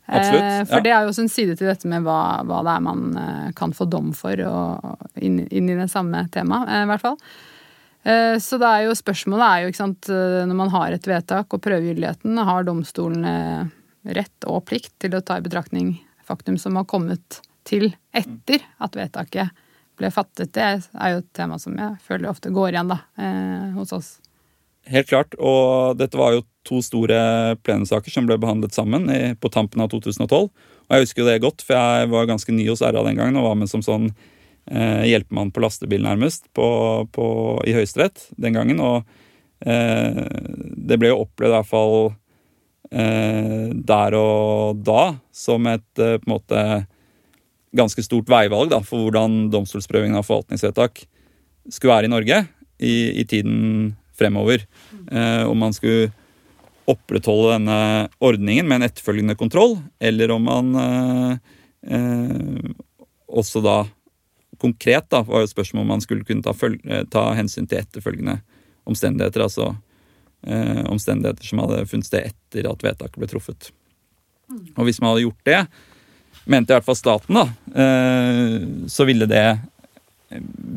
Absolutt, 0.07 0.69
For 0.69 0.77
ja. 0.77 0.85
Det 0.85 0.93
er 0.93 1.05
jo 1.05 1.12
også 1.12 1.25
en 1.25 1.33
side 1.33 1.57
til 1.57 1.71
dette 1.71 1.88
med 1.88 2.05
hva, 2.05 2.19
hva 2.45 2.61
det 2.67 2.75
er 2.75 2.85
man 2.85 3.05
eh, 3.17 3.51
kan 3.57 3.73
få 3.77 3.87
dom 3.88 4.11
for, 4.17 4.40
og 4.45 5.17
inn, 5.17 5.40
inn 5.49 5.71
i 5.73 5.79
det 5.79 5.88
samme 5.93 6.27
temaet, 6.35 6.69
eh, 6.69 6.85
i 6.85 6.90
hvert 6.93 7.05
fall. 7.05 7.19
Så 8.05 8.59
det 8.61 8.69
er 8.69 8.83
jo 8.85 8.95
spørsmålet 8.99 9.43
er 9.47 9.61
jo, 9.62 9.69
ikke 9.71 9.79
sant, 9.79 10.09
når 10.12 10.57
man 10.59 10.69
har 10.75 10.93
et 10.93 11.07
vedtak 11.09 11.55
og 11.57 11.62
prøvegyldigheten, 11.64 12.37
har 12.37 12.67
domstolene 12.69 13.31
rett 14.19 14.45
og 14.45 14.59
plikt 14.69 14.93
til 15.01 15.17
å 15.17 15.23
ta 15.25 15.38
i 15.40 15.45
betraktning 15.47 15.95
faktum 16.29 16.59
som 16.61 16.77
har 16.77 16.85
kommet 16.85 17.38
til 17.64 17.95
etter 18.12 18.61
at 18.85 18.99
vedtaket 19.01 19.64
ble 19.97 20.11
fattet? 20.12 20.53
Det 20.53 20.67
er 20.67 21.14
jo 21.14 21.23
et 21.23 21.31
tema 21.33 21.57
som 21.57 21.81
jeg 21.81 21.97
føler 22.05 22.29
ofte 22.29 22.53
går 22.53 22.75
igjen 22.75 22.93
da, 22.93 23.01
hos 23.79 23.97
oss. 23.97 24.12
Helt 24.90 25.09
klart. 25.09 25.35
Og 25.40 25.97
dette 26.01 26.18
var 26.20 26.35
jo 26.35 26.44
to 26.64 26.81
store 26.85 27.16
plenumssaker 27.64 28.12
som 28.12 28.29
ble 28.29 28.37
behandlet 28.40 28.77
sammen 28.77 29.09
på 29.40 29.51
tampen 29.53 29.83
av 29.85 29.90
2012. 29.92 30.49
Og 30.85 30.94
jeg 30.94 31.07
husker 31.07 31.23
jo 31.23 31.29
det 31.29 31.42
godt, 31.44 31.64
for 31.64 31.77
jeg 31.77 32.11
var 32.12 32.29
ganske 32.29 32.53
ny 32.53 32.66
hos 32.68 32.85
RA 32.85 33.05
den 33.07 33.20
gangen 33.20 33.38
og 33.40 33.49
var 33.49 33.59
med 33.61 33.70
som 33.70 33.85
sånn 33.85 34.11
eh, 34.70 35.05
hjelpemann 35.09 35.53
på 35.55 35.62
lastebil, 35.64 36.05
nærmest, 36.05 36.51
på, 36.57 36.66
på, 37.12 37.27
i 37.68 37.75
Høyesterett 37.77 38.29
den 38.40 38.57
gangen. 38.57 38.83
Og 38.85 39.05
eh, 39.64 40.20
det 40.90 41.01
ble 41.01 41.12
jo 41.12 41.23
opplevd 41.25 41.53
i 41.53 41.57
hvert 41.57 41.70
fall 41.70 41.97
eh, 42.92 43.73
der 43.73 44.18
og 44.20 44.85
da 44.85 45.14
som 45.35 45.70
et 45.73 46.05
eh, 46.05 46.18
på 46.20 46.29
en 46.29 46.35
måte 46.37 46.64
ganske 47.75 48.05
stort 48.07 48.29
veivalg 48.31 48.70
da, 48.70 48.81
for 48.87 49.09
hvordan 49.09 49.49
domstolsprøvingen 49.51 50.20
av 50.20 50.29
forvaltningsvedtak 50.29 51.07
skulle 51.73 51.97
være 51.97 52.07
i 52.07 52.12
Norge 52.12 52.44
i, 52.79 52.94
i 53.18 53.25
tiden 53.27 53.94
fremover. 54.18 54.66
Eh, 55.11 55.44
om 55.48 55.59
man 55.59 55.74
skulle 55.77 56.12
opprettholde 56.90 57.55
denne 57.55 57.79
ordningen 58.20 58.68
med 58.68 58.81
en 58.81 58.88
etterfølgende 58.90 59.37
kontroll, 59.40 59.79
eller 59.98 60.35
om 60.35 60.48
man 60.48 60.74
eh, 60.81 61.37
eh, 61.96 62.72
også 63.29 63.62
da 63.64 63.79
konkret 64.61 65.09
da, 65.11 65.22
var 65.27 65.44
jo 65.44 65.50
spørsmålet 65.50 65.85
om 65.85 65.94
man 65.96 66.05
skulle 66.05 66.27
kunne 66.29 66.44
ta, 66.44 66.55
ta 67.11 67.24
hensyn 67.37 67.66
til 67.68 67.81
etterfølgende 67.81 68.38
omstendigheter. 68.88 69.46
Altså 69.46 69.72
eh, 70.46 70.85
omstendigheter 70.92 71.48
som 71.48 71.64
hadde 71.64 71.87
funnet 71.90 72.09
sted 72.09 72.31
etter 72.31 72.68
at 72.70 72.85
vedtaket 72.85 73.20
ble 73.20 73.31
truffet. 73.31 73.72
Og 74.77 74.87
hvis 74.87 75.00
man 75.00 75.14
hadde 75.14 75.24
gjort 75.24 75.48
det, 75.48 75.61
mente 76.44 76.72
i 76.72 76.77
hvert 76.77 76.87
fall 76.87 76.98
staten, 76.98 77.38
da, 77.38 77.46
eh, 77.81 78.59
så 78.90 79.07
ville 79.09 79.29
det 79.31 79.46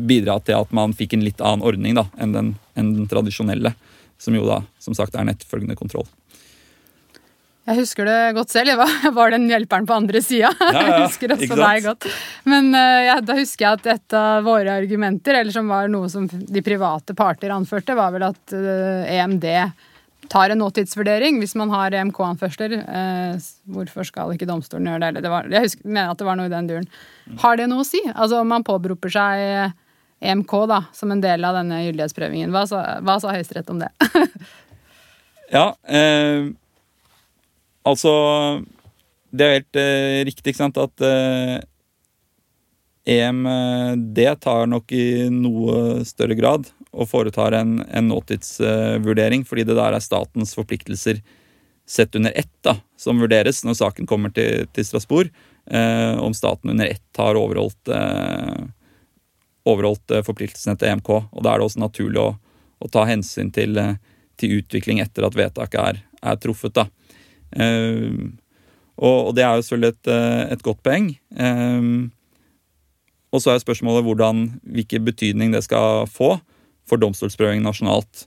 bidra 0.08 0.38
til 0.44 0.60
at 0.60 0.72
man 0.76 0.94
fikk 0.98 1.16
en 1.16 1.26
litt 1.26 1.42
annen 1.42 1.66
ordning 1.66 1.98
da, 1.98 2.08
enn 2.22 2.36
den, 2.36 2.54
enn 2.78 2.94
den 2.96 3.10
tradisjonelle, 3.10 3.74
som 4.22 4.36
jo 4.38 4.46
da 4.48 4.62
som 4.84 4.96
sagt 4.98 5.16
er 5.16 5.26
en 5.26 5.34
etterfølgende 5.34 5.78
kontroll. 5.80 6.08
Jeg 7.68 7.82
husker 7.82 8.08
det 8.08 8.20
godt 8.38 8.54
selv. 8.54 8.72
Jeg 8.72 8.80
var, 8.80 8.92
jeg 9.04 9.12
var 9.18 9.34
den 9.34 9.50
hjelperen 9.50 9.88
på 9.90 9.96
andre 9.98 10.22
sida. 10.24 10.54
Ja, 10.56 10.70
ja, 10.72 10.84
jeg 10.94 11.08
husker 11.10 11.34
også 11.36 11.58
deg 11.60 11.84
godt. 11.84 12.08
Men 12.48 12.72
ja, 12.72 13.18
da 13.20 13.36
husker 13.36 13.66
jeg 13.66 13.82
at 13.82 13.90
et 13.92 14.16
av 14.16 14.46
våre 14.48 14.78
argumenter, 14.80 15.42
eller 15.42 15.52
som 15.52 15.68
var 15.68 15.92
noe 15.92 16.08
som 16.12 16.30
de 16.32 16.64
private 16.64 17.16
parter 17.18 17.52
anførte, 17.52 17.98
var 17.98 18.16
vel 18.16 18.30
at 18.30 18.56
eh, 18.56 19.18
EMD 19.18 19.50
tar 20.32 20.54
en 20.54 20.62
nåtidsvurdering 20.62 21.40
hvis 21.42 21.56
man 21.60 21.72
har 21.74 21.96
EMK-anførsler. 21.96 22.78
Eh, 22.84 23.50
hvorfor 23.74 24.08
skal 24.08 24.36
ikke 24.36 24.50
domstolen 24.50 24.90
gjøre 24.92 25.02
det? 25.04 25.10
Eller 25.12 25.26
det 25.26 25.34
var, 25.34 25.50
jeg 25.52 25.68
husker, 25.68 25.90
mener 25.90 26.14
at 26.14 26.22
det 26.22 26.28
var 26.30 26.40
noe 26.40 26.50
i 26.50 26.54
den 26.54 26.70
duren. 26.70 26.88
Har 27.44 27.60
det 27.60 27.68
noe 27.72 27.84
å 27.84 27.88
si? 27.88 28.02
Altså 28.14 28.42
om 28.44 28.52
man 28.52 28.66
påberoper 28.68 29.14
seg 29.14 29.76
EMK 30.20 30.54
da, 30.70 30.84
som 30.98 31.12
en 31.14 31.22
del 31.22 31.46
av 31.46 31.60
denne 31.60 31.84
gyldighetsprøvingen. 31.86 32.54
Hva 32.54 32.66
sa, 32.70 32.84
hva 33.06 33.20
sa 33.22 33.36
Høyesterett 33.36 33.74
om 33.74 33.84
det? 33.84 33.92
Ja, 35.48 35.78
eh, 35.88 36.50
altså 37.88 38.12
Det 39.32 39.46
er 39.46 39.54
helt 39.54 39.80
eh, 39.80 40.26
riktig, 40.28 40.52
ikke 40.52 40.60
sant, 40.60 40.80
at 40.82 41.04
eh, 41.08 41.62
EMD 43.08 44.20
tar 44.44 44.68
nok 44.68 44.92
i 44.92 45.30
noe 45.32 46.04
større 46.08 46.36
grad 46.36 46.68
og 46.98 47.10
foretar 47.12 47.54
en, 47.54 47.80
en 47.94 48.10
nåtidsvurdering, 48.10 49.46
fordi 49.46 49.68
det 49.70 49.78
der 49.78 49.94
er 49.94 50.04
statens 50.04 50.56
forpliktelser 50.58 51.22
sett 51.88 52.16
under 52.16 52.34
ett 52.36 52.52
da, 52.66 52.76
som 52.98 53.20
vurderes 53.22 53.62
når 53.64 53.78
saken 53.80 54.10
kommer 54.10 54.34
til, 54.36 54.66
til 54.76 54.86
Strasbourg. 54.86 55.30
Eh, 55.72 56.18
om 56.20 56.34
staten 56.34 56.70
under 56.74 56.86
ett 56.86 57.20
har 57.20 57.40
overholdt, 57.40 57.88
eh, 57.88 58.66
overholdt 59.68 60.12
eh, 60.12 60.24
forpliktelsene 60.24 60.76
til 60.80 60.92
EMK. 60.92 61.10
Og 61.10 61.44
da 61.44 61.54
er 61.54 61.62
det 61.62 61.68
også 61.70 61.84
naturlig 61.84 62.22
å, 62.24 62.34
å 62.80 62.92
ta 62.92 63.06
hensyn 63.08 63.54
til, 63.56 63.78
eh, 63.80 63.96
til 64.40 64.58
utvikling 64.60 65.00
etter 65.04 65.28
at 65.28 65.38
vedtaket 65.38 65.80
er, 65.84 66.04
er 66.34 66.42
truffet. 66.44 66.76
Da. 66.76 66.88
Eh, 67.56 68.20
og, 68.98 69.18
og 69.30 69.34
det 69.38 69.46
er 69.46 69.56
jo 69.56 69.66
selvfølgelig 69.68 69.96
et, 69.96 70.12
eh, 70.12 70.44
et 70.58 70.66
godt 70.66 70.84
poeng. 70.84 71.12
Og 73.28 73.44
så 73.44 73.54
er 73.54 73.62
spørsmålet 73.62 74.06
hvordan, 74.08 74.46
hvilken 74.76 75.04
betydning 75.08 75.52
det 75.54 75.66
skal 75.68 76.08
få 76.10 76.38
for 76.88 77.02
domstolsprøving 77.02 77.64
nasjonalt. 77.66 78.26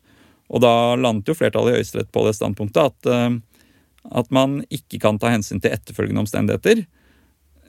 Og 0.51 0.63
da 0.65 0.95
landet 0.99 1.31
jo 1.31 1.37
flertallet 1.39 1.75
i 1.75 1.79
Høyesterett 1.79 2.11
på 2.13 2.25
det 2.27 2.35
standpunktet 2.39 2.83
at, 2.91 3.11
eh, 3.11 3.39
at 4.21 4.31
man 4.35 4.61
ikke 4.71 5.01
kan 5.03 5.19
ta 5.21 5.31
hensyn 5.33 5.61
til 5.63 5.73
etterfølgende 5.77 6.25
omstendigheter. 6.25 6.85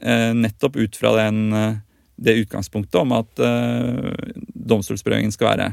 eh, 0.01 0.34
Nettopp 0.34 0.75
ut 0.75 0.95
fra 0.97 1.13
den, 1.19 1.54
eh, 1.54 1.75
det 2.21 2.38
utgangspunktet 2.45 3.01
om 3.01 3.12
at 3.17 3.39
domstolsprøvingen 4.54 5.32
skal 5.34 5.47
være 5.56 5.69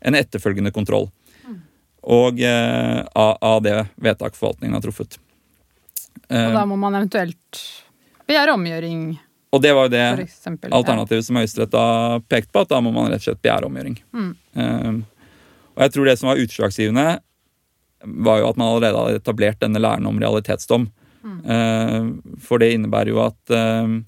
en 0.00 0.14
etterfølgende 0.16 0.72
kontroll. 0.72 1.10
Og 2.02 2.40
eh, 2.40 3.00
av, 3.14 3.36
av 3.44 3.58
det 3.62 3.74
vedtak 4.00 4.36
forvaltningen 4.38 4.78
har 4.78 4.84
truffet. 4.84 5.18
Eh, 6.30 6.46
Og 6.46 6.54
da 6.56 6.64
må 6.64 6.78
man 6.80 6.96
eventuelt 6.96 7.60
begjære 8.30 8.54
omgjøring, 8.56 9.02
og 9.50 9.62
det 9.62 9.72
var 9.74 9.88
jo 9.88 9.92
det 9.92 10.04
eksempel. 10.26 10.70
alternativet 10.72 11.26
som 11.26 11.38
Høyesterett 11.40 11.74
har 11.74 12.20
pekt 12.30 12.52
på, 12.54 12.62
at 12.62 12.70
da 12.70 12.78
må 12.84 12.92
man 12.94 13.10
rett 13.10 13.22
og 13.24 13.30
slett 13.30 13.42
begjære 13.42 13.66
omgjøring. 13.66 13.96
Mm. 14.14 14.30
Um, 14.54 15.00
og 15.74 15.82
jeg 15.84 15.94
tror 15.94 16.06
det 16.06 16.14
som 16.20 16.30
var 16.30 16.42
utslagsgivende, 16.44 17.06
var 18.30 18.40
jo 18.40 18.46
at 18.48 18.60
man 18.60 18.70
allerede 18.70 19.02
hadde 19.02 19.20
etablert 19.20 19.60
denne 19.60 19.82
læren 19.82 20.06
om 20.08 20.22
realitetsdom. 20.22 20.86
Eh, 21.20 22.06
for 22.40 22.62
det 22.62 22.70
innebærer 22.72 23.10
jo 23.12 23.18
at, 23.20 23.52
uh, 23.52 23.98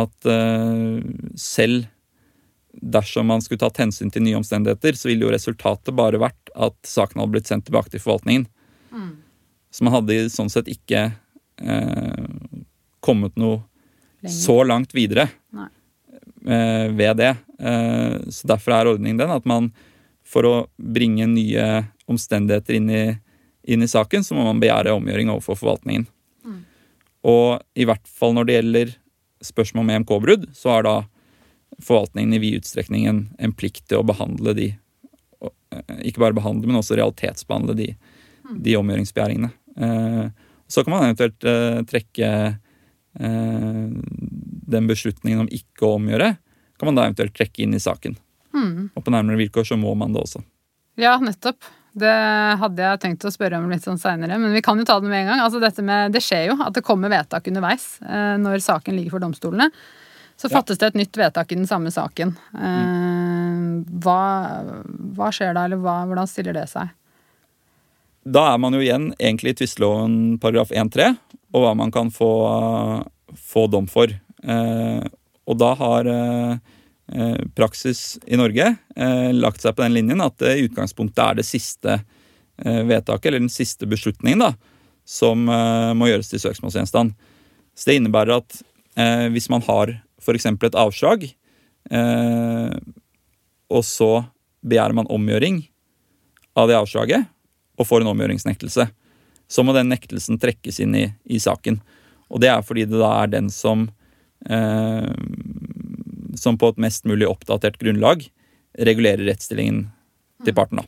at 0.00 0.26
uh, 0.26 0.98
selv 1.38 1.86
dersom 2.72 3.28
man 3.30 3.44
skulle 3.44 3.60
tatt 3.62 3.78
hensyn 3.82 4.10
til 4.14 4.24
nye 4.24 4.40
omstendigheter, 4.40 4.96
så 4.98 5.10
ville 5.10 5.26
jo 5.26 5.34
resultatet 5.34 5.94
bare 5.98 6.20
vært 6.22 6.52
at 6.56 6.76
saken 6.86 7.20
hadde 7.20 7.36
blitt 7.36 7.50
sendt 7.50 7.68
tilbake 7.68 7.92
til 7.92 8.02
forvaltningen. 8.02 8.46
Så 9.74 9.84
man 9.84 9.92
hadde 9.98 10.28
sånn 10.32 10.48
sett 10.48 10.70
ikke 10.70 11.10
kommet 13.04 13.34
noe 13.36 13.58
Lenger. 14.20 14.34
så 14.34 14.56
langt 14.66 14.94
videre 14.96 15.28
eh, 15.54 16.88
ved 16.90 17.20
det. 17.20 17.34
Eh, 17.60 18.16
så 18.34 18.50
derfor 18.50 18.74
er 18.74 18.92
ordningen 18.94 19.20
den 19.20 19.30
at 19.34 19.46
man 19.46 19.70
for 20.26 20.44
å 20.44 20.54
bringe 20.76 21.26
nye 21.30 21.66
omstendigheter 22.08 22.76
inn 22.76 22.90
i, 22.92 23.04
inn 23.68 23.84
i 23.84 23.88
saken, 23.88 24.24
så 24.24 24.36
må 24.36 24.44
man 24.48 24.60
begjære 24.60 24.96
omgjøring 24.96 25.30
overfor 25.32 25.56
forvaltningen. 25.60 26.08
Og 27.26 27.62
i 27.78 27.86
hvert 27.88 28.04
fall 28.06 28.34
når 28.36 28.48
det 28.48 28.58
gjelder 28.58 28.92
spørsmål 29.44 29.84
om 29.84 29.94
EMK-brudd, 29.94 30.48
så 30.56 30.76
har 30.76 30.86
da 30.86 30.96
forvaltningen 31.84 32.34
i 32.34 32.42
vid 32.42 32.60
utstrekning 32.60 33.06
en, 33.10 33.24
en 33.38 33.54
plikt 33.54 33.86
til 33.90 34.00
å 34.00 34.06
behandle 34.06 34.54
de 34.56 34.68
eh, 34.72 35.98
Ikke 36.08 36.22
bare 36.24 36.36
behandle, 36.36 36.66
men 36.66 36.80
også 36.80 36.98
realitetsbehandle 36.98 37.76
de, 37.78 37.88
de 38.64 38.76
omgjøringsbegjæringene. 38.78 39.52
Eh, 39.78 40.24
så 40.68 40.84
kan 40.84 40.94
man 40.94 41.06
eventuelt 41.06 41.46
eh, 41.46 41.82
trekke 41.88 42.30
den 43.18 44.86
beslutningen 44.90 45.40
om 45.40 45.48
ikke 45.50 45.86
å 45.86 45.96
omgjøre, 45.96 46.36
kan 46.78 46.86
man 46.90 46.98
da 46.98 47.06
eventuelt 47.08 47.34
trekke 47.34 47.64
inn 47.64 47.74
i 47.74 47.80
saken. 47.82 48.16
Mm. 48.54 48.90
Og 48.94 49.04
på 49.04 49.12
nærmere 49.14 49.40
vilkår 49.40 49.66
så 49.72 49.78
må 49.80 49.94
man 49.98 50.12
det 50.14 50.22
også. 50.22 50.42
Ja, 50.98 51.16
nettopp. 51.22 51.64
Det 51.98 52.10
hadde 52.60 52.84
jeg 52.84 53.00
tenkt 53.02 53.24
å 53.26 53.32
spørre 53.32 53.58
om 53.58 53.70
litt 53.72 53.86
sånn 53.86 53.98
seinere, 53.98 54.36
men 54.38 54.52
vi 54.54 54.62
kan 54.62 54.78
jo 54.78 54.84
ta 54.86 54.98
det 55.00 55.08
med 55.10 55.24
en 55.24 55.30
gang. 55.32 55.40
Altså 55.42 55.58
dette 55.62 55.82
med, 55.82 56.12
det 56.14 56.22
skjer 56.22 56.52
jo 56.52 56.58
at 56.62 56.76
det 56.76 56.84
kommer 56.86 57.10
vedtak 57.10 57.48
underveis 57.50 57.96
eh, 58.04 58.36
når 58.38 58.60
saken 58.62 58.94
ligger 58.98 59.16
for 59.16 59.24
domstolene. 59.24 59.70
Så 60.38 60.46
Ja. 60.46 60.60
fattes 60.60 60.78
det 60.78 60.92
et 60.92 61.00
nytt 61.00 61.16
vedtak 61.18 61.50
i 61.50 61.56
den 61.58 61.66
samme 61.66 61.90
saken. 61.90 62.36
Mm. 62.54 63.84
hva, 64.04 64.20
hva 65.16 65.32
skjer 65.34 65.56
da, 65.56 65.64
eller 65.66 65.80
hva, 65.82 66.04
hvordan 66.06 66.28
stiller 66.30 66.54
det 66.54 66.68
seg? 66.70 66.92
Da 68.28 68.52
er 68.52 68.58
man 68.62 68.76
jo 68.76 68.80
igjen 68.84 69.10
egentlig 69.18 69.56
i 69.56 69.58
tvisteloven 69.64 70.38
paragraf 70.38 70.70
1-3, 70.70 71.16
og 71.54 71.64
hva 71.64 71.74
man 71.76 71.92
kan 71.94 72.10
få, 72.12 72.30
få 73.36 73.66
dom 73.72 73.88
for. 73.90 74.12
Eh, 74.42 75.00
og 75.48 75.58
da 75.58 75.70
har 75.80 76.08
eh, 76.12 76.54
eh, 77.14 77.40
praksis 77.56 78.18
i 78.26 78.38
Norge 78.38 78.74
lagt 79.34 79.62
seg 79.62 79.76
på 79.76 79.84
den 79.84 79.94
linjen 79.96 80.24
at 80.24 80.36
det 80.42 80.56
i 80.56 80.66
utgangspunktet 80.66 81.22
er 81.24 81.38
det 81.38 81.46
siste 81.46 82.00
vedtaket, 82.58 83.28
eller 83.28 83.44
den 83.44 83.52
siste 83.52 83.86
beslutningen, 83.86 84.40
da, 84.42 84.48
som 85.06 85.44
må 85.46 86.08
gjøres 86.08 86.26
til 86.32 86.40
søksmålsgjenstand. 86.42 87.12
Så 87.78 87.86
det 87.86 87.94
innebærer 88.00 88.40
at 88.40 88.56
hvis 89.30 89.46
man 89.52 89.62
har 89.62 89.92
f.eks. 90.18 90.48
et 90.50 90.78
avslag, 90.82 91.28
og 93.70 93.84
så 93.86 94.10
begjærer 94.66 94.98
man 94.98 95.06
omgjøring 95.14 95.60
av 96.58 96.66
det 96.66 96.80
avslaget, 96.80 97.30
og 97.78 97.86
får 97.86 98.02
en 98.02 98.10
omgjøringsnektelse, 98.16 98.88
så 99.48 99.64
må 99.64 99.74
den 99.76 99.90
nektelsen 99.92 100.40
trekkes 100.40 100.80
inn 100.84 100.96
i, 100.96 101.06
i 101.24 101.40
saken. 101.40 101.80
Og 102.28 102.42
det 102.44 102.50
er 102.52 102.64
fordi 102.64 102.84
det 102.88 103.00
da 103.00 103.14
er 103.22 103.32
den 103.32 103.48
som 103.52 103.88
eh, 104.48 105.08
som 106.38 106.58
på 106.58 106.70
et 106.72 106.82
mest 106.82 107.08
mulig 107.08 107.26
oppdatert 107.28 107.78
grunnlag 107.80 108.28
regulerer 108.78 109.24
rettsstillingen 109.26 109.88
til 110.46 110.54
parten. 110.54 110.82
da. 110.82 110.86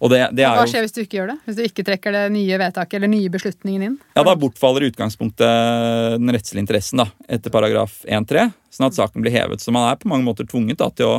Og 0.00 0.08
det, 0.08 0.20
det 0.32 0.46
Hva 0.48 0.62
er 0.62 0.64
jo 0.64 0.72
skjer 0.72 0.84
hvis 0.86 0.94
du 0.96 1.00
ikke 1.02 1.18
gjør 1.18 1.30
det? 1.34 1.36
Hvis 1.44 1.56
du 1.58 1.62
ikke 1.66 1.84
trekker 1.84 2.14
det 2.16 2.22
nye 2.32 2.58
vedtaket 2.60 2.96
eller 2.96 3.10
nye 3.12 3.32
beslutningen 3.32 3.82
inn? 3.84 3.96
Ja, 4.16 4.24
Da 4.24 4.36
bortfaller 4.40 4.84
i 4.84 4.88
utgangspunktet 4.88 6.16
den 6.16 6.32
rettslige 6.32 6.64
interessen 6.64 7.02
da, 7.02 7.10
etter 7.28 7.52
paragraf 7.52 7.98
1-3, 8.08 8.46
sånn 8.72 8.88
at 8.88 8.96
saken 8.96 9.24
blir 9.24 9.34
hevet. 9.34 9.60
Så 9.60 9.74
man 9.76 9.90
er 9.90 10.00
på 10.00 10.08
mange 10.08 10.24
måter 10.24 10.48
tvunget 10.48 10.80
da, 10.80 10.88
til 10.96 11.18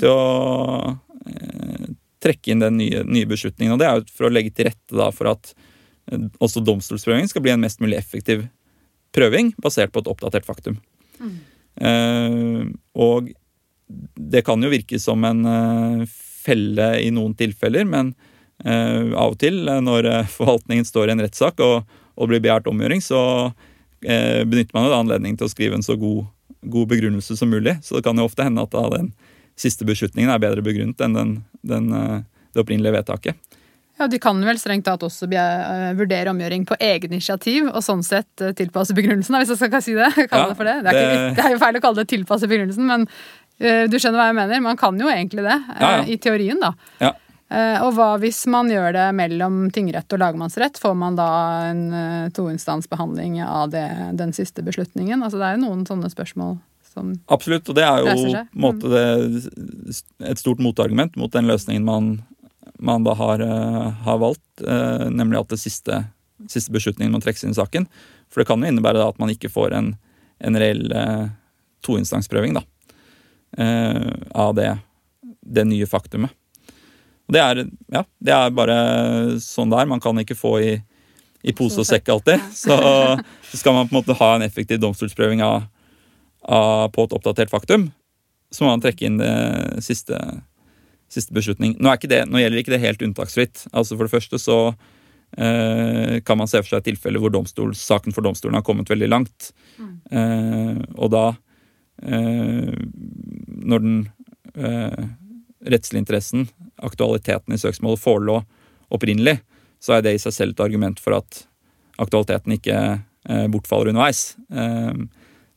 til 0.00 0.10
å 0.10 0.96
eh, 1.30 1.86
trekke 2.26 2.54
inn 2.54 2.64
den 2.64 2.80
nye, 2.80 3.04
nye 3.06 3.30
beslutningen. 3.30 3.76
Og 3.76 3.82
det 3.82 3.86
er 3.86 4.00
jo 4.00 4.18
for 4.18 4.26
å 4.26 4.34
legge 4.34 4.50
til 4.50 4.66
rette 4.72 4.98
da, 4.98 5.12
for 5.14 5.30
at 5.36 5.54
også 6.40 6.62
domstolsprøvingen 6.64 7.30
skal 7.30 7.44
bli 7.44 7.52
en 7.54 7.64
mest 7.64 7.82
mulig 7.84 7.98
effektiv 7.98 8.46
prøving 9.16 9.52
basert 9.62 9.92
på 9.92 10.02
et 10.02 10.10
oppdatert 10.10 10.46
faktum. 10.48 10.78
Eh, 11.80 12.64
og 12.98 13.30
det 13.88 14.42
kan 14.44 14.62
jo 14.62 14.72
virke 14.72 15.00
som 15.00 15.24
en 15.24 15.44
eh, 15.48 16.02
felle 16.44 16.90
i 17.02 17.12
noen 17.14 17.36
tilfeller, 17.38 17.88
men 17.88 18.14
Eh, 18.64 19.12
av 19.14 19.36
og 19.36 19.38
til 19.38 19.68
eh, 19.70 19.82
når 19.84 20.08
eh, 20.10 20.30
forvaltningen 20.38 20.86
står 20.86 21.08
i 21.08 21.14
en 21.14 21.22
rettssak 21.22 21.60
og, 21.62 21.86
og 22.18 22.30
blir 22.30 22.42
begjært 22.42 22.66
omgjøring, 22.70 23.02
så 23.04 23.20
eh, 24.02 24.42
benytter 24.42 24.74
man 24.74 24.88
jo 24.88 24.94
da 24.94 25.02
anledningen 25.04 25.38
til 25.38 25.46
å 25.46 25.52
skrive 25.52 25.78
en 25.78 25.86
så 25.86 25.94
god, 25.98 26.26
god 26.66 26.90
begrunnelse 26.90 27.38
som 27.38 27.52
mulig. 27.54 27.76
Så 27.86 27.98
det 27.98 28.06
kan 28.08 28.18
jo 28.18 28.26
ofte 28.26 28.46
hende 28.46 28.64
at 28.66 28.74
da 28.74 28.88
den 28.96 29.12
siste 29.58 29.86
beslutningen 29.86 30.30
er 30.30 30.42
bedre 30.42 30.64
begrunnet 30.66 31.00
enn 31.02 31.14
den, 31.14 31.36
den, 31.66 31.92
eh, 31.94 32.18
det 32.54 32.64
opprinnelige 32.64 32.98
vedtaket. 32.98 33.57
Ja, 33.98 34.06
De 34.06 34.18
kan 34.22 34.38
vel 34.46 34.58
strengt 34.62 34.86
tatt 34.86 35.02
også 35.02 35.26
eh, 35.32 35.88
vurdere 35.98 36.30
omgjøring 36.30 36.64
på 36.68 36.76
eget 36.78 37.10
initiativ, 37.10 37.66
og 37.72 37.82
sånn 37.82 38.04
sett 38.06 38.44
eh, 38.44 38.54
tilpasse 38.58 38.94
begrunnelsen, 38.94 39.34
hvis 39.40 39.54
jeg 39.54 39.60
skal 39.64 39.82
si 39.84 39.96
det. 39.98 40.10
Ja, 40.30 40.44
det 40.46 40.56
for 40.58 40.68
det. 40.68 40.76
Det 40.86 40.92
er, 40.94 40.98
ikke, 41.02 41.30
det- 41.36 41.46
er 41.46 41.54
jo 41.56 41.62
feil 41.64 41.80
å 41.80 41.84
kalle 41.84 42.02
det 42.04 42.10
tilpasse 42.14 42.50
begrunnelsen, 42.50 42.86
men 42.86 43.08
uh, 43.08 43.84
du 43.90 43.96
skjønner 43.98 44.20
hva 44.20 44.28
jeg 44.30 44.38
mener. 44.38 44.62
Man 44.68 44.78
kan 44.80 44.98
jo 45.00 45.10
egentlig 45.10 45.42
det, 45.46 45.56
Ja, 45.80 45.96
ja. 45.98 46.04
i 46.06 46.18
teorien, 46.22 46.62
da. 46.62 46.74
Ja. 47.02 47.14
Eh, 47.48 47.80
og 47.80 47.94
hva 47.96 48.10
hvis 48.20 48.42
man 48.52 48.68
gjør 48.68 48.92
det 48.92 49.06
mellom 49.16 49.70
tingrett 49.72 50.12
og 50.12 50.20
lagmannsrett? 50.20 50.76
Får 50.82 50.96
man 51.00 51.16
da 51.16 51.28
en 51.70 51.84
uh, 51.94 52.30
toinstansbehandling 52.36 53.38
av 53.46 53.70
det, 53.72 53.86
den 54.20 54.34
siste 54.36 54.62
beslutningen? 54.66 55.22
Altså 55.24 55.40
Det 55.40 55.46
er 55.48 55.56
jo 55.56 55.62
noen 55.64 55.86
sånne 55.88 56.10
spørsmål 56.12 56.58
som 56.92 57.14
Absolutt, 57.32 57.68
og 57.72 57.78
det 57.78 57.86
er 57.86 58.02
jo 58.04 58.12
på 58.12 58.34
en 58.36 58.48
måte 58.64 58.90
det, 58.92 59.48
et 60.28 60.40
stort 60.40 60.60
motargument 60.60 61.16
mot 61.20 61.32
den 61.32 61.48
løsningen 61.48 61.88
man, 61.88 62.10
man 62.78 63.04
da 63.04 63.14
har, 63.14 63.40
eh, 63.40 63.90
har 63.90 64.18
valgt, 64.18 64.62
eh, 64.66 65.10
nemlig 65.10 65.40
at 65.40 65.48
det 65.48 65.60
siste, 65.60 66.04
siste 66.48 66.72
beslutningen 66.72 67.12
må 67.12 67.20
trekkes 67.22 67.44
inn 67.44 67.54
i 67.54 67.58
saken. 67.58 67.86
For 68.30 68.40
det 68.40 68.48
kan 68.48 68.62
jo 68.62 68.70
innebære 68.70 69.00
da 69.00 69.08
at 69.08 69.18
man 69.18 69.32
ikke 69.32 69.50
får 69.50 69.74
en, 69.74 69.92
en 70.40 70.58
reell 70.58 70.92
eh, 70.92 71.28
toinstansprøving 71.82 72.58
da, 72.58 72.64
av 74.34 74.54
det, 74.58 74.72
det 75.46 75.64
nye 75.64 75.86
faktumet. 75.88 76.30
Og 77.28 77.34
det 77.36 77.40
er, 77.40 77.62
ja, 77.94 78.02
det 78.20 78.34
er 78.34 78.54
bare 78.56 78.76
sånn 79.40 79.70
det 79.70 79.78
er. 79.80 79.88
Man 79.88 80.02
kan 80.02 80.18
ikke 80.20 80.36
få 80.36 80.52
i, 80.60 80.72
i 81.42 81.54
pose 81.56 81.80
og 81.80 81.88
sekk 81.88 82.10
alltid. 82.12 82.42
Så, 82.64 82.76
så 83.48 83.60
skal 83.60 83.76
man 83.76 83.88
på 83.88 83.94
en 83.94 84.00
måte 84.02 84.18
ha 84.18 84.34
en 84.34 84.44
effektiv 84.44 84.82
domstolsprøving 84.82 85.40
av, 85.46 85.68
av, 86.42 86.90
på 86.92 87.06
et 87.06 87.16
oppdatert 87.16 87.52
faktum, 87.52 87.88
så 88.50 88.64
må 88.64 88.72
man 88.72 88.82
trekke 88.84 89.06
inn 89.06 89.18
det 89.20 89.32
siste, 89.84 90.16
siste 91.08 91.34
beslutning. 91.34 91.76
Nå, 91.80 91.94
det, 92.04 92.22
nå 92.28 92.42
gjelder 92.42 92.62
ikke 92.62 92.74
det 92.74 92.84
helt 92.84 93.02
unntaksfritt. 93.04 93.66
Altså 93.72 93.96
For 93.96 94.06
det 94.06 94.14
første 94.14 94.40
så 94.42 94.58
eh, 95.36 96.18
kan 96.24 96.40
man 96.40 96.50
se 96.50 96.60
for 96.62 96.76
seg 96.76 96.86
tilfeller 96.88 97.22
hvor 97.22 97.32
domstols, 97.34 97.82
saken 97.84 98.14
for 98.16 98.26
domstolen 98.26 98.58
har 98.58 98.66
kommet 98.66 98.90
veldig 98.92 99.10
langt. 99.10 99.50
Eh, 100.10 100.80
og 100.96 101.12
da, 101.14 101.24
eh, 102.04 102.72
når 103.72 103.84
den 103.84 103.98
eh, 104.54 105.04
rettslige 105.68 106.04
interessen, 106.04 106.48
aktualiteten 106.76 107.54
i 107.56 107.60
søksmålet, 107.60 108.02
forelå 108.02 108.42
opprinnelig, 108.94 109.40
så 109.82 109.96
er 109.98 110.04
det 110.04 110.16
i 110.16 110.22
seg 110.22 110.34
selv 110.34 110.56
et 110.56 110.64
argument 110.64 111.00
for 111.02 111.16
at 111.18 111.44
aktualiteten 111.98 112.54
ikke 112.56 112.76
eh, 112.78 113.46
bortfaller 113.50 113.92
underveis. 113.92 114.36
Eh, 114.52 114.92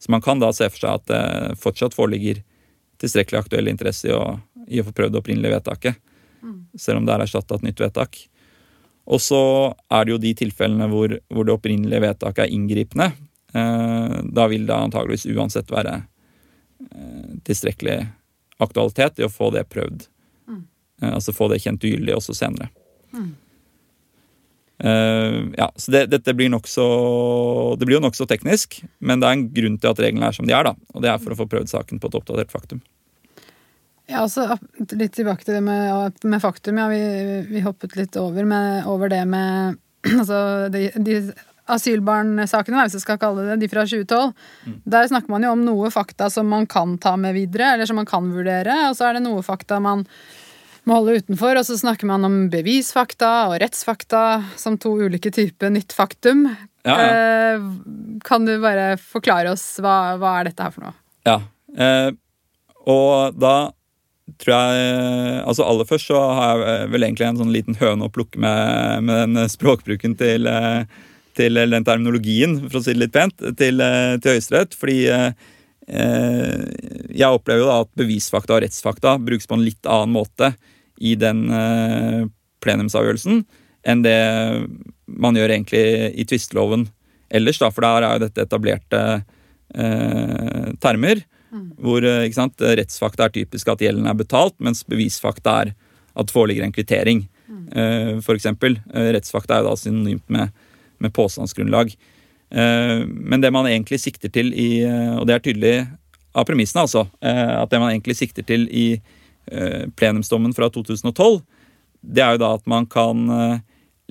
så 0.02 0.12
man 0.14 0.24
kan 0.26 0.42
da 0.42 0.50
se 0.56 0.70
for 0.72 0.82
seg 0.82 0.96
at 0.96 1.12
det 1.12 1.60
fortsatt 1.62 1.94
foreligger 1.94 2.42
tilstrekkelig 3.02 3.42
aktuell 3.42 3.70
interesse 3.70 4.10
i 4.10 4.16
å, 4.16 4.40
i 4.72 4.82
å 4.82 4.88
få 4.88 4.94
prøvd 4.96 5.16
det 5.16 5.22
opprinnelige 5.22 5.56
vedtaket, 5.58 6.00
selv 6.80 7.02
om 7.02 7.08
det 7.08 7.16
er 7.16 7.26
erstatta 7.26 7.58
et 7.58 7.66
nytt 7.68 7.84
vedtak. 7.84 8.22
Og 9.12 9.20
så 9.22 9.42
er 9.92 10.06
det 10.06 10.14
jo 10.14 10.22
de 10.22 10.32
tilfellene 10.44 10.88
hvor, 10.92 11.18
hvor 11.34 11.48
det 11.48 11.54
opprinnelige 11.54 12.04
vedtaket 12.06 12.46
er 12.46 12.56
inngripende. 12.56 13.12
Eh, 13.52 14.18
da 14.32 14.48
vil 14.48 14.68
det 14.70 14.78
antageligvis 14.78 15.28
uansett 15.34 15.74
være 15.74 15.98
eh, 16.00 17.32
tilstrekkelig 17.48 17.98
aktualitet 18.62 19.20
i 19.20 19.28
å 19.28 19.34
få 19.34 19.50
det 19.56 19.66
prøvd. 19.74 20.06
Eh, 21.02 21.14
altså 21.14 21.34
få 21.36 21.50
det 21.52 21.62
kjent 21.64 21.84
ugyldig 21.84 22.16
også 22.16 22.36
senere. 22.38 22.70
Eh, 24.82 25.40
ja, 25.58 25.68
så 25.76 25.94
det, 25.94 26.06
dette 26.10 26.34
blir 26.34 26.50
nokså 26.50 26.86
Det 27.78 27.86
blir 27.86 28.00
jo 28.00 28.02
nokså 28.02 28.26
teknisk, 28.26 28.80
men 28.98 29.22
det 29.22 29.28
er 29.28 29.36
en 29.38 29.44
grunn 29.54 29.76
til 29.78 29.92
at 29.92 30.02
reglene 30.02 30.32
er 30.32 30.38
som 30.38 30.48
de 30.48 30.56
er, 30.58 30.66
da. 30.66 30.74
Og 30.96 31.04
det 31.04 31.12
er 31.12 31.22
for 31.22 31.36
å 31.36 31.40
få 31.44 31.50
prøvd 31.52 31.74
saken 31.74 32.02
på 32.02 32.10
et 32.10 32.18
oppdatert 32.22 32.54
faktum. 32.54 32.82
Ja, 34.12 34.26
altså 34.26 34.58
litt 35.00 35.14
tilbake 35.16 35.46
til 35.48 35.56
det 35.58 35.64
med, 35.64 36.18
med 36.28 36.44
faktum. 36.44 36.80
Ja, 36.82 36.90
vi, 36.92 37.00
vi 37.48 37.64
hoppet 37.64 37.96
litt 37.96 38.18
over, 38.20 38.44
med, 38.48 38.84
over 38.92 39.12
det 39.12 39.24
med 39.30 39.80
Altså 40.20 40.68
de, 40.74 40.90
de 40.98 41.16
asylbarnsakene, 41.72 42.84
hvis 42.84 42.98
jeg 42.98 43.04
skal 43.06 43.20
kalle 43.22 43.46
det 43.48 43.60
de 43.62 43.70
fra 43.72 43.86
2012. 43.88 44.32
Der 44.92 45.08
snakker 45.08 45.32
man 45.32 45.46
jo 45.46 45.54
om 45.56 45.64
noe 45.66 45.92
fakta 45.94 46.28
som 46.34 46.50
man 46.52 46.66
kan 46.70 46.98
ta 47.02 47.14
med 47.20 47.38
videre, 47.38 47.74
eller 47.76 47.88
som 47.88 48.00
man 48.02 48.10
kan 48.10 48.28
vurdere. 48.34 48.76
Og 48.90 48.98
så 48.98 49.08
er 49.08 49.18
det 49.18 49.24
noe 49.26 49.44
fakta 49.46 49.80
man 49.84 50.04
må 50.90 50.98
holde 50.98 51.20
utenfor. 51.22 51.60
Og 51.62 51.68
så 51.70 51.78
snakker 51.80 52.10
man 52.10 52.28
om 52.28 52.38
bevisfakta 52.52 53.32
og 53.52 53.60
rettsfakta 53.64 54.24
som 54.60 54.80
to 54.82 54.96
ulike 55.06 55.32
typer 55.34 55.72
nytt 55.72 55.96
faktum. 55.96 56.48
Ja, 56.84 56.98
ja. 56.98 57.12
Eh, 57.56 57.70
Kan 58.26 58.48
du 58.50 58.56
bare 58.62 58.96
forklare 58.98 59.54
oss 59.54 59.64
hva, 59.82 60.18
hva 60.20 60.40
er 60.40 60.50
dette 60.50 60.66
her 60.66 60.74
for 60.74 60.88
noe? 60.90 60.98
Ja. 61.30 61.38
Eh, 61.78 62.10
og 62.90 63.38
da 63.40 63.56
tror 64.40 64.54
jeg 64.56 65.38
Altså 65.42 65.66
aller 65.68 65.88
først 65.90 66.12
så 66.12 66.20
har 66.38 66.64
jeg 66.66 66.92
vel 66.94 67.06
egentlig 67.08 67.28
en 67.28 67.40
sånn 67.42 67.54
liten 67.54 67.78
høne 67.80 68.08
å 68.08 68.14
plukke 68.14 68.40
med, 68.42 69.08
med 69.08 69.24
den 69.24 69.52
språkbruken 69.52 70.16
til, 70.20 70.48
eh, 70.48 70.84
til 71.38 71.60
den 71.60 71.88
terminologien, 71.88 72.60
for 72.68 72.80
å 72.80 72.84
si 72.86 72.94
det 72.96 73.06
litt 73.06 73.16
pent, 73.16 73.36
til, 73.60 73.82
eh, 73.84 74.18
til 74.22 74.36
Høyesterett. 74.36 74.78
Fordi 74.78 75.00
eh, 75.12 75.32
eh, 75.88 76.68
jeg 77.10 77.28
opplever 77.28 77.64
jo 77.64 77.72
da 77.72 77.80
at 77.86 77.92
bevisfakta 78.00 78.58
og 78.58 78.64
rettsfakta 78.66 79.18
brukes 79.24 79.50
på 79.50 79.58
en 79.58 79.66
litt 79.66 79.90
annen 79.90 80.16
måte 80.16 80.54
i 81.02 81.16
den 81.20 81.48
eh, 81.50 82.24
plenumsavgjørelsen 82.62 83.44
enn 83.90 84.04
det 84.06 84.18
man 85.10 85.38
gjør 85.38 85.56
egentlig 85.56 85.84
i 86.14 86.26
tvisteloven 86.30 86.86
ellers, 87.34 87.60
da, 87.62 87.72
for 87.74 87.86
der 87.86 88.06
er 88.06 88.18
jo 88.18 88.26
dette 88.26 88.46
etablerte 88.46 89.02
eh, 89.74 90.72
termer. 90.84 91.24
Hvor 91.82 92.06
eh, 92.08 92.32
sant, 92.32 92.56
rettsfakta 92.62 93.28
er 93.28 93.36
typisk 93.36 93.68
at 93.68 93.82
gjelden 93.84 94.08
er 94.08 94.16
betalt, 94.16 94.56
mens 94.60 94.86
bevisfakta 94.88 95.56
er 95.66 95.74
at 96.16 96.28
det 96.28 96.36
foreligger 96.36 96.64
en 96.64 96.76
kvittering. 96.76 97.28
Eh, 97.76 98.20
for 98.24 98.36
eksempel. 98.36 98.80
Eh, 98.94 99.12
rettsfakta 99.16 99.58
er 99.58 99.64
jo 99.64 99.70
da 99.70 99.76
synonymt 99.80 100.28
med, 100.32 100.52
med 101.00 101.14
påstandsgrunnlag. 101.14 101.94
Eh, 102.52 103.06
men 103.08 103.42
det 103.42 103.52
man 103.52 103.68
egentlig 103.68 104.00
sikter 104.00 104.30
til 104.30 104.54
i 104.54 104.84
eh, 104.84 105.16
Og 105.16 105.28
det 105.28 105.36
er 105.36 105.44
tydelig 105.46 105.76
av 106.36 106.46
premissene, 106.48 106.84
altså. 106.84 107.06
eh, 107.22 107.62
At 107.62 107.72
det 107.72 107.80
man 107.80 107.92
egentlig 107.92 108.18
sikter 108.20 108.44
til 108.48 108.68
i 108.72 109.02
eh, 109.52 109.88
plenumsdommen 109.96 110.54
fra 110.56 110.70
2012, 110.70 111.42
det 112.02 112.24
er 112.24 112.36
jo 112.36 112.42
da 112.44 112.54
at 112.56 112.68
man 112.68 112.88
kan 112.88 113.28
eh, 113.30 113.60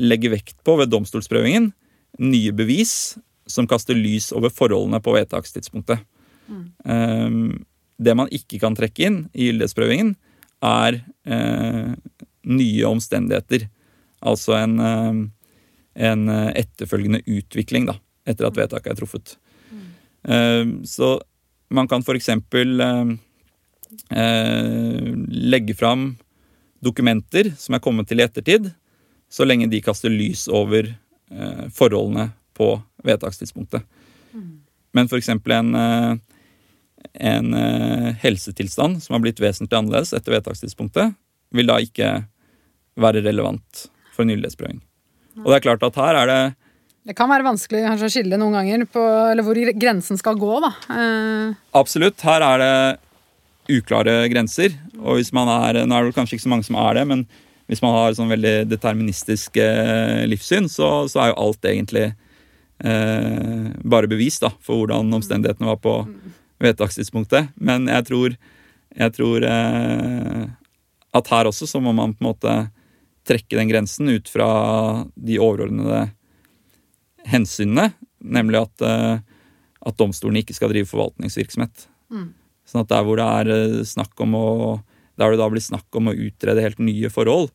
legge 0.00 0.30
vekt 0.32 0.56
på 0.64 0.76
ved 0.80 0.92
domstolsprøvingen 0.92 1.72
nye 2.20 2.52
bevis 2.52 3.18
som 3.50 3.66
kaster 3.66 3.96
lys 3.96 4.30
over 4.36 4.52
forholdene 4.52 5.00
på 5.02 5.14
vedtakstidspunktet. 5.16 6.04
Um, 6.84 7.64
det 8.00 8.16
man 8.16 8.30
ikke 8.32 8.60
kan 8.62 8.76
trekke 8.76 9.06
inn 9.06 9.18
i 9.36 9.50
gyldighetsprøvingen, 9.50 10.14
er 10.60 11.00
eh, 11.24 11.92
nye 12.48 12.88
omstendigheter. 12.88 13.66
Altså 14.20 14.56
en, 14.58 14.78
eh, 14.80 15.20
en 16.08 16.28
eh, 16.28 16.50
etterfølgende 16.62 17.22
utvikling 17.24 17.88
da, 17.88 17.96
etter 18.28 18.48
at 18.48 18.58
vedtaket 18.58 18.92
er 18.92 18.98
truffet. 19.00 19.36
Eh, 20.24 20.64
så 20.88 21.14
man 21.72 21.88
kan 21.88 22.04
eksempel 22.16 22.80
eh, 22.84 23.12
eh, 24.16 25.12
legge 25.28 25.76
fram 25.76 26.14
dokumenter 26.80 27.52
som 27.60 27.76
er 27.76 27.84
kommet 27.84 28.08
til 28.08 28.20
i 28.20 28.24
ettertid, 28.24 28.72
så 29.30 29.46
lenge 29.46 29.68
de 29.70 29.82
kaster 29.84 30.10
lys 30.12 30.48
over 30.48 30.88
eh, 30.88 31.64
forholdene 31.72 32.30
på 32.56 32.74
vedtakstidspunktet. 33.04 33.84
Men 34.92 35.08
for 35.08 35.20
eksempel 35.20 35.52
en, 35.54 35.76
en 37.14 37.54
eh, 37.54 38.10
helsetilstand 38.22 39.02
som 39.02 39.16
har 39.16 39.24
blitt 39.24 39.40
vesentlig 39.42 39.78
annerledes 39.78 40.14
etter 40.16 40.36
vedtakstidspunktet, 40.36 41.16
vil 41.54 41.70
da 41.70 41.80
ikke 41.82 42.12
være 43.00 43.24
relevant 43.24 43.86
for 44.14 44.24
en 44.24 44.32
gyldighetsprøving. 44.34 44.80
Og 45.40 45.50
det 45.50 45.58
er 45.60 45.66
klart 45.68 45.84
at 45.86 45.98
her 45.98 46.18
er 46.22 46.30
det 46.30 46.40
Det 47.08 47.16
kan 47.16 47.30
være 47.30 47.46
vanskelig 47.46 47.84
kanskje 47.86 48.08
å 48.08 48.12
skille 48.12 48.38
noen 48.40 48.58
ganger 48.58 48.84
på 48.92 49.02
eller 49.30 49.46
hvor 49.46 49.58
grensen 49.80 50.18
skal 50.20 50.38
gå. 50.38 50.56
da. 50.62 50.72
Eh, 50.94 51.54
Absolutt. 51.80 52.20
Her 52.26 52.44
er 52.44 52.64
det 52.64 52.74
uklare 53.80 54.24
grenser. 54.32 54.74
Og 54.98 55.20
hvis 55.20 55.32
man 55.32 55.48
er 55.48 55.84
Nå 55.86 55.96
er 55.96 56.08
det 56.08 56.16
kanskje 56.16 56.36
ikke 56.36 56.48
så 56.48 56.52
mange 56.52 56.66
som 56.66 56.78
er 56.80 57.00
det, 57.00 57.06
men 57.08 57.24
hvis 57.70 57.82
man 57.84 57.94
har 57.94 58.16
sånn 58.18 58.32
veldig 58.32 58.66
deterministisk 58.66 59.56
eh, 59.62 60.26
livssyn, 60.26 60.66
så, 60.68 61.06
så 61.06 61.22
er 61.22 61.30
jo 61.30 61.38
alt 61.38 61.68
egentlig 61.70 62.08
eh, 62.82 63.68
bare 63.86 64.10
bevis 64.10 64.40
da, 64.42 64.50
for 64.64 64.82
hvordan 64.82 65.14
omstendighetene 65.20 65.70
var 65.70 65.78
på 65.78 65.94
vedtakstidspunktet. 66.60 67.52
Men 67.56 67.88
jeg 67.90 68.06
tror, 68.08 68.36
jeg 68.96 69.16
tror 69.16 69.46
eh, 69.48 70.44
at 71.16 71.32
her 71.32 71.50
også 71.50 71.68
så 71.68 71.80
må 71.82 71.94
man 71.96 72.14
på 72.14 72.24
en 72.24 72.30
måte 72.30 72.56
trekke 73.28 73.58
den 73.58 73.70
grensen 73.70 74.08
ut 74.10 74.30
fra 74.30 74.50
de 75.14 75.38
overordnede 75.42 76.08
hensynene, 77.28 77.90
nemlig 78.20 78.62
at, 78.62 78.84
eh, 78.86 79.20
at 79.86 79.98
domstolene 80.00 80.42
ikke 80.42 80.56
skal 80.56 80.72
drive 80.72 80.88
forvaltningsvirksomhet. 80.90 81.86
Sånn 82.68 82.84
at 82.84 82.92
der 82.92 83.06
hvor 83.06 83.18
det 83.20 83.26
er 83.26 83.52
eh, 83.54 83.80
snakk 83.88 84.14
om 84.24 84.36
å 84.38 84.48
der 85.20 85.34
det 85.34 85.40
da 85.42 85.50
blir 85.52 85.60
snakk 85.60 85.96
om 85.98 86.08
å 86.08 86.16
utrede 86.16 86.62
helt 86.64 86.78
nye 86.80 87.10
forhold, 87.12 87.50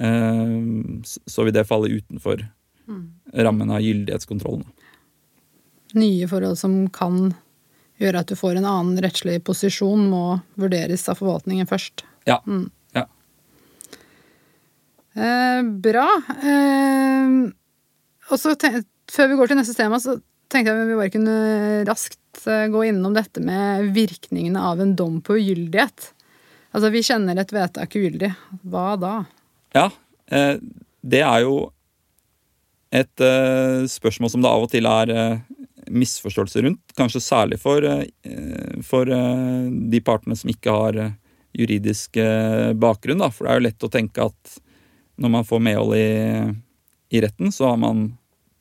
eh, 0.00 0.54
så 1.02 1.44
vil 1.44 1.52
det 1.52 1.68
falle 1.68 1.92
utenfor 1.92 2.46
rammen 3.36 3.70
av 3.72 3.82
gyldighetskontrollen. 3.84 4.64
Nye 5.92 6.26
forhold 6.28 6.56
som 6.58 6.86
kan 6.92 7.34
gjøre 8.06 8.22
at 8.22 8.30
du 8.30 8.38
får 8.38 8.58
en 8.58 8.68
annen 8.68 9.00
rettslig 9.02 9.40
posisjon, 9.46 10.08
må 10.10 10.40
vurderes 10.60 11.08
av 11.10 11.20
forvaltningen 11.20 11.68
først. 11.70 12.04
Ja. 12.28 12.38
ja. 12.96 13.06
Eh, 15.14 15.62
bra. 15.84 16.08
Eh, 16.42 17.34
og 18.32 18.40
så 18.40 18.54
Før 19.12 19.28
vi 19.28 19.36
går 19.36 19.50
til 19.50 19.58
neste 19.58 19.76
tema, 19.76 19.98
så 20.00 20.16
tenkte 20.52 20.72
jeg 20.72 20.88
vi 20.88 20.96
bare 20.96 21.12
kunne 21.12 21.36
raskt 21.88 22.46
eh, 22.46 22.68
gå 22.72 22.84
innom 22.88 23.16
dette 23.16 23.42
med 23.44 23.90
virkningene 23.96 24.60
av 24.62 24.80
en 24.80 24.94
dom 24.96 25.20
på 25.24 25.36
ugyldighet. 25.40 26.12
Altså, 26.72 26.88
vi 26.94 27.04
kjenner 27.04 27.36
et 27.36 27.52
vedtak 27.52 27.96
ugyldig. 27.98 28.32
Hva 28.72 28.94
da? 29.00 29.14
Ja, 29.76 29.88
eh, 30.32 30.56
det 31.02 31.22
er 31.26 31.44
jo 31.44 31.56
et 32.92 33.24
eh, 33.24 33.84
spørsmål 33.88 34.32
som 34.32 34.44
det 34.44 34.52
av 34.52 34.64
og 34.64 34.72
til 34.72 34.88
er 34.88 35.12
eh, 35.92 35.98
misforståelse 35.98 36.62
rundt. 36.62 36.92
Kanskje 36.96 37.20
særlig 37.20 37.60
for, 37.60 37.84
eh, 37.84 38.82
for 38.82 39.08
eh, 39.10 39.70
de 39.90 40.00
partene 40.00 40.36
som 40.36 40.50
ikke 40.50 40.70
har 40.70 40.96
eh, 40.96 41.14
juridisk 41.52 42.16
bakgrunn. 42.80 43.20
Da. 43.20 43.28
For 43.28 43.44
det 43.44 43.52
er 43.52 43.58
jo 43.58 43.66
lett 43.66 43.84
å 43.84 43.92
tenke 43.92 44.24
at 44.24 44.54
når 45.20 45.32
man 45.34 45.44
får 45.44 45.60
medhold 45.60 45.96
i, 45.98 46.06
i 47.12 47.20
retten, 47.20 47.52
så 47.52 47.68
har 47.68 47.76
man 47.76 48.06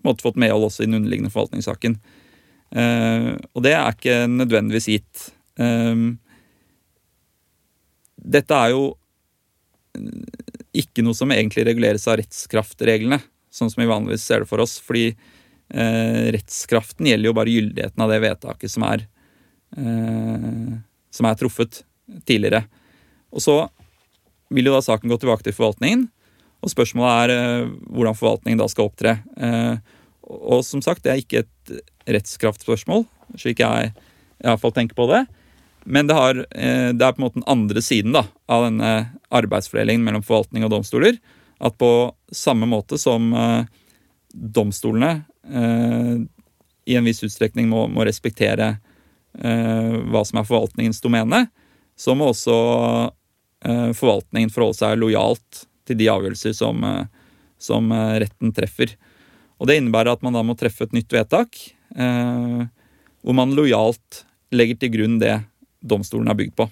måtte 0.04 0.26
fått 0.26 0.36
medhold 0.36 0.68
også 0.68 0.84
i 0.84 0.90
den 0.90 0.98
underliggende 1.00 1.32
forvaltningssaken. 1.32 1.96
Og 2.76 3.64
det 3.64 3.72
er 3.78 3.96
ikke 3.96 4.18
nødvendigvis 4.28 4.90
gitt. 4.92 5.24
Dette 8.36 8.60
er 8.60 8.76
jo 8.76 8.84
ikke 10.76 11.08
noe 11.08 11.16
som 11.16 11.32
egentlig 11.32 11.64
reguleres 11.70 12.10
av 12.12 12.20
rettskraftreglene, 12.20 13.22
sånn 13.56 13.72
som 13.72 13.86
vi 13.86 13.88
vanligvis 13.88 14.28
ser 14.28 14.44
det 14.44 14.52
for 14.52 14.60
oss. 14.64 14.82
Fordi 14.84 15.14
rettskraften 15.72 17.08
gjelder 17.08 17.30
jo 17.30 17.36
bare 17.38 17.54
gyldigheten 17.54 18.04
av 18.04 18.12
det 18.12 18.18
vedtaket 18.24 18.74
som 18.74 18.84
er, 18.88 19.06
eh, 19.78 20.74
som 21.16 21.28
er 21.30 21.38
truffet 21.40 21.84
tidligere. 22.28 22.66
Og 23.32 23.44
så 23.44 23.56
vil 24.52 24.68
jo 24.68 24.76
da 24.76 24.84
saken 24.84 25.12
gå 25.12 25.18
tilbake 25.22 25.46
til 25.48 25.56
forvaltningen, 25.56 26.10
og 26.62 26.74
spørsmålet 26.74 27.24
er 27.24 27.36
eh, 27.36 27.74
hvordan 27.90 28.18
forvaltningen 28.18 28.62
da 28.62 28.68
skal 28.70 28.90
opptre. 28.92 29.18
Eh, 29.40 29.76
og, 30.32 30.62
som 30.68 30.84
sagt, 30.84 31.04
det 31.04 31.14
er 31.14 31.22
ikke 31.24 31.44
et 31.46 31.76
rettskraftspørsmål, 32.20 33.06
slik 33.40 33.64
jeg 33.64 33.94
iallfall 34.42 34.74
tenker 34.76 34.98
på 34.98 35.08
det. 35.12 35.26
Men 35.90 36.08
det, 36.08 36.14
har, 36.18 36.38
eh, 36.38 36.92
det 36.94 37.06
er 37.06 37.16
på 37.16 37.22
en 37.22 37.26
måte 37.26 37.40
den 37.40 37.50
andre 37.50 37.82
siden 37.82 38.14
da, 38.14 38.28
av 38.52 38.68
denne 38.68 38.92
arbeidsfordelingen 39.34 40.06
mellom 40.06 40.26
forvaltning 40.26 40.66
og 40.68 40.74
domstoler. 40.76 41.18
At 41.62 41.78
på 41.82 42.12
samme 42.34 42.70
måte 42.70 43.00
som 43.02 43.32
eh, 43.34 43.66
domstolene 44.32 45.12
eh, 45.16 45.24
i 45.46 46.96
en 46.96 47.06
viss 47.06 47.24
utstrekning 47.24 47.70
må, 47.70 47.88
må 47.90 48.06
respektere 48.06 48.76
eh, 49.40 49.96
hva 50.12 50.24
som 50.28 50.42
er 50.42 50.48
forvaltningens 50.48 51.02
domene, 51.04 51.46
så 51.98 52.16
må 52.18 52.32
også 52.32 52.58
eh, 53.66 53.92
forvaltningen 53.98 54.52
forholde 54.54 54.80
seg 54.80 55.00
lojalt 55.02 55.64
til 55.88 56.00
de 56.00 56.10
avgjørelser 56.12 56.56
som, 56.58 56.84
eh, 56.88 57.06
som 57.62 57.92
eh, 57.94 58.18
retten 58.26 58.54
treffer. 58.56 58.96
Og 59.62 59.70
Det 59.70 59.78
innebærer 59.78 60.16
at 60.16 60.26
man 60.26 60.36
da 60.38 60.44
må 60.46 60.58
treffe 60.58 60.88
et 60.88 60.96
nytt 60.96 61.14
vedtak, 61.14 61.58
eh, 61.96 62.62
hvor 63.22 63.38
man 63.38 63.56
lojalt 63.58 64.24
legger 64.52 64.82
til 64.82 64.96
grunn 64.98 65.20
det 65.22 65.38
domstolen 65.82 66.30
er 66.32 66.38
bygd 66.38 66.56
på. 66.58 66.68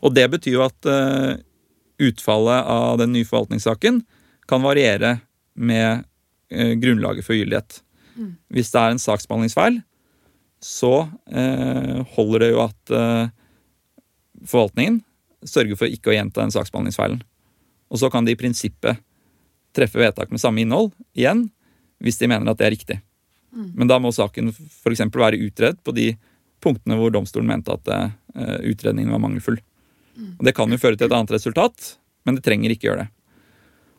Og 0.00 0.14
det 0.16 0.26
betyr 0.32 0.58
jo 0.58 0.66
at 0.66 0.88
eh, 0.88 1.40
utfallet 2.00 2.68
av 2.72 3.00
den 3.00 3.12
nye 3.14 3.28
forvaltningssaken 3.28 4.02
kan 4.48 4.64
variere 4.64 5.18
med 5.54 5.88
eh, 5.88 6.06
grunnlaget 6.50 7.26
for 7.26 7.38
gyldighet. 7.38 7.80
Hvis 8.52 8.72
det 8.74 8.80
er 8.80 8.94
en 8.94 9.02
saksbehandlingsfeil, 9.02 9.80
så 10.60 11.08
eh, 11.32 12.00
holder 12.16 12.44
det 12.44 12.50
jo 12.52 12.62
at 12.66 12.92
eh, 12.92 13.30
forvaltningen 14.44 15.00
sørger 15.46 15.78
for 15.78 15.88
ikke 15.88 16.12
å 16.12 16.16
gjenta 16.16 16.42
den 16.42 16.52
saksbehandlingsfeilen. 16.52 17.22
Og 17.90 18.02
så 18.02 18.10
kan 18.12 18.26
de 18.26 18.34
i 18.34 18.38
prinsippet 18.38 19.00
treffe 19.76 20.00
vedtak 20.02 20.32
med 20.34 20.42
samme 20.42 20.60
innhold 20.60 20.92
igjen, 21.16 21.46
hvis 22.02 22.20
de 22.20 22.28
mener 22.28 22.50
at 22.50 22.60
det 22.60 22.66
er 22.68 22.74
riktig. 22.76 22.98
Men 23.50 23.88
da 23.90 23.98
må 23.98 24.12
saken 24.14 24.52
f.eks. 24.52 25.02
være 25.10 25.40
utredet 25.42 25.80
på 25.82 25.94
de 25.96 26.12
punktene 26.62 26.98
hvor 27.00 27.12
domstolen 27.14 27.48
mente 27.50 27.72
at 27.74 27.88
eh, 27.90 28.12
utredningen 28.70 29.12
var 29.14 29.22
mangelfull. 29.22 29.58
Og 30.38 30.44
Det 30.44 30.54
kan 30.56 30.70
jo 30.70 30.78
føre 30.80 30.98
til 30.98 31.08
et 31.08 31.16
annet 31.16 31.32
resultat, 31.34 31.94
men 32.28 32.36
det 32.36 32.44
trenger 32.44 32.74
ikke 32.74 32.90
gjøre 32.90 33.06
det. 33.06 33.10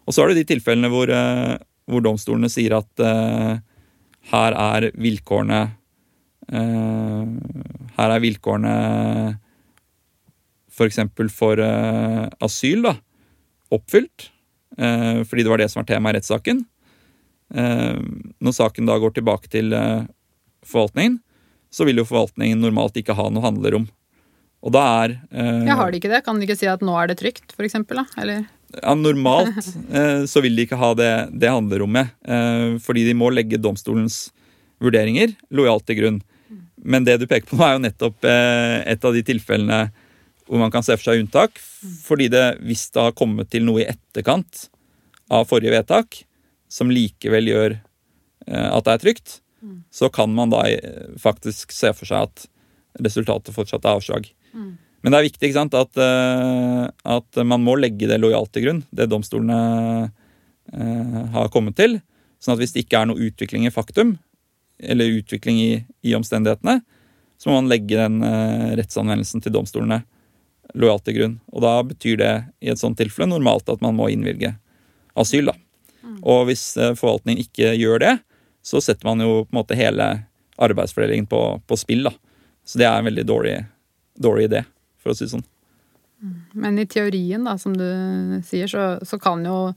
Og 0.05 0.15
så 0.15 0.23
er 0.23 0.31
det 0.31 0.41
de 0.41 0.49
tilfellene 0.53 0.91
hvor, 0.91 1.09
eh, 1.09 1.57
hvor 1.91 2.03
domstolene 2.05 2.49
sier 2.51 2.77
at 2.79 3.03
uh, 3.03 3.59
her 4.31 4.57
er 4.57 4.89
vilkårene 5.01 5.61
uh, 6.51 7.23
Her 7.97 8.15
er 8.15 8.23
vilkårene 8.23 8.75
f.eks. 10.71 11.01
For, 11.15 11.31
for 11.35 11.61
uh, 11.61 12.27
asyl 12.41 12.85
da, 12.87 12.95
oppfylt, 13.71 14.31
fordi 14.71 15.43
det 15.43 15.51
var 15.51 15.59
det 15.59 15.67
som 15.69 15.81
var 15.81 15.87
tema 15.89 16.09
i 16.09 16.15
rettssaken. 16.15 16.61
Når 17.51 18.53
saken 18.55 18.87
da 18.87 18.95
går 19.03 19.13
tilbake 19.17 19.51
til 19.51 19.75
forvaltningen, 20.65 21.17
så 21.71 21.85
vil 21.85 21.99
jo 21.99 22.05
forvaltningen 22.07 22.63
normalt 22.63 22.95
ikke 22.99 23.15
ha 23.19 23.27
noe 23.29 23.43
handlerom. 23.43 23.89
Og 24.63 24.73
da 24.73 24.85
er 25.03 25.17
Ja, 25.67 25.75
har 25.75 25.91
de 25.91 25.99
ikke 25.99 26.11
det? 26.11 26.23
Kan 26.25 26.39
de 26.39 26.47
ikke 26.47 26.57
si 26.63 26.71
at 26.71 26.83
nå 26.83 26.95
er 26.97 27.11
det 27.11 27.19
trygt? 27.19 27.51
Da? 27.51 28.07
Eller? 28.23 28.47
Ja, 28.77 28.93
Normalt 28.95 29.59
eh, 29.97 30.23
så 30.29 30.43
vil 30.43 30.55
de 30.57 30.67
ikke 30.67 30.79
ha 30.79 30.93
det, 30.97 31.11
det 31.41 31.51
handlerommet, 31.51 32.13
eh, 32.23 32.77
fordi 32.83 33.05
de 33.07 33.17
må 33.17 33.31
legge 33.33 33.61
domstolens 33.61 34.29
vurderinger 34.81 35.35
lojalt 35.53 35.85
til 35.89 35.99
grunn. 36.01 36.21
Men 36.81 37.05
det 37.05 37.19
du 37.21 37.27
peker 37.29 37.47
på 37.49 37.59
nå, 37.59 37.65
er 37.65 37.75
jo 37.75 37.83
nettopp 37.85 38.25
eh, 38.27 38.77
et 38.93 39.05
av 39.05 39.13
de 39.15 39.21
tilfellene 39.25 39.83
hvor 40.47 40.59
man 40.59 40.71
kan 40.73 40.83
se 40.83 40.97
for 40.97 41.11
seg 41.11 41.21
unntak. 41.21 41.61
Fordi 42.03 42.27
det, 42.31 42.45
hvis 42.65 42.89
det 42.91 43.05
har 43.05 43.15
kommet 43.17 43.51
til 43.53 43.63
noe 43.67 43.83
i 43.83 43.87
etterkant 43.87 44.65
av 45.31 45.47
forrige 45.47 45.73
vedtak 45.75 46.23
som 46.71 46.91
likevel 46.91 47.47
gjør 47.51 47.77
eh, 47.77 48.67
at 48.67 48.87
det 48.87 48.95
er 48.95 49.03
trygt, 49.05 49.37
så 49.93 50.09
kan 50.09 50.33
man 50.33 50.51
da 50.51 50.65
eh, 50.67 51.11
faktisk 51.21 51.71
se 51.75 51.93
for 51.95 52.09
seg 52.09 52.27
at 52.27 52.47
resultatet 53.05 53.55
fortsatt 53.55 53.85
er 53.85 53.99
avslag. 53.99 54.31
Men 55.01 55.13
det 55.13 55.19
er 55.19 55.27
viktig 55.29 55.51
sant, 55.55 55.75
at, 55.77 55.97
eh, 55.97 56.83
at 57.15 57.41
man 57.47 57.63
må 57.65 57.75
legge 57.79 58.09
det 58.09 58.19
lojalt 58.21 58.51
til 58.53 58.67
grunn, 58.67 58.81
det 58.93 59.09
domstolene 59.09 59.59
eh, 60.73 61.21
har 61.33 61.49
kommet 61.53 61.77
til. 61.79 61.99
Sånn 62.41 62.55
at 62.55 62.61
hvis 62.61 62.75
det 62.75 62.85
ikke 62.85 63.01
er 63.01 63.09
noe 63.09 63.29
utvikling 63.29 63.65
i 63.65 63.73
faktum, 63.73 64.15
eller 64.81 65.19
utvikling 65.19 65.59
i, 65.61 65.71
i 66.05 66.15
omstendighetene, 66.17 66.79
så 67.41 67.49
må 67.49 67.57
man 67.57 67.71
legge 67.71 67.97
den 67.97 68.21
eh, 68.25 68.73
rettsanvendelsen 68.77 69.41
til 69.41 69.53
domstolene 69.55 70.03
lojalt 70.77 71.05
til 71.07 71.17
grunn. 71.17 71.37
Og 71.51 71.63
da 71.65 71.73
betyr 71.85 72.19
det 72.21 72.33
i 72.61 72.69
et 72.71 72.81
sånt 72.81 72.99
tilfelle 72.99 73.29
normalt 73.31 73.69
at 73.73 73.81
man 73.83 73.97
må 73.97 74.09
innvilge 74.13 74.53
asyl. 75.19 75.49
da. 75.49 75.55
Og 76.21 76.45
hvis 76.49 76.65
eh, 76.77 76.93
forvaltningen 76.97 77.41
ikke 77.43 77.73
gjør 77.77 78.03
det, 78.03 78.15
så 78.61 78.81
setter 78.83 79.09
man 79.09 79.23
jo 79.23 79.41
på 79.45 79.55
en 79.55 79.59
måte 79.61 79.77
hele 79.77 80.11
arbeidsfordelingen 80.61 81.25
på, 81.29 81.41
på 81.65 81.79
spill. 81.79 82.05
da. 82.09 82.13
Så 82.65 82.81
det 82.81 82.87
er 82.87 82.99
en 82.99 83.09
veldig 83.09 83.25
dårlig, 83.27 83.55
dårlig 84.21 84.49
idé, 84.51 84.63
for 85.01 85.13
å 85.13 85.17
si 85.17 85.25
det 85.25 85.33
sånn. 85.33 85.47
Men 86.53 86.77
i 86.77 86.85
teorien, 86.85 87.43
da, 87.47 87.57
som 87.57 87.73
du 87.77 87.87
sier, 88.45 88.69
så, 88.69 88.99
så 89.07 89.17
kan 89.21 89.41
jo 89.45 89.71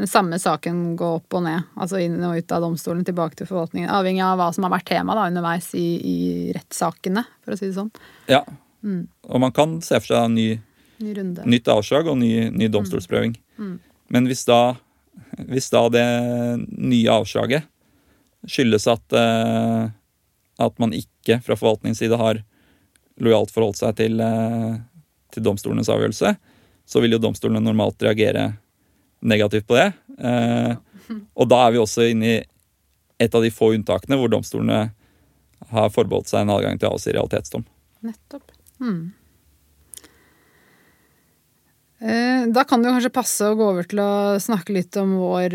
den 0.00 0.08
samme 0.08 0.38
saken 0.40 0.96
gå 0.96 1.08
opp 1.18 1.36
og 1.36 1.44
ned. 1.44 1.68
Altså 1.80 2.00
inn 2.00 2.18
og 2.24 2.36
ut 2.36 2.52
av 2.56 2.64
domstolen, 2.64 3.04
tilbake 3.04 3.36
til 3.36 3.48
forvaltningen. 3.48 3.90
Avhengig 3.92 4.24
av 4.24 4.38
hva 4.40 4.48
som 4.56 4.64
har 4.64 4.74
vært 4.74 4.88
tema 4.92 5.16
da, 5.16 5.28
underveis 5.28 5.70
i, 5.76 5.86
i 6.00 6.18
rettssakene, 6.56 7.24
for 7.44 7.56
å 7.56 7.60
si 7.60 7.68
det 7.68 7.76
sånn. 7.76 7.92
Ja. 8.30 8.42
Og 8.84 9.42
man 9.42 9.52
kan 9.56 9.78
se 9.84 10.00
for 10.00 10.14
seg 10.14 10.34
ny, 10.36 10.50
Ny 11.00 11.14
nytt 11.48 11.68
avslag 11.72 12.10
og 12.12 12.18
ny, 12.20 12.50
ny 12.52 12.66
domstolsprøving. 12.68 13.38
Men 14.12 14.26
hvis 14.28 14.42
da, 14.48 14.74
hvis 15.48 15.70
da 15.72 15.86
det 15.92 16.04
nye 16.68 17.14
avslaget 17.14 17.64
skyldes 18.48 18.84
at, 18.90 19.16
eh, 19.16 19.86
at 20.60 20.80
man 20.80 20.92
ikke 20.96 21.38
fra 21.44 21.56
forvaltningens 21.56 22.00
side 22.02 22.18
har 22.20 22.42
lojalt 23.20 23.52
forholdt 23.52 23.80
seg 23.80 23.96
til, 24.00 24.20
eh, 24.20 24.78
til 25.34 25.44
domstolenes 25.44 25.90
avgjørelse, 25.92 26.34
så 26.86 27.02
vil 27.02 27.14
jo 27.14 27.22
domstolene 27.22 27.62
normalt 27.62 28.00
reagere 28.02 28.54
negativt 29.20 29.68
på 29.68 29.76
det. 29.78 29.92
Eh, 30.18 30.74
og 31.36 31.48
da 31.50 31.66
er 31.66 31.74
vi 31.74 31.82
også 31.82 32.08
inne 32.10 32.32
i 32.32 32.40
et 33.20 33.34
av 33.36 33.44
de 33.44 33.52
få 33.52 33.74
unntakene 33.76 34.16
hvor 34.18 34.32
domstolene 34.32 34.90
har 35.70 35.92
forbeholdt 35.92 36.30
seg 36.30 36.42
en 36.42 36.54
adgang 36.56 36.78
til 36.80 36.88
å 36.88 36.96
avsi 36.96 37.12
realitetsdom. 37.12 37.66
Nettopp. 38.06 38.54
Hmm. 38.80 39.12
Eh, 42.00 42.46
Da 42.48 42.64
kan 42.64 42.80
det 42.80 42.88
jo 42.88 42.96
kanskje 42.96 43.12
passe 43.12 43.44
å 43.44 43.56
gå 43.58 43.66
over 43.74 43.84
til 43.84 44.00
å 44.00 44.40
snakke 44.40 44.72
litt 44.72 44.96
om 44.96 45.18
vår 45.20 45.52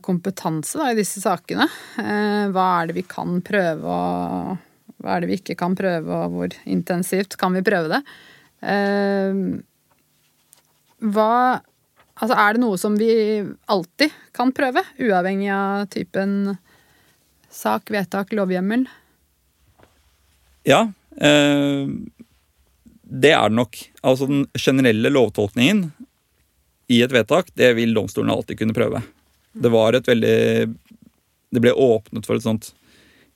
kompetanse 0.00 0.80
da, 0.80 0.88
i 0.88 0.96
disse 0.96 1.20
sakene. 1.20 1.68
Hva 2.00 2.64
er 2.80 2.88
det 2.88 2.96
vi 2.96 3.04
kan 3.04 3.42
prøve, 3.44 3.84
og 3.84 4.56
hva 5.02 5.16
er 5.16 5.24
det 5.24 5.32
vi 5.32 5.38
ikke 5.40 5.58
kan 5.58 5.74
prøve, 5.78 6.06
og 6.06 6.32
hvor 6.36 6.56
intensivt 6.70 7.36
kan 7.40 7.54
vi 7.56 7.64
prøve 7.66 7.90
det? 7.96 8.02
Eh, 8.62 9.42
Hva 11.02 11.34
Altså, 12.22 12.36
er 12.38 12.54
det 12.54 12.60
noe 12.62 12.78
som 12.78 12.94
vi 13.00 13.10
alltid 13.72 14.12
kan 14.36 14.52
prøve, 14.54 14.84
uavhengig 15.00 15.48
av 15.50 15.88
typen 15.90 16.52
sak, 17.50 17.90
vedtak, 17.90 18.30
lovhjemmel? 18.36 18.84
Ja. 20.68 20.84
Eh, 21.16 21.88
det 23.02 23.32
er 23.32 23.48
det 23.50 23.58
nok. 23.58 23.80
Altså 24.06 24.28
den 24.30 24.44
generelle 24.54 25.10
lovtolkningen 25.10 25.88
i 26.92 27.00
et 27.02 27.16
vedtak, 27.16 27.50
det 27.58 27.72
vil 27.80 27.96
domstolen 27.96 28.30
alltid 28.30 28.60
kunne 28.60 28.76
prøve. 28.76 29.02
Det 29.52 29.72
var 29.72 29.98
et 29.98 30.06
veldig 30.08 30.36
Det 31.52 31.60
ble 31.60 31.74
åpnet 31.76 32.24
for 32.24 32.38
et 32.38 32.44
sånt 32.46 32.70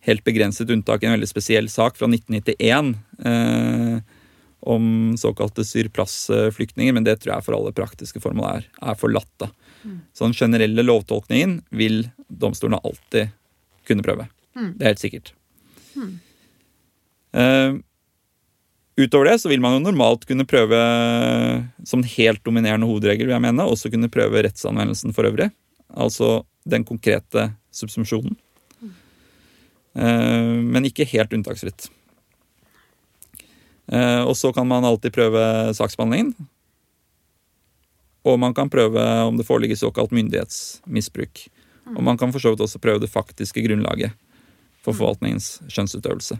helt 0.06 0.24
begrenset 0.26 0.70
unntak 0.70 1.02
i 1.02 1.08
en 1.08 1.16
veldig 1.16 1.28
spesiell 1.28 1.68
sak 1.72 1.98
fra 1.98 2.08
1991. 2.10 2.94
Eh, 3.26 3.98
om 4.66 5.14
såkalte 5.18 5.62
syrplassflyktninger, 5.64 6.94
men 6.96 7.04
det 7.06 7.20
tror 7.22 7.36
jeg 7.36 7.46
for 7.46 7.54
alle 7.54 7.74
praktiske 7.76 8.18
formål 8.22 8.48
er, 8.48 8.68
er 8.82 8.96
forlatt. 8.98 9.30
da. 9.38 9.50
Så 10.12 10.26
den 10.26 10.34
generelle 10.34 10.82
lovtolkningen 10.82 11.60
vil 11.70 12.08
domstolene 12.26 12.80
alltid 12.82 13.30
kunne 13.86 14.02
prøve. 14.02 14.26
Det 14.56 14.82
er 14.82 14.94
helt 14.94 15.02
sikkert. 15.04 15.30
Eh, 17.36 17.76
utover 18.96 19.30
det 19.30 19.36
så 19.42 19.52
vil 19.52 19.62
man 19.62 19.76
jo 19.76 19.84
normalt 19.84 20.26
kunne 20.26 20.48
prøve, 20.48 20.80
som 21.84 22.02
en 22.02 22.10
helt 22.16 22.42
dominerende 22.46 22.88
hovedregel, 22.88 23.28
vil 23.28 23.36
jeg 23.36 23.44
mene, 23.46 23.68
også 23.68 23.92
kunne 23.92 24.10
prøve 24.12 24.42
rettsanvendelsen 24.48 25.14
for 25.14 25.28
øvrig. 25.28 25.50
Altså 25.94 26.40
den 26.66 26.84
konkrete 26.88 27.50
subsumpsjonen. 27.70 28.34
Eh, 29.96 30.50
men 30.62 30.88
ikke 30.88 31.08
helt 31.08 31.32
unntaksfritt. 31.32 31.88
Eh, 33.92 34.22
og 34.26 34.34
så 34.36 34.52
kan 34.52 34.68
man 34.68 34.84
alltid 34.84 35.14
prøve 35.14 35.42
saksbehandlingen. 35.78 36.34
Og 38.26 38.38
man 38.42 38.54
kan 38.54 38.70
prøve 38.70 39.02
om 39.22 39.36
det 39.38 39.46
foreligger 39.46 39.78
såkalt 39.78 40.14
myndighetsmisbruk. 40.14 41.46
Og 41.94 42.02
man 42.02 42.18
kan 42.18 42.32
for 42.34 42.42
så 42.42 42.52
vidt 42.52 42.64
også 42.64 42.82
prøve 42.82 43.00
det 43.04 43.12
faktiske 43.12 43.62
grunnlaget 43.62 44.14
for 44.82 44.96
forvaltningens 44.96 45.60
skjønnsutøvelse. 45.70 46.38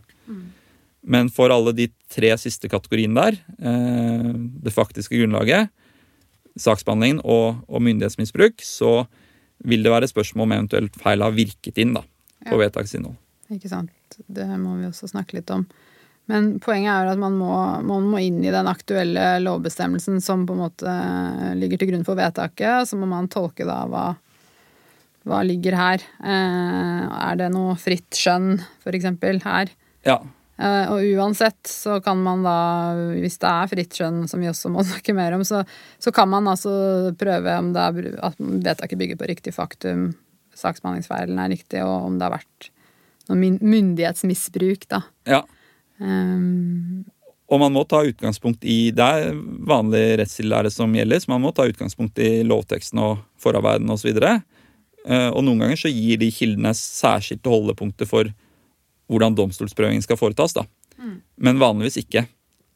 Men 1.06 1.30
for 1.30 1.52
alle 1.54 1.70
de 1.76 1.86
tre 2.10 2.32
siste 2.42 2.66
kategoriene 2.70 3.14
der, 3.14 3.38
eh, 3.62 4.32
det 4.66 4.74
faktiske 4.74 5.14
grunnlaget, 5.14 5.70
saksbehandlingen 6.58 7.20
og, 7.22 7.62
og 7.68 7.82
myndighetsmisbruk, 7.82 8.64
så 8.64 9.06
vil 9.64 9.84
det 9.84 9.92
være 9.92 10.10
spørsmål 10.10 10.48
om 10.48 10.56
eventuelt 10.56 10.98
feil 10.98 11.22
har 11.22 11.36
virket 11.36 11.78
inn 11.78 11.94
da, 11.94 12.02
på 12.48 12.58
vedtakets 12.58 12.96
vedtaksinnhold. 12.96 13.16
Ikke 13.52 13.70
sant. 13.70 13.92
Det 14.26 14.46
må 14.58 14.76
vi 14.80 14.88
også 14.88 15.10
snakke 15.10 15.38
litt 15.38 15.52
om. 15.54 15.66
Men 16.26 16.56
poenget 16.62 16.90
er 16.90 17.12
at 17.12 17.20
man 17.22 17.36
må, 17.38 17.52
man 17.86 18.06
må 18.10 18.20
inn 18.24 18.40
i 18.42 18.50
den 18.50 18.66
aktuelle 18.66 19.36
lovbestemmelsen 19.44 20.18
som 20.24 20.42
på 20.46 20.56
en 20.56 20.64
måte 20.64 20.94
ligger 21.58 21.78
til 21.78 21.92
grunn 21.92 22.06
for 22.06 22.18
vedtaket, 22.18 22.88
så 22.90 22.98
må 22.98 23.06
man 23.10 23.30
tolke 23.30 23.66
da 23.68 23.84
hva, 23.86 24.06
hva 25.28 25.42
ligger 25.46 25.78
her. 25.78 26.02
Eh, 26.18 27.04
er 27.06 27.38
det 27.38 27.52
noe 27.54 27.76
fritt 27.78 28.18
skjønn, 28.18 28.56
for 28.82 28.98
eksempel, 28.98 29.38
her? 29.46 29.70
Ja, 30.06 30.18
Eh, 30.56 30.88
og 30.88 31.04
uansett 31.04 31.68
så 31.68 31.98
kan 32.00 32.22
man 32.24 32.44
da, 32.44 32.58
hvis 33.20 33.36
det 33.42 33.48
er 33.50 33.68
fritt 33.68 33.96
skjønn, 33.96 34.22
som 34.30 34.40
vi 34.40 34.48
også 34.48 34.72
må 34.72 34.84
snakke 34.88 35.14
mer 35.16 35.36
om, 35.36 35.44
så, 35.44 35.62
så 36.00 36.12
kan 36.16 36.30
man 36.32 36.48
altså 36.48 37.12
prøve 37.20 37.58
om 37.60 37.74
det 37.76 37.82
er, 37.84 38.14
at 38.30 38.40
vedtaket 38.40 39.00
bygger 39.02 39.20
på 39.20 39.28
riktig 39.32 39.54
faktum, 39.56 40.08
saksbehandlingsfeilen 40.56 41.42
er 41.42 41.52
riktig, 41.52 41.84
og 41.84 42.08
om 42.08 42.16
det 42.16 42.28
har 42.28 42.38
vært 42.38 42.70
noe 43.28 43.38
myn- 43.38 43.60
myndighetsmisbruk, 43.62 44.88
da. 44.88 45.02
ja. 45.26 45.42
Um, 45.98 47.04
Og 47.48 47.60
man 47.62 47.72
må 47.72 47.84
ta 47.88 48.02
utgangspunkt 48.04 48.64
i 48.66 48.90
Det 48.90 49.00
er 49.00 49.30
vanlig 49.64 50.18
rettstillære 50.18 50.68
som 50.74 50.92
gjelder, 50.92 51.20
så 51.22 51.30
man 51.30 51.40
må 51.44 51.54
ta 51.54 51.64
utgangspunkt 51.64 52.18
i 52.18 52.42
lovteksten 52.44 52.98
og 52.98 53.20
forarbeidene 53.40 53.94
osv. 53.94 54.10
Og, 54.10 54.20
så 55.06 55.30
og 55.30 55.44
noen 55.46 55.62
ganger 55.62 55.78
så 55.78 55.88
gir 55.88 56.18
de 56.18 56.28
kildene 56.34 56.72
særskilte 56.74 57.48
holdepunkter 57.48 58.06
for 58.10 58.32
hvordan 59.08 59.36
domstolsprøvingen 59.38 60.02
skal 60.02 60.18
foretas. 60.18 60.52
da. 60.58 60.64
Men 61.38 61.58
vanligvis 61.62 61.96
ikke. 62.02 62.26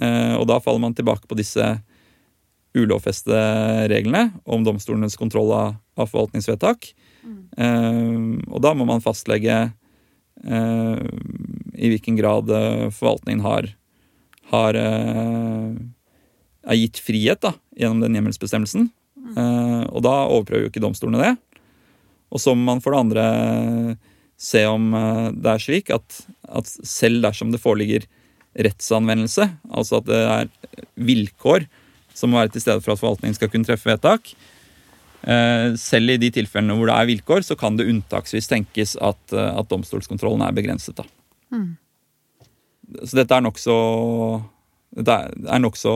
Eh, 0.01 0.35
Og 0.39 0.47
da 0.47 0.61
faller 0.61 0.81
man 0.81 0.95
tilbake 0.95 1.27
på 1.27 1.35
disse 1.37 1.83
ulovfestede 2.79 3.89
reglene 3.91 4.31
om 4.47 4.63
domstolenes 4.65 5.17
kontroll 5.19 5.51
av, 5.53 5.75
forvaltningsvedtak. 6.07 6.93
Mm. 7.27 8.39
Og 8.49 8.61
da 8.63 8.73
må 8.79 8.87
man 8.87 9.03
fastlegge 9.03 9.51
eh, 9.51 9.71
i 10.45 11.89
hvilken 11.93 12.17
grad 12.17 12.51
eh, 12.51 12.89
forvaltningen 12.93 13.45
har 13.45 13.69
har 14.51 14.75
eh, 14.75 15.75
er 16.71 16.79
gitt 16.79 17.01
frihet 17.03 17.41
da, 17.45 17.55
gjennom 17.79 18.03
den 18.03 18.17
hjemmelsbestemmelsen. 18.19 18.89
Eh, 19.37 19.83
og 19.89 20.03
da 20.05 20.15
overprøver 20.27 20.67
jo 20.67 20.73
ikke 20.73 20.83
domstolene 20.83 21.23
det. 21.23 21.35
Og 22.31 22.43
så 22.43 22.55
må 22.55 22.67
man 22.67 22.83
for 22.83 22.95
det 22.95 23.03
andre 23.05 23.27
se 24.41 24.65
om 24.69 24.91
eh, 24.97 25.29
det 25.37 25.55
er 25.55 25.65
slik 25.67 25.93
at, 25.95 26.23
at 26.49 26.71
selv 26.71 27.23
dersom 27.27 27.55
det 27.55 27.63
foreligger 27.63 28.09
rettsanvendelse, 28.59 29.47
altså 29.71 30.01
at 30.01 30.09
det 30.11 30.21
er 30.27 30.49
vilkår 30.99 31.69
som 32.17 32.33
må 32.33 32.41
være 32.41 32.57
til 32.57 32.65
stede 32.65 32.83
for 32.83 32.97
at 32.97 33.01
forvaltningen 33.01 33.37
skal 33.39 33.51
kunne 33.53 33.69
treffe 33.69 33.87
vedtak, 33.93 34.33
eh, 34.33 34.60
selv 35.77 36.15
i 36.15 36.21
de 36.21 36.31
tilfellene 36.33 36.77
hvor 36.79 36.89
det 36.89 36.97
er 36.97 37.11
vilkår, 37.11 37.45
så 37.45 37.57
kan 37.59 37.77
det 37.77 37.89
unntaksvis 37.91 38.49
tenkes 38.49 38.97
at, 38.97 39.21
eh, 39.35 39.53
at 39.61 39.69
domstolskontrollen 39.69 40.47
er 40.47 40.57
begrenset. 40.57 40.97
da. 40.97 41.05
Så 43.05 43.21
dette 43.21 43.37
er 43.37 43.45
nokså 43.45 43.77
det 44.91 45.17
nokså 45.63 45.91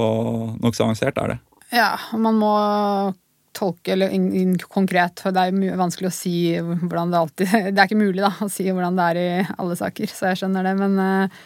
nok 0.62 0.76
avansert, 0.78 1.18
er 1.18 1.34
det. 1.34 1.38
ja, 1.74 1.98
man 2.14 2.36
må 2.38 2.54
tolke 3.54 3.94
eller 3.94 4.12
inn, 4.14 4.28
in, 4.34 4.54
konkret, 4.58 5.18
for 5.22 5.34
det 5.34 5.46
er 5.46 5.78
vanskelig 5.78 6.10
å 6.10 6.14
si 6.14 6.36
hvordan 6.58 7.10
det 7.10 7.18
alltid 7.18 7.52
Det 7.74 7.78
er 7.78 7.88
ikke 7.88 7.98
mulig 7.98 8.22
da, 8.22 8.32
å 8.42 8.50
si 8.50 8.66
hvordan 8.68 8.98
det 8.98 9.08
er 9.10 9.20
i 9.20 9.28
alle 9.56 9.76
saker, 9.78 10.10
så 10.10 10.30
jeg 10.30 10.42
skjønner 10.42 10.66
det. 10.66 10.74
Men 10.78 10.96
eh, 11.02 11.42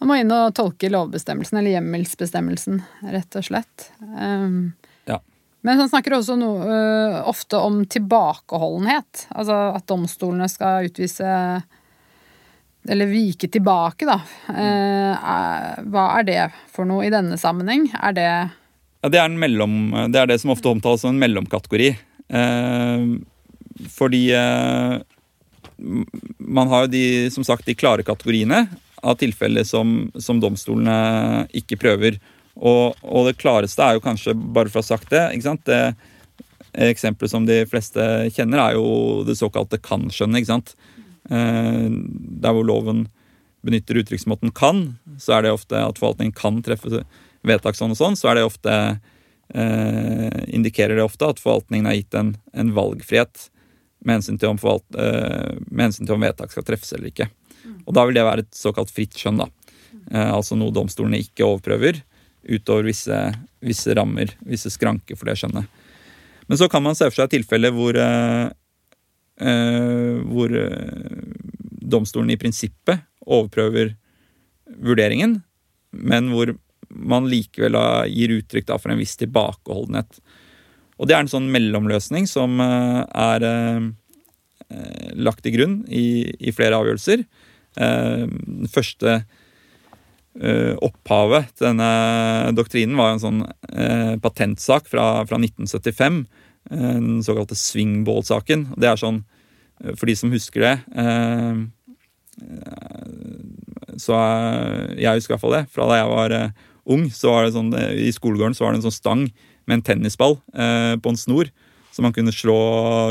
man 0.00 0.10
må 0.10 0.18
inn 0.20 0.34
og 0.34 0.54
tolke 0.56 0.92
lovbestemmelsen, 0.92 1.60
eller 1.60 1.76
hjemmelsbestemmelsen, 1.76 2.82
rett 3.14 3.40
og 3.40 3.48
slett. 3.48 3.88
Um. 4.00 4.76
Men 5.68 5.82
han 5.82 5.88
snakker 5.90 6.14
også 6.16 6.32
no, 6.40 6.52
uh, 6.64 7.18
ofte 7.28 7.58
om 7.60 7.82
tilbakeholdenhet. 7.84 9.26
Altså 9.36 9.56
at 9.76 9.84
domstolene 9.90 10.48
skal 10.48 10.88
utvise 10.88 11.32
Eller 12.88 13.10
vike 13.10 13.50
tilbake, 13.52 14.08
da. 14.08 14.16
Uh, 14.48 15.82
hva 15.92 16.06
er 16.16 16.24
det 16.24 16.38
for 16.72 16.88
noe 16.88 17.04
i 17.04 17.12
denne 17.12 17.36
sammenheng? 17.36 17.84
Er 18.00 18.16
det 18.16 18.30
Ja, 18.32 19.10
det, 19.12 19.20
er 19.20 19.28
mellom, 19.28 19.92
det 20.08 20.22
er 20.22 20.30
det 20.30 20.38
som 20.40 20.54
ofte 20.54 20.72
omtales 20.72 21.04
som 21.04 21.12
en 21.12 21.20
mellomkategori. 21.20 21.90
Uh, 22.32 23.20
fordi 23.92 24.24
man 26.38 26.72
har 26.72 26.86
jo 26.86 26.90
de, 26.90 27.04
som 27.30 27.44
sagt, 27.46 27.68
de 27.68 27.76
klare 27.78 28.02
kategoriene 28.02 28.64
av 28.98 29.20
tilfeller 29.20 29.68
som, 29.68 30.08
som 30.18 30.40
domstolene 30.42 31.44
ikke 31.54 31.78
prøver. 31.78 32.18
Og, 32.58 32.98
og 33.06 33.28
det 33.28 33.38
klareste 33.38 33.84
er 33.84 33.96
jo 33.96 34.04
kanskje, 34.04 34.34
bare 34.34 34.70
for 34.70 34.80
å 34.80 34.84
ha 34.84 34.90
sagt 34.90 35.12
det, 35.14 35.24
ikke 35.34 35.46
sant? 35.46 35.68
det 35.68 35.94
eksempelet 36.78 37.32
som 37.32 37.46
de 37.48 37.62
fleste 37.70 38.02
kjenner, 38.34 38.60
er 38.60 38.78
jo 38.78 39.22
det 39.26 39.38
såkalte 39.38 39.80
kan-skjønnet. 39.82 40.42
ikke 40.42 40.52
sant? 40.52 40.74
Eh, 41.30 41.86
der 42.42 42.56
hvor 42.56 42.66
loven 42.66 43.06
benytter 43.66 43.98
uttrykksmåten 44.02 44.52
'kan', 44.52 44.98
så 45.18 45.38
er 45.38 45.42
det 45.42 45.52
ofte 45.52 45.76
at 45.76 45.98
forvaltningen 45.98 46.34
kan 46.34 46.62
treffe 46.62 47.04
vedtak 47.42 47.74
sånn 47.74 47.94
og 47.94 47.98
sånn, 47.98 48.16
så 48.16 48.30
er 48.30 48.38
det 48.38 48.46
ofte 48.46 48.74
eh, 49.54 50.40
indikerer 50.54 50.96
det 50.96 51.04
ofte 51.04 51.26
at 51.26 51.40
forvaltningen 51.42 51.86
har 51.86 51.98
gitt 51.98 52.14
en, 52.14 52.36
en 52.52 52.74
valgfrihet 52.74 53.50
med 54.04 54.18
hensyn, 54.18 54.38
til 54.38 54.52
om 54.52 54.58
forvalt, 54.58 54.86
eh, 54.94 55.58
med 55.66 55.88
hensyn 55.88 56.06
til 56.06 56.14
om 56.14 56.22
vedtak 56.22 56.52
skal 56.54 56.66
treffes 56.66 56.92
eller 56.94 57.10
ikke. 57.10 57.28
Og 57.86 57.94
da 57.94 58.04
vil 58.06 58.14
det 58.14 58.24
være 58.24 58.46
et 58.46 58.54
såkalt 58.54 58.92
fritt 58.94 59.16
skjønn, 59.18 59.42
da. 59.42 59.48
Eh, 60.12 60.30
altså 60.32 60.56
noe 60.56 60.74
domstolene 60.74 61.20
ikke 61.20 61.46
overprøver 61.46 62.02
utover 62.48 62.88
visse, 62.88 63.18
visse 63.64 63.94
rammer, 63.96 64.32
visse 64.48 64.70
skranker 64.72 65.18
for 65.18 65.28
det 65.28 65.36
skjønnet. 65.40 65.68
Men 66.48 66.58
så 66.58 66.68
kan 66.68 66.82
man 66.82 66.96
se 66.96 67.08
for 67.10 67.20
seg 67.20 67.34
tilfeller 67.34 67.74
hvor, 67.76 67.96
eh, 68.00 68.48
eh, 69.44 70.16
hvor 70.24 70.54
eh, 70.56 71.26
domstolen 71.92 72.32
i 72.32 72.38
prinsippet 72.40 73.04
overprøver 73.28 73.92
vurderingen, 74.80 75.42
men 75.92 76.32
hvor 76.32 76.54
man 76.88 77.28
likevel 77.28 77.76
gir 78.08 78.32
uttrykk 78.38 78.72
for 78.78 78.92
en 78.92 79.00
viss 79.00 79.16
tilbakeholdenhet. 79.20 80.22
Og 80.98 81.08
det 81.08 81.14
er 81.14 81.24
en 81.24 81.30
sånn 81.30 81.50
mellomløsning 81.52 82.26
som 82.28 82.56
eh, 82.64 83.02
er 83.04 83.48
lagt 85.16 85.44
til 85.44 85.54
grunn 85.54 85.76
i, 85.88 86.28
i 86.44 86.52
flere 86.52 86.76
avgjørelser. 86.76 87.22
Den 87.78 88.68
første 88.68 89.14
opphavet 90.84 91.48
til 91.56 91.66
denne 91.70 92.52
doktrinen 92.54 92.98
var 92.98 93.14
en 93.14 93.22
sånn 93.22 93.40
eh, 93.72 94.14
patentsak 94.22 94.86
fra, 94.86 95.24
fra 95.26 95.40
1975. 95.40 96.20
eh, 96.70 96.94
Den 97.00 97.24
såkalte 97.26 97.58
Swingball-saken. 97.58 98.68
Det 98.78 98.86
er 98.90 99.00
sånn, 99.00 99.24
eh, 99.82 99.94
for 99.98 100.06
de 100.06 100.14
som 100.20 100.30
husker 100.30 100.60
det 100.62 100.76
eh, 100.94 101.66
så 103.98 104.14
eh, 104.14 105.02
Jeg 105.02 105.18
husker 105.18 105.32
i 105.32 105.36
hvert 105.36 105.42
fall 105.44 105.56
det. 105.58 105.64
Fra 105.74 105.88
da 105.90 106.00
jeg 106.00 106.10
var 106.12 106.34
eh, 106.36 106.50
ung, 106.94 107.08
så 107.10 107.34
var 107.34 107.46
det 107.46 107.54
sånn, 107.56 107.72
eh, 107.74 107.94
i 108.06 108.12
skolegården 108.14 108.54
så 108.56 108.64
var 108.66 108.74
det 108.74 108.82
en 108.82 108.88
sånn 108.88 109.00
stang 109.00 109.24
med 109.68 109.80
en 109.80 109.86
tennisball 109.90 110.38
eh, 110.54 110.94
på 111.02 111.12
en 111.12 111.18
snor. 111.18 111.50
Som 111.90 112.06
man 112.06 112.14
kunne 112.14 112.30
slå, 112.30 112.58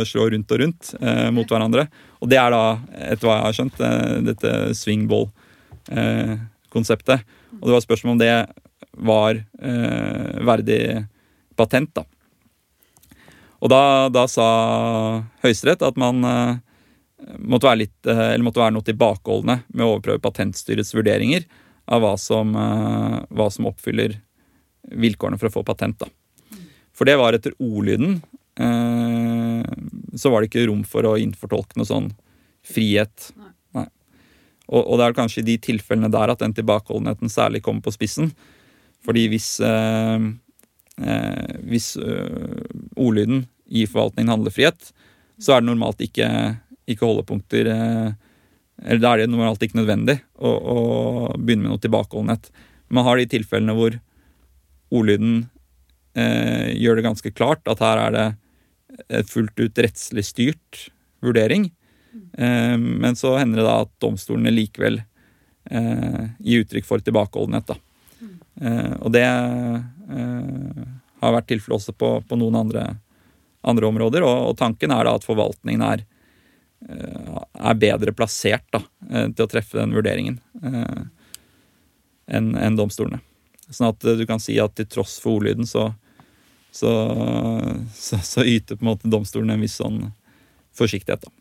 slå 0.08 0.30
rundt 0.32 0.52
og 0.56 0.62
rundt 0.62 0.94
eh, 1.02 1.28
mot 1.36 1.50
hverandre. 1.52 1.90
Og 2.24 2.30
det 2.32 2.40
er 2.40 2.54
da, 2.56 2.62
etter 3.12 3.28
hva 3.28 3.36
jeg 3.36 3.46
har 3.50 3.58
skjønt, 3.58 3.82
eh, 3.84 4.14
swingball-konseptet. 6.68 7.22
og 7.62 7.68
det 7.68 7.74
var 7.74 7.82
spørsmål 7.82 8.12
om 8.12 8.20
det 8.20 8.48
var 8.92 9.36
eh, 9.36 10.46
verdig 10.46 11.08
patent, 11.56 11.94
da. 11.94 12.04
Og 13.60 13.70
da, 13.70 14.10
da 14.10 14.28
sa 14.28 15.24
Høyesterett 15.42 15.82
at 15.82 15.98
man 15.98 16.24
eh, 16.24 16.58
måtte 17.40 17.66
være, 17.66 17.80
litt, 17.86 18.06
eh, 18.06 18.38
måtte 18.38 18.62
være 18.62 18.76
noe 18.76 18.86
tilbakeholdne 18.86 19.64
med 19.74 19.86
å 19.86 19.96
overprøve 19.96 20.22
Patentstyrets 20.22 20.94
vurderinger 20.94 21.48
av 21.88 22.02
hva 22.02 22.18
som, 22.18 22.54
eh, 22.56 23.26
hva 23.34 23.50
som 23.52 23.66
oppfyller 23.66 24.20
vilkårene 24.92 25.40
for 25.40 25.50
å 25.50 25.56
få 25.58 25.66
patent. 25.66 25.98
Da. 26.00 26.08
For 26.94 27.06
det 27.06 27.18
var 27.18 27.34
etter 27.34 27.58
ordlyden 27.58 28.22
eh, 28.60 29.66
så 30.18 30.30
var 30.30 30.42
det 30.42 30.52
ikke 30.52 30.68
rom 30.70 30.86
for 30.86 31.06
å 31.06 31.18
innfortolke 31.18 31.78
noe 31.78 31.90
sånn 31.90 32.12
frihet. 32.68 33.32
Og, 34.68 34.82
og, 34.84 34.98
det 35.00 35.06
er 35.08 35.18
kanskje 35.18 35.44
i 35.44 35.48
de 35.54 35.58
tilfellene 35.64 36.12
der 36.12 36.34
at 36.34 36.44
den 36.44 36.56
tilbakeholdenheten 36.56 37.32
særlig 37.32 37.64
kommer 37.66 37.86
på 37.86 37.94
spissen. 37.96 38.34
Fordi 39.06 39.28
hvis, 39.32 39.60
eh, 39.64 40.28
eh, 41.00 41.58
hvis 41.64 41.94
øh, 42.02 42.66
ordlyden 42.96 43.46
gir 43.72 43.88
forvaltningen 43.92 44.34
handlefrihet, 44.34 44.92
så 45.40 45.56
er 45.56 45.62
det 45.62 45.70
normalt 45.70 46.02
ikke, 46.04 46.28
ikke 46.90 47.06
holdepunkter 47.06 47.70
eh, 47.72 48.10
Eller 48.78 49.02
da 49.02 49.14
er 49.14 49.24
det 49.24 49.32
normalt 49.32 49.64
ikke 49.64 49.80
nødvendig 49.80 50.20
å, 50.38 50.50
å 50.52 50.80
begynne 51.34 51.66
med 51.66 51.72
noe 51.72 51.82
tilbakeholdenhet. 51.82 52.52
Man 52.94 53.08
har 53.08 53.18
de 53.18 53.30
tilfellene 53.32 53.74
hvor 53.74 53.96
ordlyden 54.94 55.48
eh, 56.14 56.76
gjør 56.78 57.00
det 57.00 57.08
ganske 57.08 57.32
klart 57.34 57.66
at 57.72 57.82
her 57.82 58.04
er 58.04 58.14
det 58.14 58.28
et 59.22 59.32
fullt 59.32 59.58
ut 59.60 59.82
rettslig 59.82 60.26
styrt 60.28 60.88
vurdering. 61.26 61.72
Eh, 62.38 62.78
men 62.78 63.16
så 63.16 63.38
hender 63.38 63.62
det 63.62 63.68
da 63.68 63.82
at 63.84 63.94
domstolene 64.02 64.54
likevel 64.54 65.02
eh, 65.70 66.24
gir 66.40 66.66
uttrykk 66.66 66.86
for 66.86 67.04
tilbakeholdenhet. 67.04 67.68
da. 67.68 67.78
Eh, 68.62 68.94
og 69.02 69.12
det 69.14 69.26
har 69.28 71.34
vært 71.34 71.50
tilfellet 71.50 71.80
også 71.80 71.96
på, 71.98 72.12
på 72.28 72.40
noen 72.40 72.60
andre, 72.62 72.88
andre 73.62 73.90
områder. 73.90 74.26
Og, 74.26 74.52
og, 74.52 74.58
tanken 74.60 74.94
er 74.94 75.08
da 75.08 75.18
at 75.18 75.28
forvaltningen 75.28 75.86
er, 75.86 76.06
er 76.88 77.80
bedre 77.82 78.14
plassert 78.14 78.66
da, 78.74 78.84
til 79.10 79.48
å 79.48 79.50
treffe 79.50 79.80
den 79.80 79.96
vurderingen 79.98 80.38
enn 82.28 82.52
en 82.54 82.78
domstolene. 82.78 83.18
Sånn 83.70 83.90
at 83.90 84.06
du 84.20 84.22
kan 84.30 84.40
si 84.40 84.60
at 84.62 84.76
til 84.78 84.86
tross 84.88 85.18
for 85.20 85.40
ordlyden 85.40 85.66
så, 85.68 85.90
så, 86.72 86.92
så, 87.98 88.22
så 88.22 88.46
yter 88.46 88.78
på 88.78 88.86
en 88.86 88.92
måte 88.92 89.12
domstolen 89.12 89.56
en 89.56 89.66
viss 89.66 89.80
sånn 89.82 90.04
forsiktighet. 90.78 91.26
da. 91.26 91.37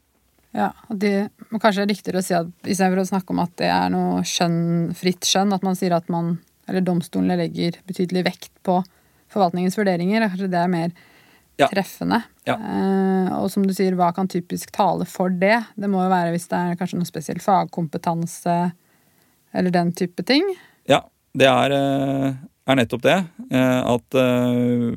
Ja, 0.54 0.70
og 0.88 0.98
det 1.02 1.30
Kanskje 1.56 1.84
er 1.84 1.90
riktigere 1.90 2.20
å 2.20 2.24
si 2.24 2.34
at 2.36 2.48
istedenfor 2.68 3.02
å 3.02 3.08
snakke 3.08 3.32
om 3.34 3.40
at 3.42 3.52
det 3.60 3.68
er 3.72 3.90
noe 3.92 4.22
skjønn, 4.26 4.92
fritt 4.96 5.26
skjønn, 5.26 5.54
at 5.56 5.64
man 5.66 5.76
sier 5.78 5.94
at 5.96 6.08
man 6.12 6.36
eller 6.66 6.82
domstolene 6.82 7.36
legger 7.38 7.78
betydelig 7.86 8.24
vekt 8.26 8.52
på 8.66 8.80
forvaltningens 9.32 9.76
vurderinger. 9.78 10.26
Kanskje 10.26 10.50
det 10.50 10.58
er 10.58 10.72
mer 10.72 10.88
ja. 11.60 11.68
treffende. 11.70 12.20
Ja. 12.48 12.56
Eh, 12.56 13.30
og 13.38 13.48
som 13.52 13.66
du 13.66 13.74
sier, 13.74 13.94
hva 13.98 14.10
kan 14.16 14.28
typisk 14.30 14.72
tale 14.74 15.06
for 15.08 15.32
det? 15.32 15.60
Det 15.78 15.90
må 15.90 16.02
jo 16.04 16.12
være 16.12 16.32
hvis 16.34 16.48
det 16.50 16.58
er 16.58 16.80
kanskje 16.80 17.00
noe 17.00 17.08
spesiell 17.08 17.40
fagkompetanse 17.42 18.56
eller 19.56 19.74
den 19.74 19.92
type 19.96 20.26
ting. 20.26 20.44
Ja, 20.90 21.04
det 21.36 21.48
er, 21.48 21.74
eh, 21.76 22.34
er 22.66 22.80
nettopp 22.80 23.04
det. 23.06 23.18
Eh, 23.50 23.80
at 23.94 24.18
eh, 24.20 24.90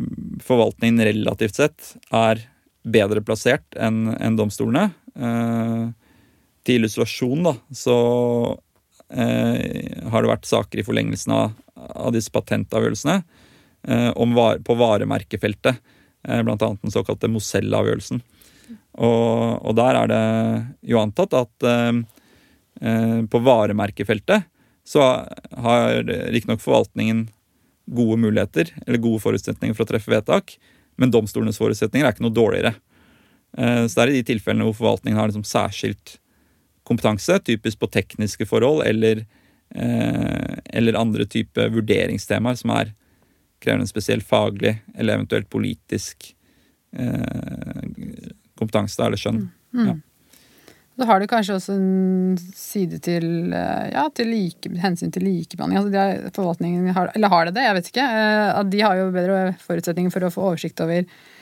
forvaltningen 0.45 1.05
relativt 1.11 1.59
sett 1.61 1.93
er 2.11 2.43
bedre 2.89 3.21
plassert 3.21 3.77
enn 3.77 4.07
en 4.17 4.39
domstolene. 4.39 4.89
Til 5.15 6.75
illustrasjon, 6.75 7.41
da, 7.47 7.53
så 7.75 7.95
Eh, 9.09 10.09
har 10.11 10.21
det 10.21 10.29
vært 10.29 10.45
saker 10.45 10.81
i 10.81 10.85
forlengelsen 10.85 11.33
av, 11.33 11.53
av 11.73 12.13
disse 12.13 12.29
patentavgjørelsene 12.29 13.15
eh, 13.89 14.19
var, 14.35 14.59
på 14.61 14.75
varemerkefeltet. 14.77 15.79
Eh, 16.27 16.43
blant 16.45 16.61
annet 16.61 16.85
den 16.85 16.93
såkalte 16.93 17.31
Mosell-avgjørelsen. 17.31 18.21
Og, 18.99 19.65
og, 19.65 19.73
der 19.79 19.97
er 19.97 20.11
det 20.11 20.21
jo 20.91 21.01
antatt 21.01 21.33
at 21.37 21.65
eh, 21.65 23.25
på 23.29 23.41
varemerkefeltet 23.43 24.45
så 24.87 25.03
har 25.65 26.05
riktignok 26.33 26.61
forvaltningen 26.63 27.25
gode 27.89 28.19
muligheter, 28.21 28.69
eller 28.85 29.01
gode 29.01 29.21
forutsetninger 29.21 29.75
for 29.77 29.85
å 29.85 29.89
treffe 29.89 30.13
vedtak, 30.13 30.53
men 31.01 31.11
domstolenes 31.13 31.57
forutsetninger 31.59 32.05
er 32.05 32.13
ikke 32.13 32.25
noe 32.25 32.33
dårligere. 32.33 32.75
Så 33.57 33.95
det 33.95 34.03
er 34.03 34.11
i 34.11 34.19
de 34.19 34.27
tilfellene 34.27 34.67
hvor 34.67 34.75
forvaltningen 34.77 35.17
har 35.17 35.31
liksom 35.31 35.45
særskilt 35.47 36.19
kompetanse, 36.89 37.39
typisk 37.45 37.79
på 37.79 37.89
tekniske 37.93 38.47
forhold 38.49 38.81
eller, 38.87 39.25
eh, 39.75 40.57
eller 40.73 40.97
andre 40.97 41.25
typer 41.29 41.69
vurderingstemaer 41.75 42.57
som 42.57 42.73
er 42.73 42.93
krever 43.61 43.83
en 43.83 43.89
spesiell 43.89 44.23
faglig 44.25 44.77
eller 44.95 45.19
eventuelt 45.19 45.49
politisk 45.51 46.31
eh, 46.97 47.81
kompetanse 48.57 49.03
eller 49.05 49.21
skjønn. 49.21 49.43
Mm. 49.43 49.81
Mm. 49.81 49.89
Ja. 49.89 49.97
Så 50.99 51.07
har 51.07 51.19
du 51.19 51.29
kanskje 51.31 51.55
også 51.55 51.75
en 51.77 52.39
side 52.57 52.97
til, 53.05 53.25
eh, 53.55 53.89
ja, 53.93 54.07
til 54.15 54.33
like, 54.33 54.71
hensyn 54.81 55.13
til 55.15 55.27
likebehandling. 55.27 55.79
Altså 55.79 55.93
de 55.93 56.31
forvaltningen 56.35 56.89
har, 56.95 57.11
eller 57.15 57.31
har 57.31 57.47
det 57.47 57.59
det? 57.59 57.67
Jeg 57.67 57.77
vet 57.77 57.91
ikke. 57.93 58.07
Eh, 58.23 58.63
de 58.73 58.81
har 58.87 58.97
jo 58.99 59.11
bedre 59.15 59.43
forutsetninger 59.61 60.15
for 60.15 60.25
å 60.25 60.33
få 60.33 60.49
oversikt 60.49 60.81
over 60.83 61.05
Eh, 61.05 61.38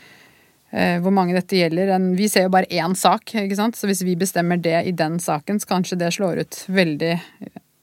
hvor 0.67 1.13
mange 1.15 1.31
dette 1.31 1.55
gjelder. 1.55 1.93
Vi 2.17 2.25
ser 2.27 2.43
jo 2.43 2.51
bare 2.51 2.67
én 2.67 2.91
sak, 2.99 3.31
ikke 3.39 3.55
sant? 3.55 3.77
så 3.79 3.87
hvis 3.87 4.01
vi 4.03 4.17
bestemmer 4.19 4.59
det 4.59 4.81
i 4.89 4.91
den 4.91 5.15
saken, 5.23 5.61
så 5.63 5.69
kanskje 5.69 5.95
det 6.01 6.09
slår 6.17 6.41
ut 6.43 6.57
veldig 6.67 7.13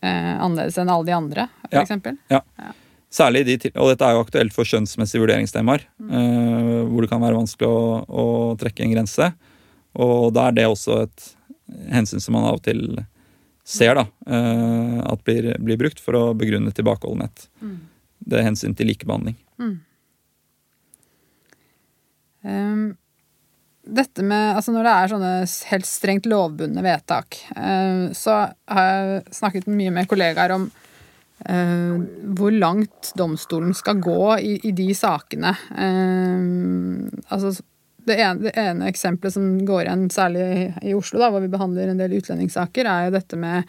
eh, 0.05 0.35
annerledes 0.41 0.79
enn 0.79 0.93
alle 0.93 1.09
de 1.09 1.15
andre, 1.17 1.47
f.eks. 1.71 1.95
Ja. 2.33 2.41
ja. 2.43 2.73
Særlig 3.15 3.45
de, 3.47 3.57
og 3.79 3.93
dette 3.93 4.07
er 4.07 4.17
jo 4.17 4.25
aktuelt 4.25 4.55
for 4.55 4.67
skjønnsmessige 4.67 5.23
vurderingstemaer, 5.23 5.87
mm. 6.03 6.13
eh, 6.19 6.79
hvor 6.91 7.05
det 7.05 7.11
kan 7.13 7.23
være 7.23 7.39
vanskelig 7.39 7.71
å, 7.71 7.81
å, 8.03 8.27
trekke 8.61 8.87
en 8.87 8.95
grense. 8.97 9.31
Og 10.03 10.33
da 10.35 10.49
er 10.49 10.57
det 10.57 10.67
også 10.67 11.05
et 11.05 11.29
hensyn 11.95 12.23
som 12.23 12.35
man 12.35 12.49
av 12.49 12.59
og 12.59 12.65
til 12.67 12.83
ser 13.65 13.95
da, 13.97 14.09
eh, 14.27 14.99
at 15.07 15.23
blir, 15.25 15.53
blir, 15.63 15.79
brukt 15.81 16.03
for 16.03 16.19
å 16.19 16.25
begrunne 16.37 16.75
tilbakeholdenhet. 16.75 17.47
Mm. 17.63 17.79
Det 18.25 18.41
er 18.41 18.49
hensyn 18.49 18.75
til 18.77 18.91
likebehandling. 18.91 19.39
Mm. 19.63 19.77
Um, 22.45 22.95
dette 23.85 24.25
med, 24.25 24.57
altså 24.57 24.73
Når 24.73 24.87
det 24.87 24.93
er 24.95 25.11
sånne 25.13 25.33
helt 25.71 25.89
strengt 25.89 26.29
lovbundne 26.29 26.85
vedtak, 26.85 27.37
uh, 27.57 28.09
så 28.17 28.39
har 28.71 28.89
jeg 28.89 29.37
snakket 29.37 29.69
mye 29.69 29.93
med 29.93 30.09
kollegaer 30.09 30.55
om 30.57 30.67
uh, 30.71 31.95
hvor 32.37 32.55
langt 32.55 33.13
domstolen 33.19 33.77
skal 33.77 34.01
gå 34.05 34.39
i, 34.39 34.57
i 34.69 34.73
de 34.77 34.89
sakene. 34.97 35.53
Uh, 35.73 37.09
altså 37.29 37.55
det 38.05 38.19
ene, 38.21 38.49
det 38.49 38.55
ene, 38.61 38.89
eksempelet 38.93 39.37
som 39.37 39.47
går 39.65 39.87
igjen 39.87 40.09
særlig 40.13 40.49
i 40.85 40.93
Oslo, 40.97 41.21
da, 41.23 41.31
hvor 41.33 41.45
vi 41.45 41.53
behandler 41.53 41.93
en 41.93 42.01
del 42.01 42.19
utlendingssaker, 42.19 42.89
er 42.89 43.07
jo 43.07 43.15
dette 43.17 43.39
med 43.41 43.65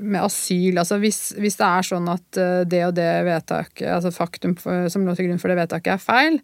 med 0.00 0.22
asyl. 0.24 0.78
Altså 0.80 0.98
hvis, 1.02 1.20
hvis, 1.38 1.58
det 1.60 1.68
er 1.68 1.88
sånn 1.88 2.10
at 2.12 2.40
eh, 2.40 2.60
det 2.68 2.84
og 2.88 2.94
det 2.96 3.10
vedtaket, 3.26 3.88
altså 3.96 4.14
faktum 4.14 4.56
for, 4.60 4.88
som 4.92 5.06
lå 5.06 5.16
til 5.16 5.28
grunn 5.28 5.42
for 5.42 5.52
det 5.52 5.58
vedtaket, 5.62 5.94
er 5.94 6.02
feil, 6.02 6.38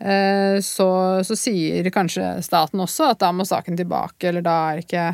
eh, 0.00 0.56
så, 0.64 0.88
så, 1.26 1.36
sier 1.38 1.90
kanskje 1.94 2.36
staten 2.44 2.82
også 2.84 3.12
at 3.12 3.22
da 3.24 3.30
må 3.34 3.46
saken 3.48 3.78
tilbake, 3.80 4.30
eller 4.30 4.44
da 4.44 4.56
er 4.72 4.82
ikke 4.84 5.04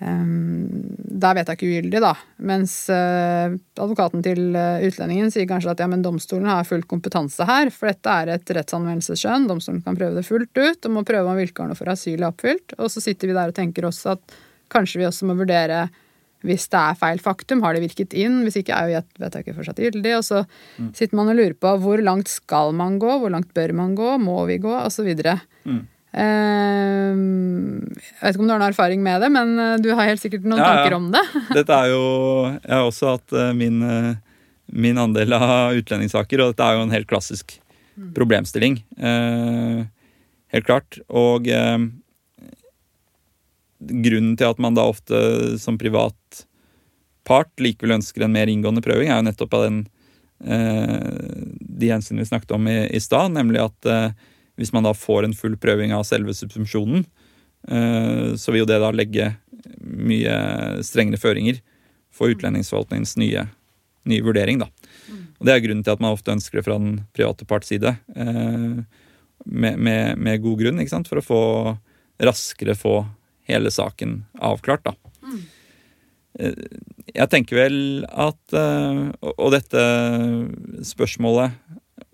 um, 0.00 0.66
Da 1.18 1.32
er 1.32 1.40
vedtaket 1.40 1.66
ugyldig, 1.66 2.02
da. 2.04 2.12
Mens 2.46 2.74
advokaten 2.88 4.22
til 4.22 4.54
utlendingen 4.54 5.32
sier 5.34 5.48
kanskje 5.50 5.72
at 5.72 5.80
ja, 5.82 5.88
men 5.90 6.04
domstolen 6.04 6.46
har 6.46 6.68
full 6.68 6.84
kompetanse 6.86 7.42
her, 7.48 7.72
for 7.74 7.90
dette 7.90 8.18
er 8.22 8.34
et 8.36 8.52
rettsanvendelsesskjønn, 8.54 9.48
domstolen 9.50 9.82
kan 9.82 9.98
prøve 9.98 10.20
det 10.20 10.28
fullt 10.28 10.52
ut, 10.54 10.78
og 10.78 10.94
må 10.94 11.02
prøve 11.08 11.32
om 11.32 11.40
vilkårene 11.40 11.74
for 11.78 11.90
asyl 11.90 12.20
er 12.20 12.28
oppfylt. 12.30 12.76
Og 12.78 12.92
så 12.94 13.02
sitter 13.02 13.32
vi 13.32 13.38
der 13.40 13.50
og 13.50 13.58
tenker 13.58 13.88
også 13.88 14.14
at 14.14 14.38
kanskje 14.72 15.02
vi 15.02 15.08
også 15.08 15.26
må 15.26 15.34
vurdere 15.38 15.88
hvis 16.46 16.68
det 16.70 16.78
er 16.78 16.98
feil 16.98 17.18
faktum, 17.22 17.62
har 17.64 17.74
det 17.74 17.82
virket 17.82 18.14
inn? 18.14 18.42
Hvis 18.46 18.60
ikke 18.60 18.76
er 18.76 18.92
jo 18.92 19.02
vedtaket 19.18 19.56
fortsatt 19.56 19.80
gyldig. 19.82 20.14
Og 20.20 20.24
så 20.26 20.42
mm. 20.78 20.92
sitter 20.94 21.18
man 21.18 21.32
og 21.32 21.38
lurer 21.38 21.56
på 21.58 21.74
hvor 21.82 22.02
langt 22.04 22.30
skal 22.30 22.74
man 22.78 23.00
gå, 23.02 23.10
hvor 23.22 23.32
langt 23.34 23.50
bør 23.56 23.74
man 23.74 23.96
gå, 23.98 24.14
må 24.22 24.44
vi 24.50 24.60
gå, 24.62 24.74
osv. 24.84 25.08
Mm. 25.66 25.82
Uh, 26.08 27.18
jeg 27.98 28.22
vet 28.22 28.32
ikke 28.32 28.42
om 28.42 28.48
du 28.48 28.54
har 28.54 28.62
noen 28.62 28.70
erfaring 28.70 29.02
med 29.04 29.20
det, 29.22 29.28
men 29.34 29.52
eh, 29.60 29.74
du 29.82 29.90
har 29.92 30.08
helt 30.08 30.22
sikkert 30.22 30.46
noen 30.48 30.62
ja, 30.62 30.70
tanker 30.72 30.96
om 30.96 31.10
det. 31.12 31.22
dette 31.58 31.76
er 31.76 31.92
jo, 31.92 32.02
Jeg 32.62 32.72
har 32.72 32.86
også 32.86 33.12
hatt 33.12 33.34
eh, 33.36 33.52
min, 33.56 33.82
min 34.72 35.00
andel 35.00 35.36
av 35.36 35.76
utlendingssaker, 35.78 36.42
og 36.42 36.54
dette 36.54 36.64
er 36.64 36.78
jo 36.78 36.86
en 36.86 36.94
helt 36.94 37.10
klassisk 37.10 37.58
mm. 37.98 38.12
problemstilling. 38.16 38.80
Uh, 38.96 39.84
helt 40.54 40.68
klart. 40.68 41.00
Og 41.10 41.50
uh, 41.50 41.76
grunnen 43.78 44.36
til 44.38 44.50
at 44.50 44.60
man 44.62 44.76
da 44.76 44.86
ofte 44.90 45.18
som 45.62 45.78
privat 45.78 46.44
part 47.28 47.52
likevel 47.60 47.98
ønsker 47.98 48.24
en 48.24 48.34
mer 48.34 48.50
inngående 48.50 48.82
prøving, 48.84 49.10
er 49.10 49.20
jo 49.20 49.28
nettopp 49.28 49.56
av 49.58 49.66
den 49.66 49.78
eh, 50.44 51.44
de 51.78 51.92
hensynene 51.92 52.24
vi 52.24 52.30
snakket 52.30 52.54
om 52.56 52.68
i, 52.70 52.78
i 52.94 53.02
stad, 53.02 53.34
nemlig 53.36 53.62
at 53.66 53.88
eh, 53.90 54.10
hvis 54.58 54.72
man 54.74 54.86
da 54.86 54.94
får 54.96 55.26
en 55.26 55.36
full 55.36 55.58
prøving 55.60 55.92
av 55.94 56.06
selve 56.08 56.34
subsumpsjonen, 56.34 57.04
eh, 57.68 58.32
så 58.40 58.54
vil 58.54 58.64
jo 58.64 58.70
det 58.70 58.80
da 58.82 58.92
legge 58.94 59.32
mye 59.78 60.38
strengere 60.86 61.20
føringer 61.20 61.60
for 62.14 62.32
utlendingsforvaltningens 62.32 63.16
nye, 63.20 63.44
nye 64.08 64.24
vurdering. 64.24 64.62
da. 64.62 64.70
Og 65.38 65.46
Det 65.46 65.54
er 65.54 65.62
grunnen 65.62 65.84
til 65.86 65.94
at 65.94 66.02
man 66.02 66.16
ofte 66.16 66.34
ønsker 66.34 66.58
det 66.58 66.66
fra 66.66 66.78
den 66.80 67.02
private 67.14 67.46
parts 67.46 67.70
side. 67.70 67.92
Med, 69.44 69.76
med, 69.78 70.18
med, 70.18 70.40
god 70.42 70.64
grunn, 70.64 70.80
ikke 70.82 70.96
sant? 70.96 71.10
for 71.10 71.20
å 71.20 71.24
få 71.24 71.42
raskere 72.18 72.74
få 72.74 72.96
hele 73.48 73.72
saken 73.72 74.22
avklart. 74.44 74.84
da. 74.88 74.94
Eh, 76.38 76.66
jeg 77.16 77.30
tenker 77.32 77.56
vel 77.58 77.78
at 78.06 78.54
eh, 78.54 78.98
Og 79.32 79.48
dette 79.54 79.84
spørsmålet, 80.86 81.56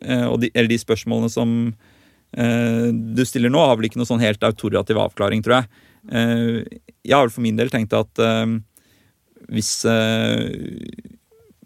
og 0.04 0.36
de, 0.42 0.50
eller 0.52 0.68
de 0.68 0.76
spørsmålene 0.80 1.30
som 1.32 1.50
du 2.34 3.20
stiller 3.24 3.48
nå, 3.52 3.60
har 3.62 3.76
vel 3.78 3.86
ikke 3.86 3.96
noe 4.00 4.08
sånn 4.08 4.20
helt 4.20 4.42
autorativ 4.44 4.98
avklaring, 5.00 5.40
tror 5.40 5.54
jeg. 5.62 5.68
Jeg 7.06 7.14
har 7.14 7.22
vel 7.22 7.32
for 7.32 7.44
min 7.44 7.56
del 7.56 7.70
tenkt 7.72 7.94
at 7.96 8.20
hvis, 9.54 9.70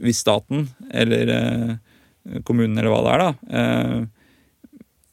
hvis 0.05 0.21
staten, 0.21 0.69
eller 0.93 1.33
kommunen, 2.47 2.77
eller 2.77 2.93
hva 2.93 3.01
det 3.07 3.15
er, 3.17 3.25
da, 3.25 4.05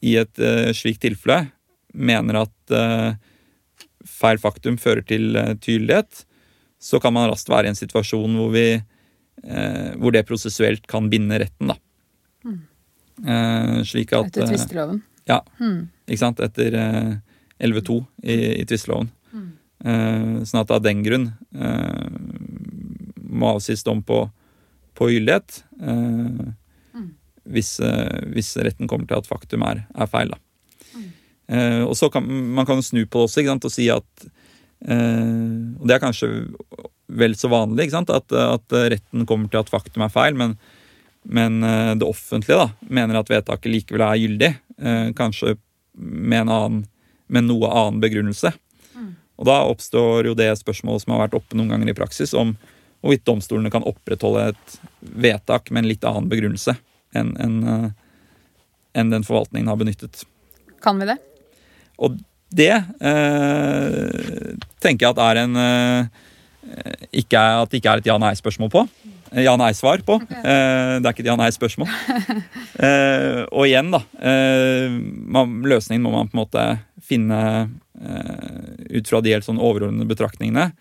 i 0.05 0.17
et 0.21 0.43
slikt 0.77 1.01
tilfelle 1.07 1.47
mener 1.95 2.43
at 2.43 2.75
feil 4.05 4.39
faktum 4.41 4.77
fører 4.81 5.05
til 5.07 5.33
tydelighet, 5.63 6.25
så 6.85 6.99
kan 7.01 7.15
man 7.15 7.29
raskt 7.31 7.49
være 7.49 7.69
i 7.69 7.73
en 7.73 7.79
situasjon 7.79 8.37
hvor, 8.37 8.51
vi, 8.53 8.67
eh, 8.77 9.91
hvor 9.97 10.13
det 10.13 10.25
prosessuelt 10.27 10.85
kan 10.91 11.09
binde 11.09 11.39
retten. 11.41 11.73
da. 11.73 11.77
Mm. 12.45 12.61
Eh, 13.25 13.83
slik 13.87 14.13
at 14.13 14.29
Etter 14.29 14.51
tvisteloven? 14.51 15.01
Ja. 15.29 15.41
Mm. 15.59 15.87
Ikke 16.05 16.21
sant? 16.21 16.41
Etter 16.43 16.77
eh, 16.77 17.13
11.2 17.65 17.99
i, 18.23 18.37
i 18.61 18.65
tvisteloven. 18.67 19.09
Mm. 19.33 19.51
Eh, 19.85 20.31
sånn 20.47 20.61
at 20.61 20.73
av 20.75 20.83
den 20.85 21.03
grunn 21.05 21.29
eh, 21.55 22.07
må 23.25 23.55
avsies 23.55 23.85
dom 23.87 24.03
på, 24.05 24.25
på 24.97 25.09
gyldighet. 25.13 25.61
Eh, 25.81 26.51
mm. 26.99 27.11
hvis, 27.55 27.77
hvis, 28.35 28.55
retten 28.61 28.91
kommer 28.91 29.09
til 29.09 29.23
at 29.23 29.29
faktum 29.31 29.65
er, 29.67 29.87
er 29.95 30.11
feil. 30.11 30.35
da. 30.35 30.41
Mm. 31.45 31.83
og 31.85 31.93
så 31.93 32.07
kan 32.09 32.25
Man 32.25 32.65
kan 32.65 32.79
snu 32.81 33.03
på 33.05 33.19
det 33.19 33.27
også 33.27 33.41
ikke 33.41 33.51
sant, 33.51 33.65
og 33.67 33.73
si 33.73 33.85
at 33.93 34.25
Uh, 34.85 35.73
og 35.79 35.87
Det 35.87 35.95
er 35.95 36.03
kanskje 36.03 36.29
vel 37.05 37.35
så 37.37 37.49
vanlig 37.49 37.87
ikke 37.87 37.97
sant? 37.97 38.11
At, 38.13 38.33
at, 38.33 38.75
retten 38.91 39.25
kommer 39.29 39.49
til 39.49 39.61
at 39.61 39.71
faktum 39.71 40.03
er 40.05 40.13
feil, 40.13 40.37
men, 40.37 40.55
men 41.23 41.63
uh, 41.63 41.93
det 41.97 42.07
offentlige 42.07 42.59
da, 42.59 42.69
mener 42.85 43.21
at 43.21 43.31
vedtaket 43.31 43.71
likevel 43.71 44.05
er 44.05 44.21
gyldig. 44.21 44.51
Uh, 44.81 45.09
kanskje 45.17 45.55
med 45.95 46.43
en 46.43 46.53
annen, 46.53 46.85
med 47.31 47.47
noe 47.47 47.71
annen 47.71 48.01
begrunnelse. 48.03 48.51
Mm. 48.93 49.11
Og 49.39 49.49
Da 49.49 49.59
oppstår 49.65 50.31
jo 50.31 50.37
det 50.37 50.51
spørsmålet 50.59 51.05
som 51.05 51.15
har 51.15 51.25
vært 51.25 51.37
oppe 51.39 51.57
noen 51.57 51.71
ganger 51.73 51.93
i 51.93 51.97
praksis, 51.97 52.35
om 52.35 52.55
hvorvidt 53.01 53.25
domstolene 53.27 53.71
kan 53.73 53.85
opprettholde 53.85 54.49
et 54.51 54.79
vedtak 55.01 55.69
med 55.69 55.83
en 55.83 55.89
litt 55.91 56.05
annen 56.07 56.29
begrunnelse 56.31 56.73
enn 57.15 57.29
en, 57.39 57.57
en 58.97 59.11
den 59.13 59.23
forvaltningen 59.23 59.69
har 59.69 59.77
benyttet. 59.79 60.25
Kan 60.83 60.97
vi 60.99 61.07
det? 61.07 61.19
Og 62.01 62.17
det 62.55 62.71
eh, 62.73 64.53
tenker 64.83 65.07
jeg 65.07 65.15
at 65.15 65.21
er 65.23 65.41
en 65.43 65.59
eh, 65.59 66.23
ikke 67.21 67.39
At 67.61 67.71
det 67.71 67.79
ikke 67.79 67.91
er 67.93 68.01
et 68.01 68.09
ja-nei-spørsmål 68.09 68.71
på. 68.73 68.85
Eh, 69.31 69.43
ja-nei-svar 69.45 70.01
på. 70.07 70.17
Eh, 70.23 70.95
det 70.99 71.05
er 71.05 71.11
ikke 71.11 71.25
et 71.25 71.31
ja-nei-spørsmål. 71.31 71.91
eh, 72.87 73.41
og 73.51 73.67
igjen, 73.67 73.91
da. 73.93 74.01
Eh, 74.17 74.95
man, 75.35 75.59
løsningen 75.67 76.05
må 76.05 76.13
man 76.15 76.31
på 76.31 76.37
en 76.37 76.43
måte 76.45 76.67
finne 77.05 77.39
ut 77.95 79.07
fra 79.07 79.21
de 79.23 79.31
helt 79.31 79.45
sånn 79.45 79.61
overordnede 79.61 80.09
betraktningene. 80.09 80.71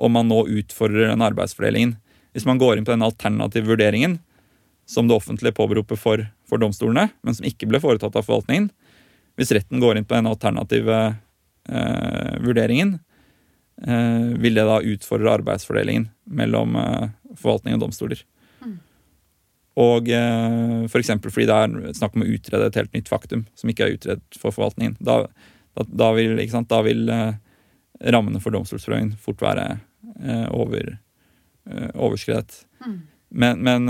Om 0.00 0.14
man 0.16 0.30
nå 0.30 0.38
utfordrer 0.60 1.10
den 1.10 1.24
arbeidsfordelingen. 1.24 1.96
Hvis 2.36 2.46
man 2.48 2.60
går 2.60 2.78
inn 2.78 2.86
på 2.86 2.94
den 2.94 3.04
alternative 3.04 3.68
vurderingen 3.68 4.18
som 4.88 5.08
det 5.08 5.16
offentlige 5.16 5.56
påberoper 5.56 5.98
for, 6.00 6.22
for 6.48 6.62
domstolene, 6.62 7.10
men 7.26 7.36
som 7.36 7.46
ikke 7.48 7.68
ble 7.68 7.80
foretatt 7.82 8.16
av 8.16 8.24
forvaltningen, 8.28 8.70
hvis 9.36 9.52
retten 9.52 9.82
går 9.82 9.98
inn 9.98 10.06
på 10.08 10.16
den 10.16 10.28
alternative 10.30 11.00
eh, 11.68 12.36
vurderingen, 12.40 12.98
eh, 13.86 14.32
vil 14.40 14.56
det 14.56 14.64
da 14.68 14.80
utfordre 14.80 15.34
arbeidsfordelingen 15.38 16.08
mellom 16.24 16.76
eh, 16.80 17.08
forvaltning 17.36 17.76
og 17.76 17.84
domstoler. 17.84 18.22
Mm. 18.64 18.76
Og 19.82 20.08
eh, 20.08 20.84
f.eks. 20.88 21.12
For 21.20 21.32
fordi 21.32 21.48
det 21.50 21.58
er 21.58 21.98
snakk 21.98 22.16
om 22.16 22.24
å 22.24 22.30
utrede 22.32 22.70
et 22.70 22.78
helt 22.80 22.94
nytt 22.96 23.12
faktum 23.12 23.44
som 23.58 23.72
ikke 23.72 23.86
er 23.86 23.98
utredet 23.98 24.40
for 24.40 24.54
forvaltningen. 24.56 24.96
Da, 25.04 25.24
da, 25.76 25.88
da 26.04 26.12
vil, 26.16 26.40
da 26.70 26.80
vil 26.86 27.12
eh, 27.12 27.34
rammene 28.16 28.40
for 28.40 28.56
domstolsprøvingen 28.56 29.18
fort 29.20 29.44
være 29.44 29.68
eh, 30.22 30.48
over, 30.56 30.96
eh, 31.68 31.90
overskredet. 31.92 32.62
Mm. 32.86 33.02
Men, 33.36 33.60
men 33.66 33.88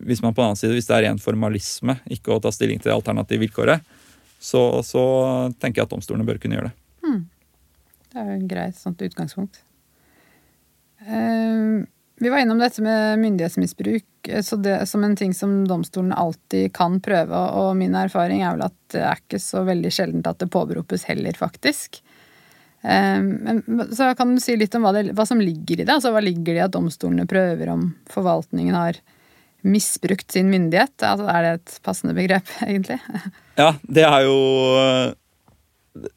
hvis 0.00 0.22
man 0.22 0.34
på 0.34 0.42
den 0.42 0.52
annen 0.52 0.60
side, 0.60 0.74
hvis 0.76 0.88
det 0.88 0.96
er 0.96 1.04
ren 1.08 1.20
formalisme, 1.22 1.98
ikke 2.12 2.34
å 2.34 2.40
ta 2.42 2.52
stilling 2.54 2.80
til 2.80 2.90
det 2.90 2.96
alternative 2.96 3.42
vilkåret, 3.44 3.84
så, 4.42 4.82
så, 4.86 5.02
tenker 5.62 5.82
jeg 5.82 5.86
at 5.86 5.94
domstolene 5.94 6.26
bør 6.26 6.40
kunne 6.42 6.58
gjøre 6.58 6.70
det. 6.70 6.76
Hmm. 7.06 7.20
Det 8.10 8.20
er 8.20 8.30
jo 8.30 8.38
et 8.38 8.48
greit 8.50 8.78
sånt 8.78 9.04
utgangspunkt. 9.06 9.62
Uh, 11.02 11.82
vi 12.22 12.30
var 12.30 12.38
innom 12.38 12.58
dette 12.58 12.82
med 12.82 13.18
myndighetsmisbruk 13.18 14.28
eh, 14.28 14.50
det, 14.58 14.86
som 14.86 15.04
en 15.04 15.16
ting 15.18 15.32
som 15.34 15.62
domstolene 15.66 16.14
alltid 16.14 16.72
kan 16.74 17.00
prøve. 17.02 17.38
Og 17.58 17.72
min 17.76 17.96
erfaring 17.98 18.44
er 18.44 18.54
vel 18.54 18.66
at 18.68 18.76
det 18.94 19.02
er 19.02 19.22
ikke 19.24 19.40
så 19.42 19.64
veldig 19.66 19.90
sjeldent 19.90 20.28
at 20.30 20.38
det 20.38 20.50
påberopes 20.52 21.08
heller, 21.08 21.34
faktisk. 21.38 21.98
Um, 22.82 23.26
men, 23.46 23.88
så 23.94 24.12
kan 24.18 24.34
du 24.34 24.42
si 24.42 24.54
litt 24.58 24.74
om 24.74 24.86
hva, 24.86 24.90
det, 24.94 25.16
hva, 25.18 25.26
som 25.26 25.42
ligger 25.42 25.80
i 25.80 25.84
det? 25.84 25.90
Altså 25.94 26.10
Hva 26.14 26.22
ligger 26.22 26.50
det 26.54 26.60
i 26.60 26.64
at 26.64 26.74
domstolene 26.74 27.26
prøver 27.30 27.70
om 27.74 27.88
forvaltningen 28.10 28.74
har 28.74 28.98
misbrukt 29.62 30.32
sin 30.34 30.50
myndighet? 30.52 30.94
Altså, 31.06 31.26
er 31.30 31.46
det 31.46 31.52
et 31.58 31.74
passende 31.86 32.14
begrep, 32.16 32.48
egentlig? 32.66 32.98
Ja, 33.58 33.72
det 33.84 34.06
er 34.08 34.24
jo 34.26 34.38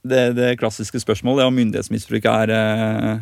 det, 0.03 0.23
det 0.37 0.55
klassiske 0.59 0.99
spørsmålet. 1.03 1.43
Det 1.43 1.49
om 1.49 1.59
myndighetsmisbruk 1.59 2.27
er, 2.31 2.53
eh, 2.55 3.19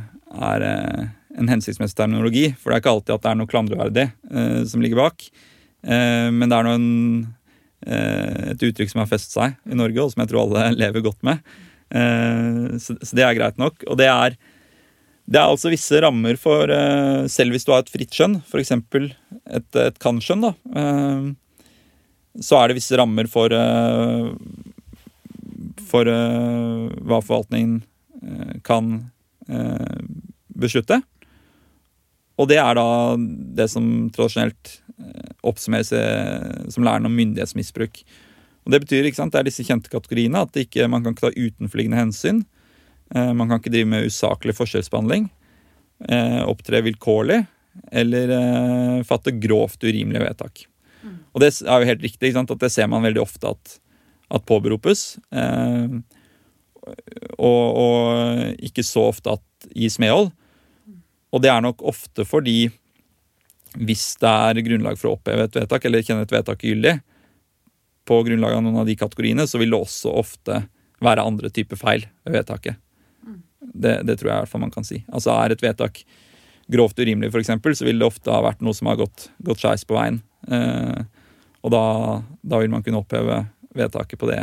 er, 0.49 0.65
eh, 0.67 1.07
en 1.37 1.49
hensiktsmessig 1.49 1.97
terminologi. 1.97 2.51
For 2.59 2.69
det 2.69 2.77
er 2.77 2.83
ikke 2.83 2.93
alltid 2.93 3.15
at 3.15 3.23
det 3.23 3.31
er 3.31 3.39
noe 3.39 3.49
klandreverdig 3.49 4.07
eh, 4.11 4.63
som 4.69 4.83
ligger 4.83 5.01
bak. 5.01 5.27
Eh, 5.83 6.29
men 6.31 6.49
det 6.49 6.59
er 6.59 6.67
noen, 6.67 6.87
eh, 7.87 8.51
et 8.53 8.65
uttrykk 8.69 8.91
som 8.91 9.03
har 9.03 9.11
festet 9.11 9.33
seg 9.33 9.57
i 9.69 9.79
Norge, 9.79 9.99
og 10.01 10.13
som 10.13 10.23
jeg 10.23 10.31
tror 10.31 10.45
alle 10.45 10.73
lever 10.83 11.05
godt 11.05 11.21
med. 11.25 11.41
Eh, 11.93 12.77
så, 12.81 12.97
så, 13.01 13.13
det 13.17 13.25
er 13.25 13.39
greit 13.39 13.61
nok. 13.61 13.81
Og 13.89 13.97
det 13.99 14.09
er 14.11 14.37
det 15.23 15.39
er 15.39 15.47
altså 15.47 15.71
visse 15.71 15.99
rammer 16.03 16.35
for 16.39 16.67
uh, 16.67 17.23
Selv 17.31 17.55
hvis 17.55 17.63
du 17.63 17.71
har 17.73 17.83
et 17.83 17.91
fritt 17.91 18.11
skjønn, 18.13 18.41
f.eks. 18.43 18.73
et, 18.75 19.79
et 19.79 19.99
kan-skjønn, 20.03 20.43
da, 20.43 20.51
uh, 20.75 21.31
så 22.43 22.59
er 22.59 22.69
det 22.69 22.79
visse 22.79 22.97
rammer 22.99 23.29
for 23.31 23.53
uh, 23.55 24.33
for 25.83 26.09
hva 26.09 27.19
forvaltningen 27.21 27.83
kan 28.65 28.87
beslutte. 30.57 30.97
Og 32.41 32.47
det 32.49 32.57
er 32.57 32.79
da 32.79 32.85
det 33.59 33.67
som 33.69 33.85
tradisjonelt 34.15 34.71
oppsummeres 35.45 35.91
som 36.73 36.87
læren 36.87 37.05
om 37.05 37.13
myndighetsmisbruk. 37.13 38.01
Og 38.65 38.73
Det 38.73 38.81
betyr 38.87 39.09
ikke 39.09 39.19
sant, 39.19 39.35
det 39.35 39.43
er 39.43 39.49
disse 39.51 39.67
kjente 39.67 39.93
kategoriene, 39.93 40.41
at 40.41 40.57
ikke, 40.63 40.87
man 40.89 41.05
kan 41.05 41.13
ikke 41.13 41.27
ta 41.27 41.35
utenforliggende 41.35 41.99
hensyn. 41.99 42.41
Eh, 43.15 43.33
man 43.33 43.49
kan 43.49 43.61
ikke 43.61 43.73
drive 43.73 43.89
med 43.89 44.09
usaklig 44.09 44.55
forskjellsbehandling, 44.57 45.27
eh, 46.09 46.41
opptre 46.49 46.81
vilkårlig 46.85 47.43
eller 47.91 48.33
eh, 48.33 49.03
fatte 49.05 49.33
grovt 49.37 49.83
urimelige 49.83 50.23
vedtak. 50.23 50.65
Og 51.33 51.41
det 51.41 51.49
er 51.61 51.81
jo 51.81 51.89
helt 51.89 52.05
riktig 52.05 52.31
at 52.37 52.53
det 52.61 52.71
ser 52.71 52.87
man 52.87 53.03
veldig 53.03 53.21
ofte 53.21 53.49
at, 53.49 53.79
at 54.31 54.45
påberopes. 54.47 55.17
Og, 57.41 57.65
og, 57.81 58.61
ikke 58.63 58.85
så 58.87 59.07
ofte 59.09 59.33
at 59.33 59.67
gis 59.73 59.97
medhold. 59.99 60.29
Og 61.33 61.41
det 61.43 61.51
er 61.51 61.65
nok 61.65 61.81
ofte 61.83 62.23
fordi 62.29 62.69
hvis 63.73 64.05
det 64.21 64.29
er 64.29 64.61
grunnlag 64.63 65.01
for 65.01 65.09
å 65.09 65.17
oppheve 65.17 65.49
et 65.49 65.57
vedtak 65.57 65.89
eller 65.89 66.05
kjenne 66.05 66.27
et 66.27 66.35
vedtak 66.37 66.63
gyldig, 66.63 66.95
på 68.07 68.21
grunnlag 68.29 68.55
av 68.55 68.63
noen 68.63 68.83
av 68.83 68.87
de 68.87 68.95
kategoriene, 68.99 69.47
så 69.49 69.59
vil 69.59 69.73
det 69.73 69.81
også 69.81 70.13
ofte 70.23 70.61
være 71.03 71.25
andre 71.25 71.51
typer 71.51 71.79
feil 71.79 72.07
ved 72.23 72.37
vedtaket. 72.37 72.79
Det, 73.71 74.01
det, 74.07 74.17
tror 74.19 74.29
jeg 74.29 74.35
i 74.35 74.43
hvert 74.43 74.51
fall 74.51 74.63
man 74.65 74.73
kan 74.73 74.87
si. 74.87 75.03
Altså 75.07 75.33
Er 75.35 75.55
et 75.55 75.63
vedtak 75.63 76.03
grovt 76.71 76.99
urimelig, 76.99 77.31
f.eks., 77.33 77.79
så 77.79 77.87
vil 77.87 77.99
det 77.99 78.07
ofte 78.07 78.31
ha 78.31 78.43
vært 78.45 78.63
noe 78.63 78.75
som 78.75 78.89
har 78.91 78.99
gått, 78.99 79.29
gått 79.43 79.63
skeis 79.63 79.83
på 79.87 79.97
veien. 79.97 80.21
Eh, 80.47 81.03
og 81.63 81.71
da, 81.71 81.83
da, 82.41 82.59
vil 82.59 82.71
man 82.71 82.83
kunne 82.83 83.01
oppheve 83.03 83.43
vedtaket 83.75 84.19
på 84.19 84.29
det, 84.29 84.41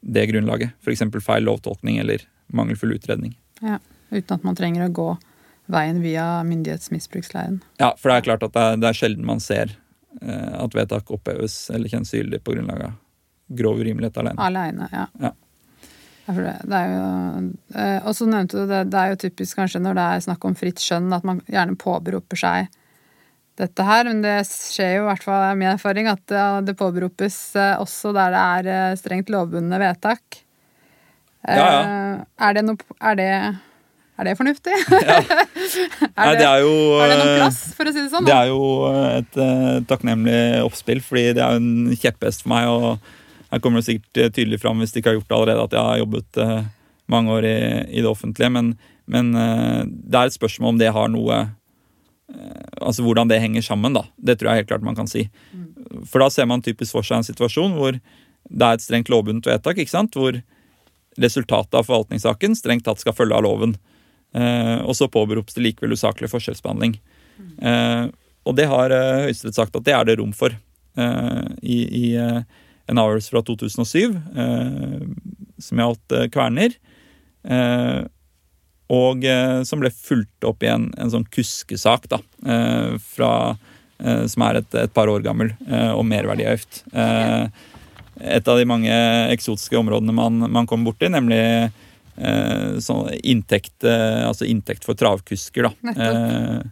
det 0.00 0.26
grunnlaget. 0.30 0.74
F.eks. 0.82 1.04
feil 1.24 1.46
lovtolkning 1.46 1.98
eller 2.02 2.24
mangelfull 2.54 2.94
utredning. 2.96 3.36
Ja, 3.62 3.78
Uten 4.10 4.38
at 4.38 4.44
man 4.46 4.56
trenger 4.56 4.86
å 4.86 4.92
gå 4.94 5.08
veien 5.68 6.00
via 6.00 6.42
myndighetsmisbruksleiren. 6.48 7.60
Ja, 7.76 7.92
for 7.98 8.08
det 8.08 8.16
er 8.16 8.26
klart 8.30 8.46
at 8.46 8.54
det 8.54 8.62
er, 8.64 8.78
det 8.80 8.88
er 8.88 8.96
sjelden 8.96 9.26
man 9.28 9.42
ser 9.44 9.74
eh, 10.22 10.54
at 10.56 10.76
vedtak 10.76 11.12
oppheves 11.12 11.66
eller 11.74 11.92
kjennes 11.92 12.14
gyldig 12.14 12.40
på 12.44 12.56
grunnlag 12.56 12.86
av 12.86 12.96
grov 13.58 13.80
urimelighet 13.80 14.16
alene. 14.22 14.44
Alene, 14.44 14.88
ja. 14.92 15.04
Ja. 15.20 15.34
Det, 16.28 16.76
er 16.76 16.90
jo, 16.92 17.04
eh, 17.72 18.02
og 18.04 18.12
så 18.16 18.26
nevnte 18.28 18.60
du 18.60 18.68
det, 18.68 18.82
det 18.92 18.98
er 19.00 19.14
jo 19.14 19.20
typisk 19.22 19.56
kanskje 19.56 19.80
når 19.80 19.96
det 19.96 20.08
er 20.08 20.24
snakk 20.26 20.42
om 20.44 20.56
fritt 20.58 20.82
skjønn, 20.82 21.08
at 21.16 21.24
man 21.24 21.40
gjerne 21.48 21.78
påberoper 21.80 22.40
seg 22.40 22.74
dette 23.58 23.86
her, 23.86 24.06
men 24.06 24.20
det 24.22 24.36
skjer 24.46 24.98
jo 24.98 25.06
i 25.06 25.08
hvert 25.08 25.24
fall 25.24 25.56
min 25.58 25.70
erfaring 25.72 26.10
at 26.10 26.34
det 26.66 26.76
påberopes 26.78 27.38
eh, 27.58 27.78
også 27.80 28.12
der 28.16 28.34
det 28.34 28.42
er 28.42 28.68
eh, 28.74 28.98
strengt 29.00 29.32
lovbundne 29.32 29.80
vedtak. 29.82 30.42
Ja, 31.48 31.56
ja. 31.56 31.80
Er 32.44 32.56
det 32.56 32.64
noe 32.66 32.96
Er 32.98 33.14
det, 33.16 33.30
er 34.18 34.26
det 34.28 34.34
fornuftig? 34.36 34.74
Ja. 34.90 35.20
er, 35.22 36.34
det, 36.34 36.40
det 36.42 36.48
er 36.48 36.64
jo 36.64 36.74
det 36.98 37.18
noen 37.22 37.36
plass, 37.38 37.60
for 37.78 37.88
å 37.88 37.94
si 37.94 38.02
det 38.02 38.10
sånn? 38.12 38.28
Det 38.28 38.34
er 38.34 38.50
jo 38.50 38.60
et 39.14 39.38
uh, 39.40 39.78
takknemlig 39.88 40.42
oppspill, 40.66 41.00
fordi 41.04 41.30
det 41.38 41.44
er 41.46 41.56
en 41.60 41.94
kjepphest 41.94 42.44
for 42.44 42.52
meg. 42.52 42.68
Og 42.68 43.16
her 43.52 43.62
kommer 43.64 43.80
det 43.80 43.88
sikkert 43.88 44.20
eh, 44.20 44.32
tydelig 44.32 44.60
fram 44.62 44.82
hvis 44.82 44.92
de 44.94 45.02
ikke 45.02 45.12
har 45.12 45.18
gjort 45.20 45.30
det 45.30 45.38
allerede, 45.38 45.66
at 45.68 45.76
jeg 45.76 45.86
har 45.88 46.02
jobbet 46.02 46.40
eh, 46.44 46.68
mange 47.08 47.36
år 47.36 47.48
i, 47.48 47.58
i 47.88 48.02
det 48.04 48.10
offentlige. 48.10 48.50
Men, 48.52 48.74
men 49.06 49.32
eh, 49.34 49.82
det 49.88 50.20
er 50.20 50.30
et 50.30 50.36
spørsmål 50.36 50.74
om 50.74 50.82
det 50.82 50.92
har 50.96 51.14
noe 51.14 51.46
Altså 52.28 53.00
hvordan 53.00 53.30
det 53.30 53.38
henger 53.40 53.62
sammen, 53.64 53.94
da. 53.96 54.02
Det 54.20 54.34
tror 54.36 54.50
jeg 54.50 54.60
helt 54.60 54.68
klart 54.68 54.82
man 54.84 54.96
kan 54.98 55.06
si. 55.08 55.22
For 56.04 56.20
da 56.20 56.26
ser 56.28 56.44
man 56.44 56.60
typisk 56.60 56.92
for 56.92 57.06
seg 57.06 57.22
en 57.22 57.24
situasjon 57.24 57.72
hvor 57.72 57.96
det 57.96 58.66
er 58.66 58.76
et 58.76 58.84
strengt 58.84 59.08
lovbundet 59.08 59.48
vedtak, 59.48 59.80
ikke 59.80 59.94
sant? 59.94 60.12
hvor 60.12 60.36
resultatet 61.16 61.74
av 61.74 61.86
forvaltningssaken 61.88 62.56
strengt 62.56 62.84
tatt 62.84 63.00
skal 63.00 63.16
følge 63.16 63.38
av 63.38 63.46
loven. 63.46 63.74
Eh, 64.36 64.78
og 64.84 64.96
så 64.96 65.08
påberopes 65.08 65.56
det 65.56 65.64
likevel 65.64 65.96
usaklig 65.96 66.30
forskjellsbehandling. 66.32 66.98
Eh, 67.62 68.04
og 68.44 68.56
det 68.60 68.68
har 68.70 68.92
eh, 68.94 69.24
Høyesterett 69.28 69.58
sagt 69.58 69.76
at 69.78 69.86
det 69.88 69.94
er 69.96 70.08
det 70.08 70.18
rom 70.20 70.34
for 70.36 70.52
i, 70.98 71.76
i 71.94 72.06
en 72.88 72.98
Hours 72.98 73.28
fra 73.30 73.42
2007 73.42 74.20
eh, 74.36 75.00
som 75.58 75.82
gjaldt 75.82 76.14
eh, 76.16 76.28
Kverner. 76.32 76.76
Eh, 77.48 78.04
og 78.88 79.24
som 79.68 79.82
ble 79.82 79.90
fulgt 79.92 80.46
opp 80.48 80.64
i 80.64 80.70
en, 80.72 80.86
en 80.96 81.10
sånn 81.12 81.26
kuskesak 81.28 82.06
da, 82.08 82.22
eh, 82.48 82.94
fra, 83.04 83.32
som 84.00 84.44
er 84.46 84.62
et, 84.62 84.76
et 84.80 84.94
par 84.96 85.10
år 85.12 85.20
gammel, 85.26 85.50
om 85.92 86.08
merverdiavgift. 86.08 86.86
Eh, 86.96 87.50
et 88.38 88.48
av 88.48 88.56
de 88.56 88.64
mange 88.64 88.94
eksotiske 89.34 89.76
områdene 89.76 90.14
man, 90.16 90.40
man 90.48 90.70
kommer 90.70 90.88
borti, 90.88 91.10
nemlig 91.12 91.36
eh, 91.36 92.78
sånn 92.80 93.12
inntekt, 93.20 93.84
altså 93.84 94.48
inntekt 94.48 94.88
for 94.88 94.96
travkusker. 94.96 95.68
Da. 95.68 96.64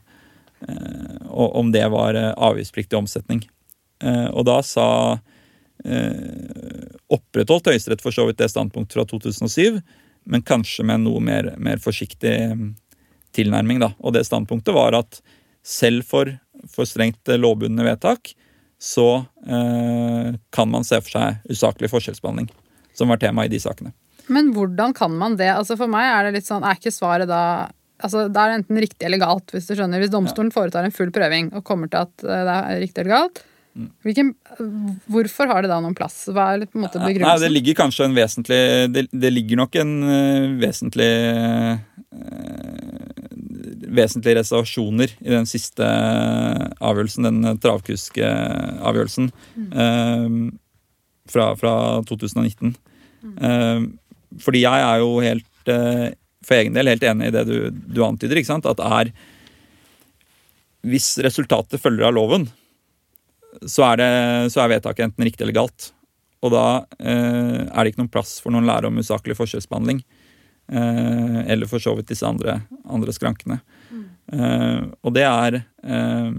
Og 1.28 1.60
om 1.60 1.68
det 1.76 1.84
var 1.92 2.16
avgiftspliktig 2.16 2.96
omsetning. 2.96 3.44
Eh, 4.04 4.28
og 4.32 4.46
da 4.48 4.60
sa 4.64 4.88
Opprettholdt 7.12 7.68
Høyesterett 7.70 8.02
for 8.02 8.14
så 8.14 8.24
vidt 8.26 8.40
det 8.40 8.48
standpunktet 8.50 8.96
fra 8.96 9.04
2007, 9.06 9.80
men 10.26 10.42
kanskje 10.42 10.86
med 10.88 11.04
noe 11.04 11.20
mer, 11.22 11.52
mer 11.62 11.78
forsiktig 11.82 12.34
mm, 12.50 12.70
tilnærming. 13.36 13.82
Da. 13.82 13.92
Og 14.02 14.16
det 14.16 14.24
standpunktet 14.26 14.74
var 14.74 14.96
at 14.98 15.20
selv 15.66 16.06
for, 16.06 16.30
for 16.70 16.88
strengt 16.88 17.30
eh, 17.30 17.38
lovbundne 17.38 17.86
vedtak, 17.86 18.32
så 18.82 19.24
eh, 19.46 20.34
kan 20.52 20.70
man 20.70 20.84
se 20.84 21.00
for 21.04 21.16
seg 21.16 21.54
usaklig 21.54 21.90
forskjellsbehandling, 21.92 22.50
som 22.96 23.12
var 23.12 23.22
tema 23.22 23.46
i 23.46 23.52
de 23.52 23.60
sakene. 23.62 23.94
Men 24.32 24.50
hvordan 24.54 24.94
kan 24.96 25.14
man 25.14 25.36
det? 25.38 25.52
Altså 25.54 25.76
For 25.78 25.90
meg 25.90 26.08
er 26.10 26.26
det 26.26 26.40
litt 26.40 26.48
sånn, 26.48 26.64
er 26.66 26.78
ikke 26.78 26.94
svaret 26.94 27.30
da 27.30 27.42
Altså 28.04 28.26
Det 28.28 28.40
er 28.42 28.58
enten 28.58 28.76
riktig 28.82 29.06
eller 29.06 29.22
galt, 29.22 29.54
hvis 29.54 29.70
du 29.70 29.72
skjønner. 29.72 30.02
Hvis 30.02 30.10
domstolen 30.12 30.50
foretar 30.52 30.84
en 30.84 30.92
full 30.92 31.08
prøving 31.14 31.46
og 31.56 31.62
kommer 31.64 31.88
til 31.88 32.02
at 32.02 32.24
eh, 32.26 32.42
det 32.44 32.56
er 32.56 32.82
riktig 32.82 33.00
eller 33.02 33.14
galt. 33.14 33.40
Hvilken, 34.06 34.30
hvorfor 35.12 35.50
har 35.50 35.64
det 35.64 35.70
da 35.70 35.78
noen 35.84 35.96
plass? 35.96 36.22
Hva 36.32 36.48
er 36.54 36.64
på 36.64 36.78
en 36.78 36.86
måte 36.86 37.00
Nei, 37.02 37.36
det 37.42 37.50
ligger 37.52 37.76
kanskje 37.82 38.06
en 38.08 38.16
vesentlig 38.16 38.60
Det, 38.94 39.02
det 39.12 39.32
ligger 39.34 39.60
nok 39.60 39.76
en 39.82 39.92
eh, 40.08 40.46
vesentlig 40.62 41.10
eh, 41.28 41.76
Vesentlige 43.96 44.38
reservasjoner 44.40 45.12
i 45.20 45.30
den 45.32 45.48
siste 45.48 45.86
avgjørelsen, 45.86 47.28
den 47.28 47.60
travkuskavgjørelsen 47.62 49.30
eh, 49.84 50.26
fra, 51.32 51.46
fra 51.60 51.72
2019. 52.08 52.74
Eh, 53.36 53.86
fordi 54.42 54.62
jeg 54.64 54.84
er 54.90 55.00
jo 55.02 55.10
helt 55.24 55.72
eh, 55.72 56.10
for 56.46 56.58
egen 56.58 56.76
del 56.76 56.90
helt 56.92 57.06
enig 57.08 57.30
i 57.30 57.34
det 57.34 57.46
du, 57.48 57.56
du 57.72 58.04
antyder. 58.06 58.38
ikke 58.38 58.52
sant? 58.52 58.68
At 58.68 58.82
er 58.84 59.12
Hvis 60.86 61.16
resultatet 61.24 61.82
følger 61.82 62.10
av 62.10 62.14
loven, 62.14 62.46
så 63.64 63.86
er, 63.92 64.00
det, 64.00 64.10
så 64.52 64.62
er 64.62 64.74
vedtaket 64.76 65.08
enten 65.08 65.26
riktig 65.26 65.46
eller 65.46 65.56
galt. 65.56 65.90
Og 66.44 66.52
da 66.52 66.66
eh, 67.00 67.64
er 67.64 67.80
det 67.80 67.92
ikke 67.92 68.02
noen 68.02 68.12
plass 68.12 68.36
for 68.42 68.54
noen 68.54 68.68
lære 68.68 68.90
om 68.90 69.00
usaklig 69.00 69.36
forskjellsbehandling. 69.38 70.02
Eh, 70.68 71.40
eller 71.52 71.70
for 71.70 71.82
så 71.82 71.94
vidt 71.96 72.10
disse 72.10 72.26
andre, 72.26 72.60
andre 72.84 73.14
skrankene. 73.14 73.60
Eh, 74.32 74.80
og 75.06 75.14
det 75.14 75.22
er 75.22 75.60
eh, 75.62 76.30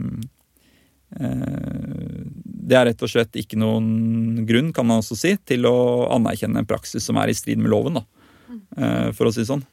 eh, 1.15 2.24
Det 2.68 2.76
er 2.76 2.89
rett 2.89 3.05
og 3.05 3.11
slett 3.11 3.39
ikke 3.39 3.59
noen 3.59 4.43
grunn, 4.47 4.74
kan 4.76 4.88
man 4.88 4.99
også 4.99 5.15
si, 5.15 5.34
til 5.47 5.68
å 5.70 5.78
anerkjenne 6.18 6.63
en 6.63 6.68
praksis 6.68 7.07
som 7.07 7.20
er 7.22 7.32
i 7.32 7.38
strid 7.38 7.61
med 7.63 7.72
loven, 7.72 8.01
da. 8.01 8.05
Eh, 8.78 9.09
for 9.15 9.30
å 9.30 9.34
si 9.34 9.43
det 9.43 9.51
sånn. 9.51 9.63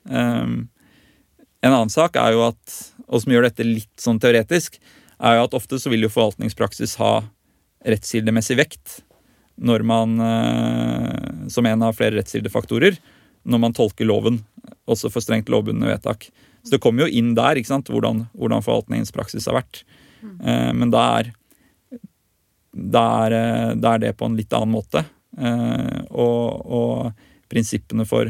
En 1.65 1.73
annen 1.73 1.91
sak 1.91 2.19
er 2.21 2.37
jo 2.37 2.45
at, 2.47 2.79
og 3.09 3.23
som 3.23 3.33
gjør 3.33 3.49
dette 3.49 3.67
litt 3.67 3.93
sånn 4.01 4.21
teoretisk, 4.23 4.77
er 5.25 5.39
jo 5.39 5.47
at 5.47 5.55
ofte 5.57 5.79
så 5.81 5.91
vil 5.91 6.05
jo 6.05 6.13
forvaltningspraksis 6.13 6.99
ha 7.01 7.25
rettskildemessig 7.85 8.57
vekt 8.59 9.01
når 9.55 9.85
man, 9.87 10.21
eh, 10.21 11.49
som 11.49 11.67
en 11.67 11.83
av 11.83 11.93
flere 11.93 12.19
rettskildefaktorer, 12.19 12.99
når 13.45 13.59
man 13.59 13.77
tolker 13.77 14.09
loven, 14.09 14.41
også 14.91 15.11
for 15.13 15.23
strengt 15.23 15.51
lovbundne 15.53 15.87
vedtak. 15.87 16.31
Så 16.65 16.75
det 16.75 16.83
kommer 16.83 17.05
jo 17.05 17.13
inn 17.21 17.35
der 17.37 17.61
ikke 17.61 17.71
sant, 17.71 17.91
hvordan, 17.93 18.25
hvordan 18.33 18.65
forvaltningens 18.65 19.13
praksis 19.15 19.47
har 19.47 19.61
vært. 19.61 19.85
Eh, 20.25 20.73
men 20.73 20.91
da 20.91 21.05
er, 21.21 21.33
da, 22.73 23.05
er, 23.27 23.37
eh, 23.39 23.75
da 23.79 23.95
er 23.95 24.07
det 24.07 24.17
på 24.19 24.27
en 24.29 24.39
litt 24.39 24.53
annen 24.53 24.75
måte. 24.75 25.05
Og, 25.35 26.43
og 26.63 27.49
prinsippene 27.51 28.05
for 28.07 28.29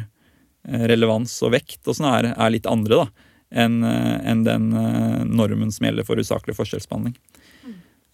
relevans 0.65 1.35
og 1.45 1.51
vekt 1.53 1.85
og 1.85 1.99
sånn 1.99 2.07
er, 2.09 2.31
er 2.33 2.55
litt 2.55 2.65
andre 2.65 3.03
da, 3.03 3.27
enn 3.61 3.85
en 3.85 4.45
den 4.47 4.71
normen 5.29 5.69
som 5.69 5.85
gjelder 5.85 6.07
for 6.09 6.17
usaklig 6.17 6.57
forskjellsbehandling. 6.57 7.13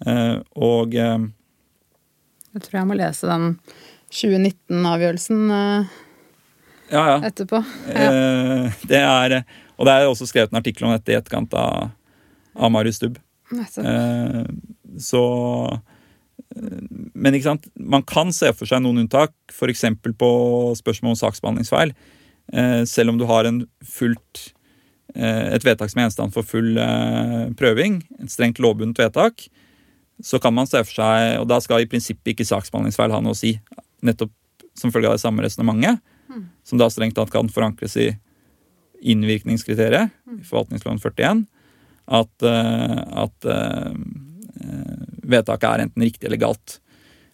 Eh, 0.06 0.36
og 0.56 0.94
eh, 0.96 1.26
Jeg 2.54 2.64
tror 2.64 2.78
jeg 2.80 2.88
må 2.88 2.96
lese 2.98 3.28
den 3.28 3.56
2019-avgjørelsen 4.10 5.42
eh, 5.54 5.98
ja, 6.90 7.02
ja. 7.14 7.18
etterpå. 7.28 7.62
Ja. 7.88 8.10
Eh, 8.10 8.84
det 8.90 9.00
er, 9.00 9.36
og 9.78 9.88
det 9.88 9.94
er 9.94 10.08
også 10.08 10.28
skrevet 10.28 10.52
en 10.52 10.60
artikkel 10.60 10.88
om 10.88 10.94
dette 10.94 11.14
i 11.14 11.18
etterkant 11.18 11.54
av, 11.58 11.90
av 12.56 12.72
Marius 12.74 13.00
Stubb. 13.00 13.20
Eh, 13.50 14.42
så 15.02 15.24
Men 17.14 17.34
ikke 17.34 17.46
sant? 17.46 17.68
man 17.74 18.02
kan 18.06 18.32
se 18.34 18.50
for 18.56 18.66
seg 18.66 18.82
noen 18.82 19.04
unntak, 19.04 19.34
f.eks. 19.52 19.84
på 20.02 20.30
spørsmål 20.78 21.14
om 21.14 21.20
saksbehandlingsfeil. 21.20 21.94
Eh, 22.52 22.82
selv 22.90 23.14
om 23.14 23.20
du 23.20 23.28
har 23.30 23.46
en 23.46 23.62
fullt, 23.86 24.50
et 25.10 25.64
vedtak 25.66 25.90
som 25.90 25.98
er 25.98 26.04
gjenstand 26.06 26.34
for 26.34 26.46
full 26.46 26.76
prøving, 27.58 27.96
et 28.22 28.30
strengt 28.30 28.60
lovbundet 28.62 29.00
vedtak, 29.02 29.48
så 30.24 30.40
kan 30.42 30.54
man 30.54 30.68
se 30.68 30.82
for 30.84 30.92
seg 30.92 31.40
Og 31.40 31.46
da 31.48 31.56
skal 31.64 31.84
i 31.84 31.88
prinsippet 31.88 32.34
ikke 32.34 32.48
saksbehandlingsfeil 32.48 33.14
ha 33.14 33.20
noe 33.24 33.36
å 33.36 33.38
si. 33.38 33.54
Nettopp 34.04 34.32
som 34.78 34.92
følge 34.92 35.10
av 35.10 35.16
det 35.16 35.22
samme 35.22 35.44
resonnementet, 35.44 36.00
som 36.64 36.78
da 36.80 36.88
strengt 36.92 37.16
tatt 37.18 37.32
kan 37.32 37.48
forankres 37.52 37.96
i 38.00 38.10
innvirkningskriteriet 39.00 40.12
i 40.38 40.44
forvaltningsloven 40.46 41.00
41, 41.00 41.44
at, 42.10 42.42
eh, 42.42 43.00
at 43.24 43.48
eh, 43.48 43.92
vedtaket 45.30 45.68
er 45.68 45.84
enten 45.86 46.04
riktig 46.04 46.28
eller 46.28 46.40
galt. 46.42 46.78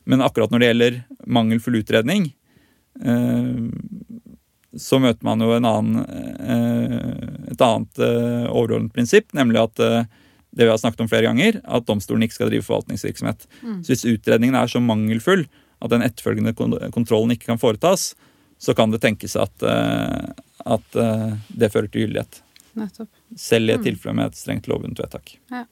Men 0.07 0.23
akkurat 0.23 0.53
når 0.53 0.63
det 0.63 0.71
gjelder 0.71 0.99
mangelfull 1.27 1.81
utredning, 1.81 2.29
eh, 3.03 3.53
så 4.77 5.01
møter 5.01 5.25
man 5.25 5.41
jo 5.41 5.55
en 5.57 5.65
annen, 5.65 6.03
et 7.49 7.63
annet 7.65 8.01
overordnet 8.51 8.93
prinsipp, 8.93 9.31
nemlig 9.33 9.63
at 9.63 9.81
det 10.57 10.65
vi 10.65 10.71
har 10.73 10.81
snakket 10.81 11.03
om 11.05 11.09
flere 11.11 11.29
ganger, 11.29 11.61
at 11.65 11.87
domstolen 11.89 12.25
ikke 12.25 12.39
skal 12.39 12.49
drive 12.51 12.65
forvaltningsvirksomhet. 12.65 13.47
Så 13.85 13.93
hvis 13.93 14.07
utredningen 14.09 14.57
er 14.57 14.71
så 14.73 14.81
mangelfull 14.81 15.45
at 15.85 15.93
den 15.93 16.03
etterfølgende 16.07 16.55
kontrollen 16.95 17.35
ikke 17.35 17.51
kan 17.53 17.61
foretas, 17.61 18.15
så 18.59 18.73
kan 18.75 18.91
det 18.91 19.03
tenkes 19.05 19.37
at, 19.37 19.53
eh, 19.69 20.31
at 20.65 20.97
eh, 20.97 21.35
det 21.53 21.69
fører 21.75 21.91
til 21.93 22.07
gyldighet. 22.07 22.41
Nettopp. 22.77 23.09
Selv 23.37 23.69
i 23.69 23.75
et 23.77 23.85
tilfelle 23.85 24.17
med 24.17 24.31
et 24.33 24.39
strengt 24.41 24.69
lovbundet 24.69 25.03
vedtak. 25.05 25.35
Ja. 25.53 25.65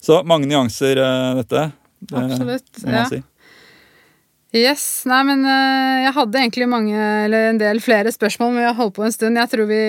Så 0.00 0.22
mange 0.28 0.48
nyanser, 0.48 0.96
eh, 1.00 1.34
dette. 1.42 1.66
Det 2.00 2.16
Absolutt. 2.22 2.82
må 2.84 2.92
Ja. 2.92 3.04
si. 3.08 3.22
Yes, 4.56 5.04
nei, 5.04 5.18
men 5.28 5.42
eh, 5.44 6.06
jeg 6.06 6.14
hadde 6.16 6.40
egentlig 6.40 6.66
mange, 6.70 6.96
eller 6.96 7.50
en 7.50 7.58
del 7.60 7.80
flere 7.84 8.12
spørsmål, 8.14 8.54
men 8.54 8.62
vi 8.62 8.68
har 8.70 8.78
holdt 8.78 8.94
på 8.96 9.04
en 9.04 9.12
stund. 9.12 9.36
Jeg 9.36 9.52
tror 9.52 9.68
vi, 9.68 9.80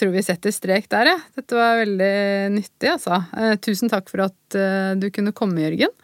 tror 0.00 0.10
vi 0.10 0.24
setter 0.26 0.54
strek 0.54 0.88
der, 0.90 1.12
jeg. 1.12 1.20
Ja. 1.20 1.38
Dette 1.38 1.58
var 1.58 1.78
veldig 1.78 2.16
nyttig, 2.56 2.90
altså. 2.90 3.20
Eh, 3.38 3.54
tusen 3.62 3.92
takk 3.92 4.10
for 4.10 4.24
at 4.26 4.56
eh, 4.58 4.96
du 4.98 5.06
kunne 5.14 5.34
komme, 5.36 5.62
Jørgen. 5.62 5.94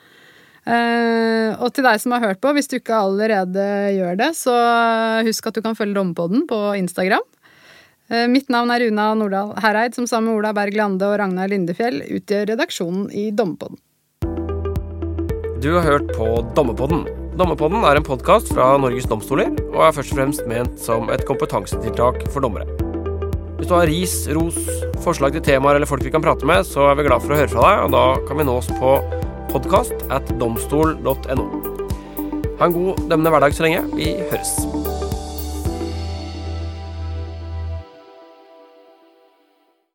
Og 0.62 1.72
til 1.74 1.82
deg 1.82 1.98
som 1.98 2.12
har 2.14 2.22
hørt 2.22 2.38
på, 2.38 2.52
hvis 2.54 2.70
du 2.70 2.76
ikke 2.76 2.94
allerede 2.94 3.64
gjør 3.96 4.20
det, 4.20 4.28
så 4.38 4.52
husk 5.26 5.48
at 5.50 5.56
du 5.58 5.64
kan 5.64 5.74
følge 5.74 5.96
Dommepodden 5.96 6.44
på 6.46 6.58
Instagram. 6.78 7.24
Mitt 8.30 8.46
navn 8.52 8.70
er 8.70 8.84
Runa 8.84 9.08
Nordahl 9.18 9.50
Hereid, 9.58 9.96
som 9.98 10.06
sammen 10.06 10.30
med 10.30 10.38
Ola 10.38 10.52
Berg 10.54 10.78
Lande 10.78 11.08
og 11.08 11.16
Ragnar 11.18 11.50
Lindefjell 11.50 12.04
utgjør 12.06 12.52
redaksjonen 12.52 13.08
i 13.10 13.32
Dommepodden. 13.34 13.80
Du 15.58 15.72
har 15.74 15.82
hørt 15.88 16.14
på 16.14 16.30
Dommerpodden. 16.54 17.02
Dommerpodden 17.32 17.80
er 17.88 17.96
en 17.96 18.04
podkast 18.04 18.50
fra 18.52 18.74
Norges 18.76 19.06
domstoler 19.08 19.54
og 19.70 19.78
er 19.86 19.94
først 19.96 20.12
og 20.12 20.18
fremst 20.18 20.44
ment 20.50 20.74
som 20.80 21.08
et 21.14 21.24
kompetansetiltak 21.24 22.26
for 22.28 22.44
dommere. 22.44 22.66
Hvis 23.56 23.70
du 23.70 23.74
har 23.78 23.88
ris, 23.88 24.16
ros, 24.36 24.58
forslag 25.00 25.32
til 25.38 25.44
temaer 25.46 25.78
eller 25.78 25.88
folk 25.88 26.04
vi 26.04 26.12
kan 26.12 26.24
prate 26.24 26.44
med, 26.48 26.66
så 26.68 26.90
er 26.90 27.00
vi 27.00 27.08
glad 27.08 27.24
for 27.24 27.32
å 27.32 27.40
høre 27.40 27.52
fra 27.54 27.64
deg, 27.64 27.76
og 27.86 27.96
da 27.96 28.04
kan 28.28 28.36
vi 28.36 28.48
nås 28.50 28.68
på 28.76 28.94
podkast. 29.54 29.96
Ha 30.12 30.20
en 32.68 32.76
god 32.76 33.04
dømmende 33.08 33.32
hverdag 33.32 33.56
så 33.56 33.64
lenge. 33.64 33.86
Vi 33.96 34.12
høres. 34.28 34.91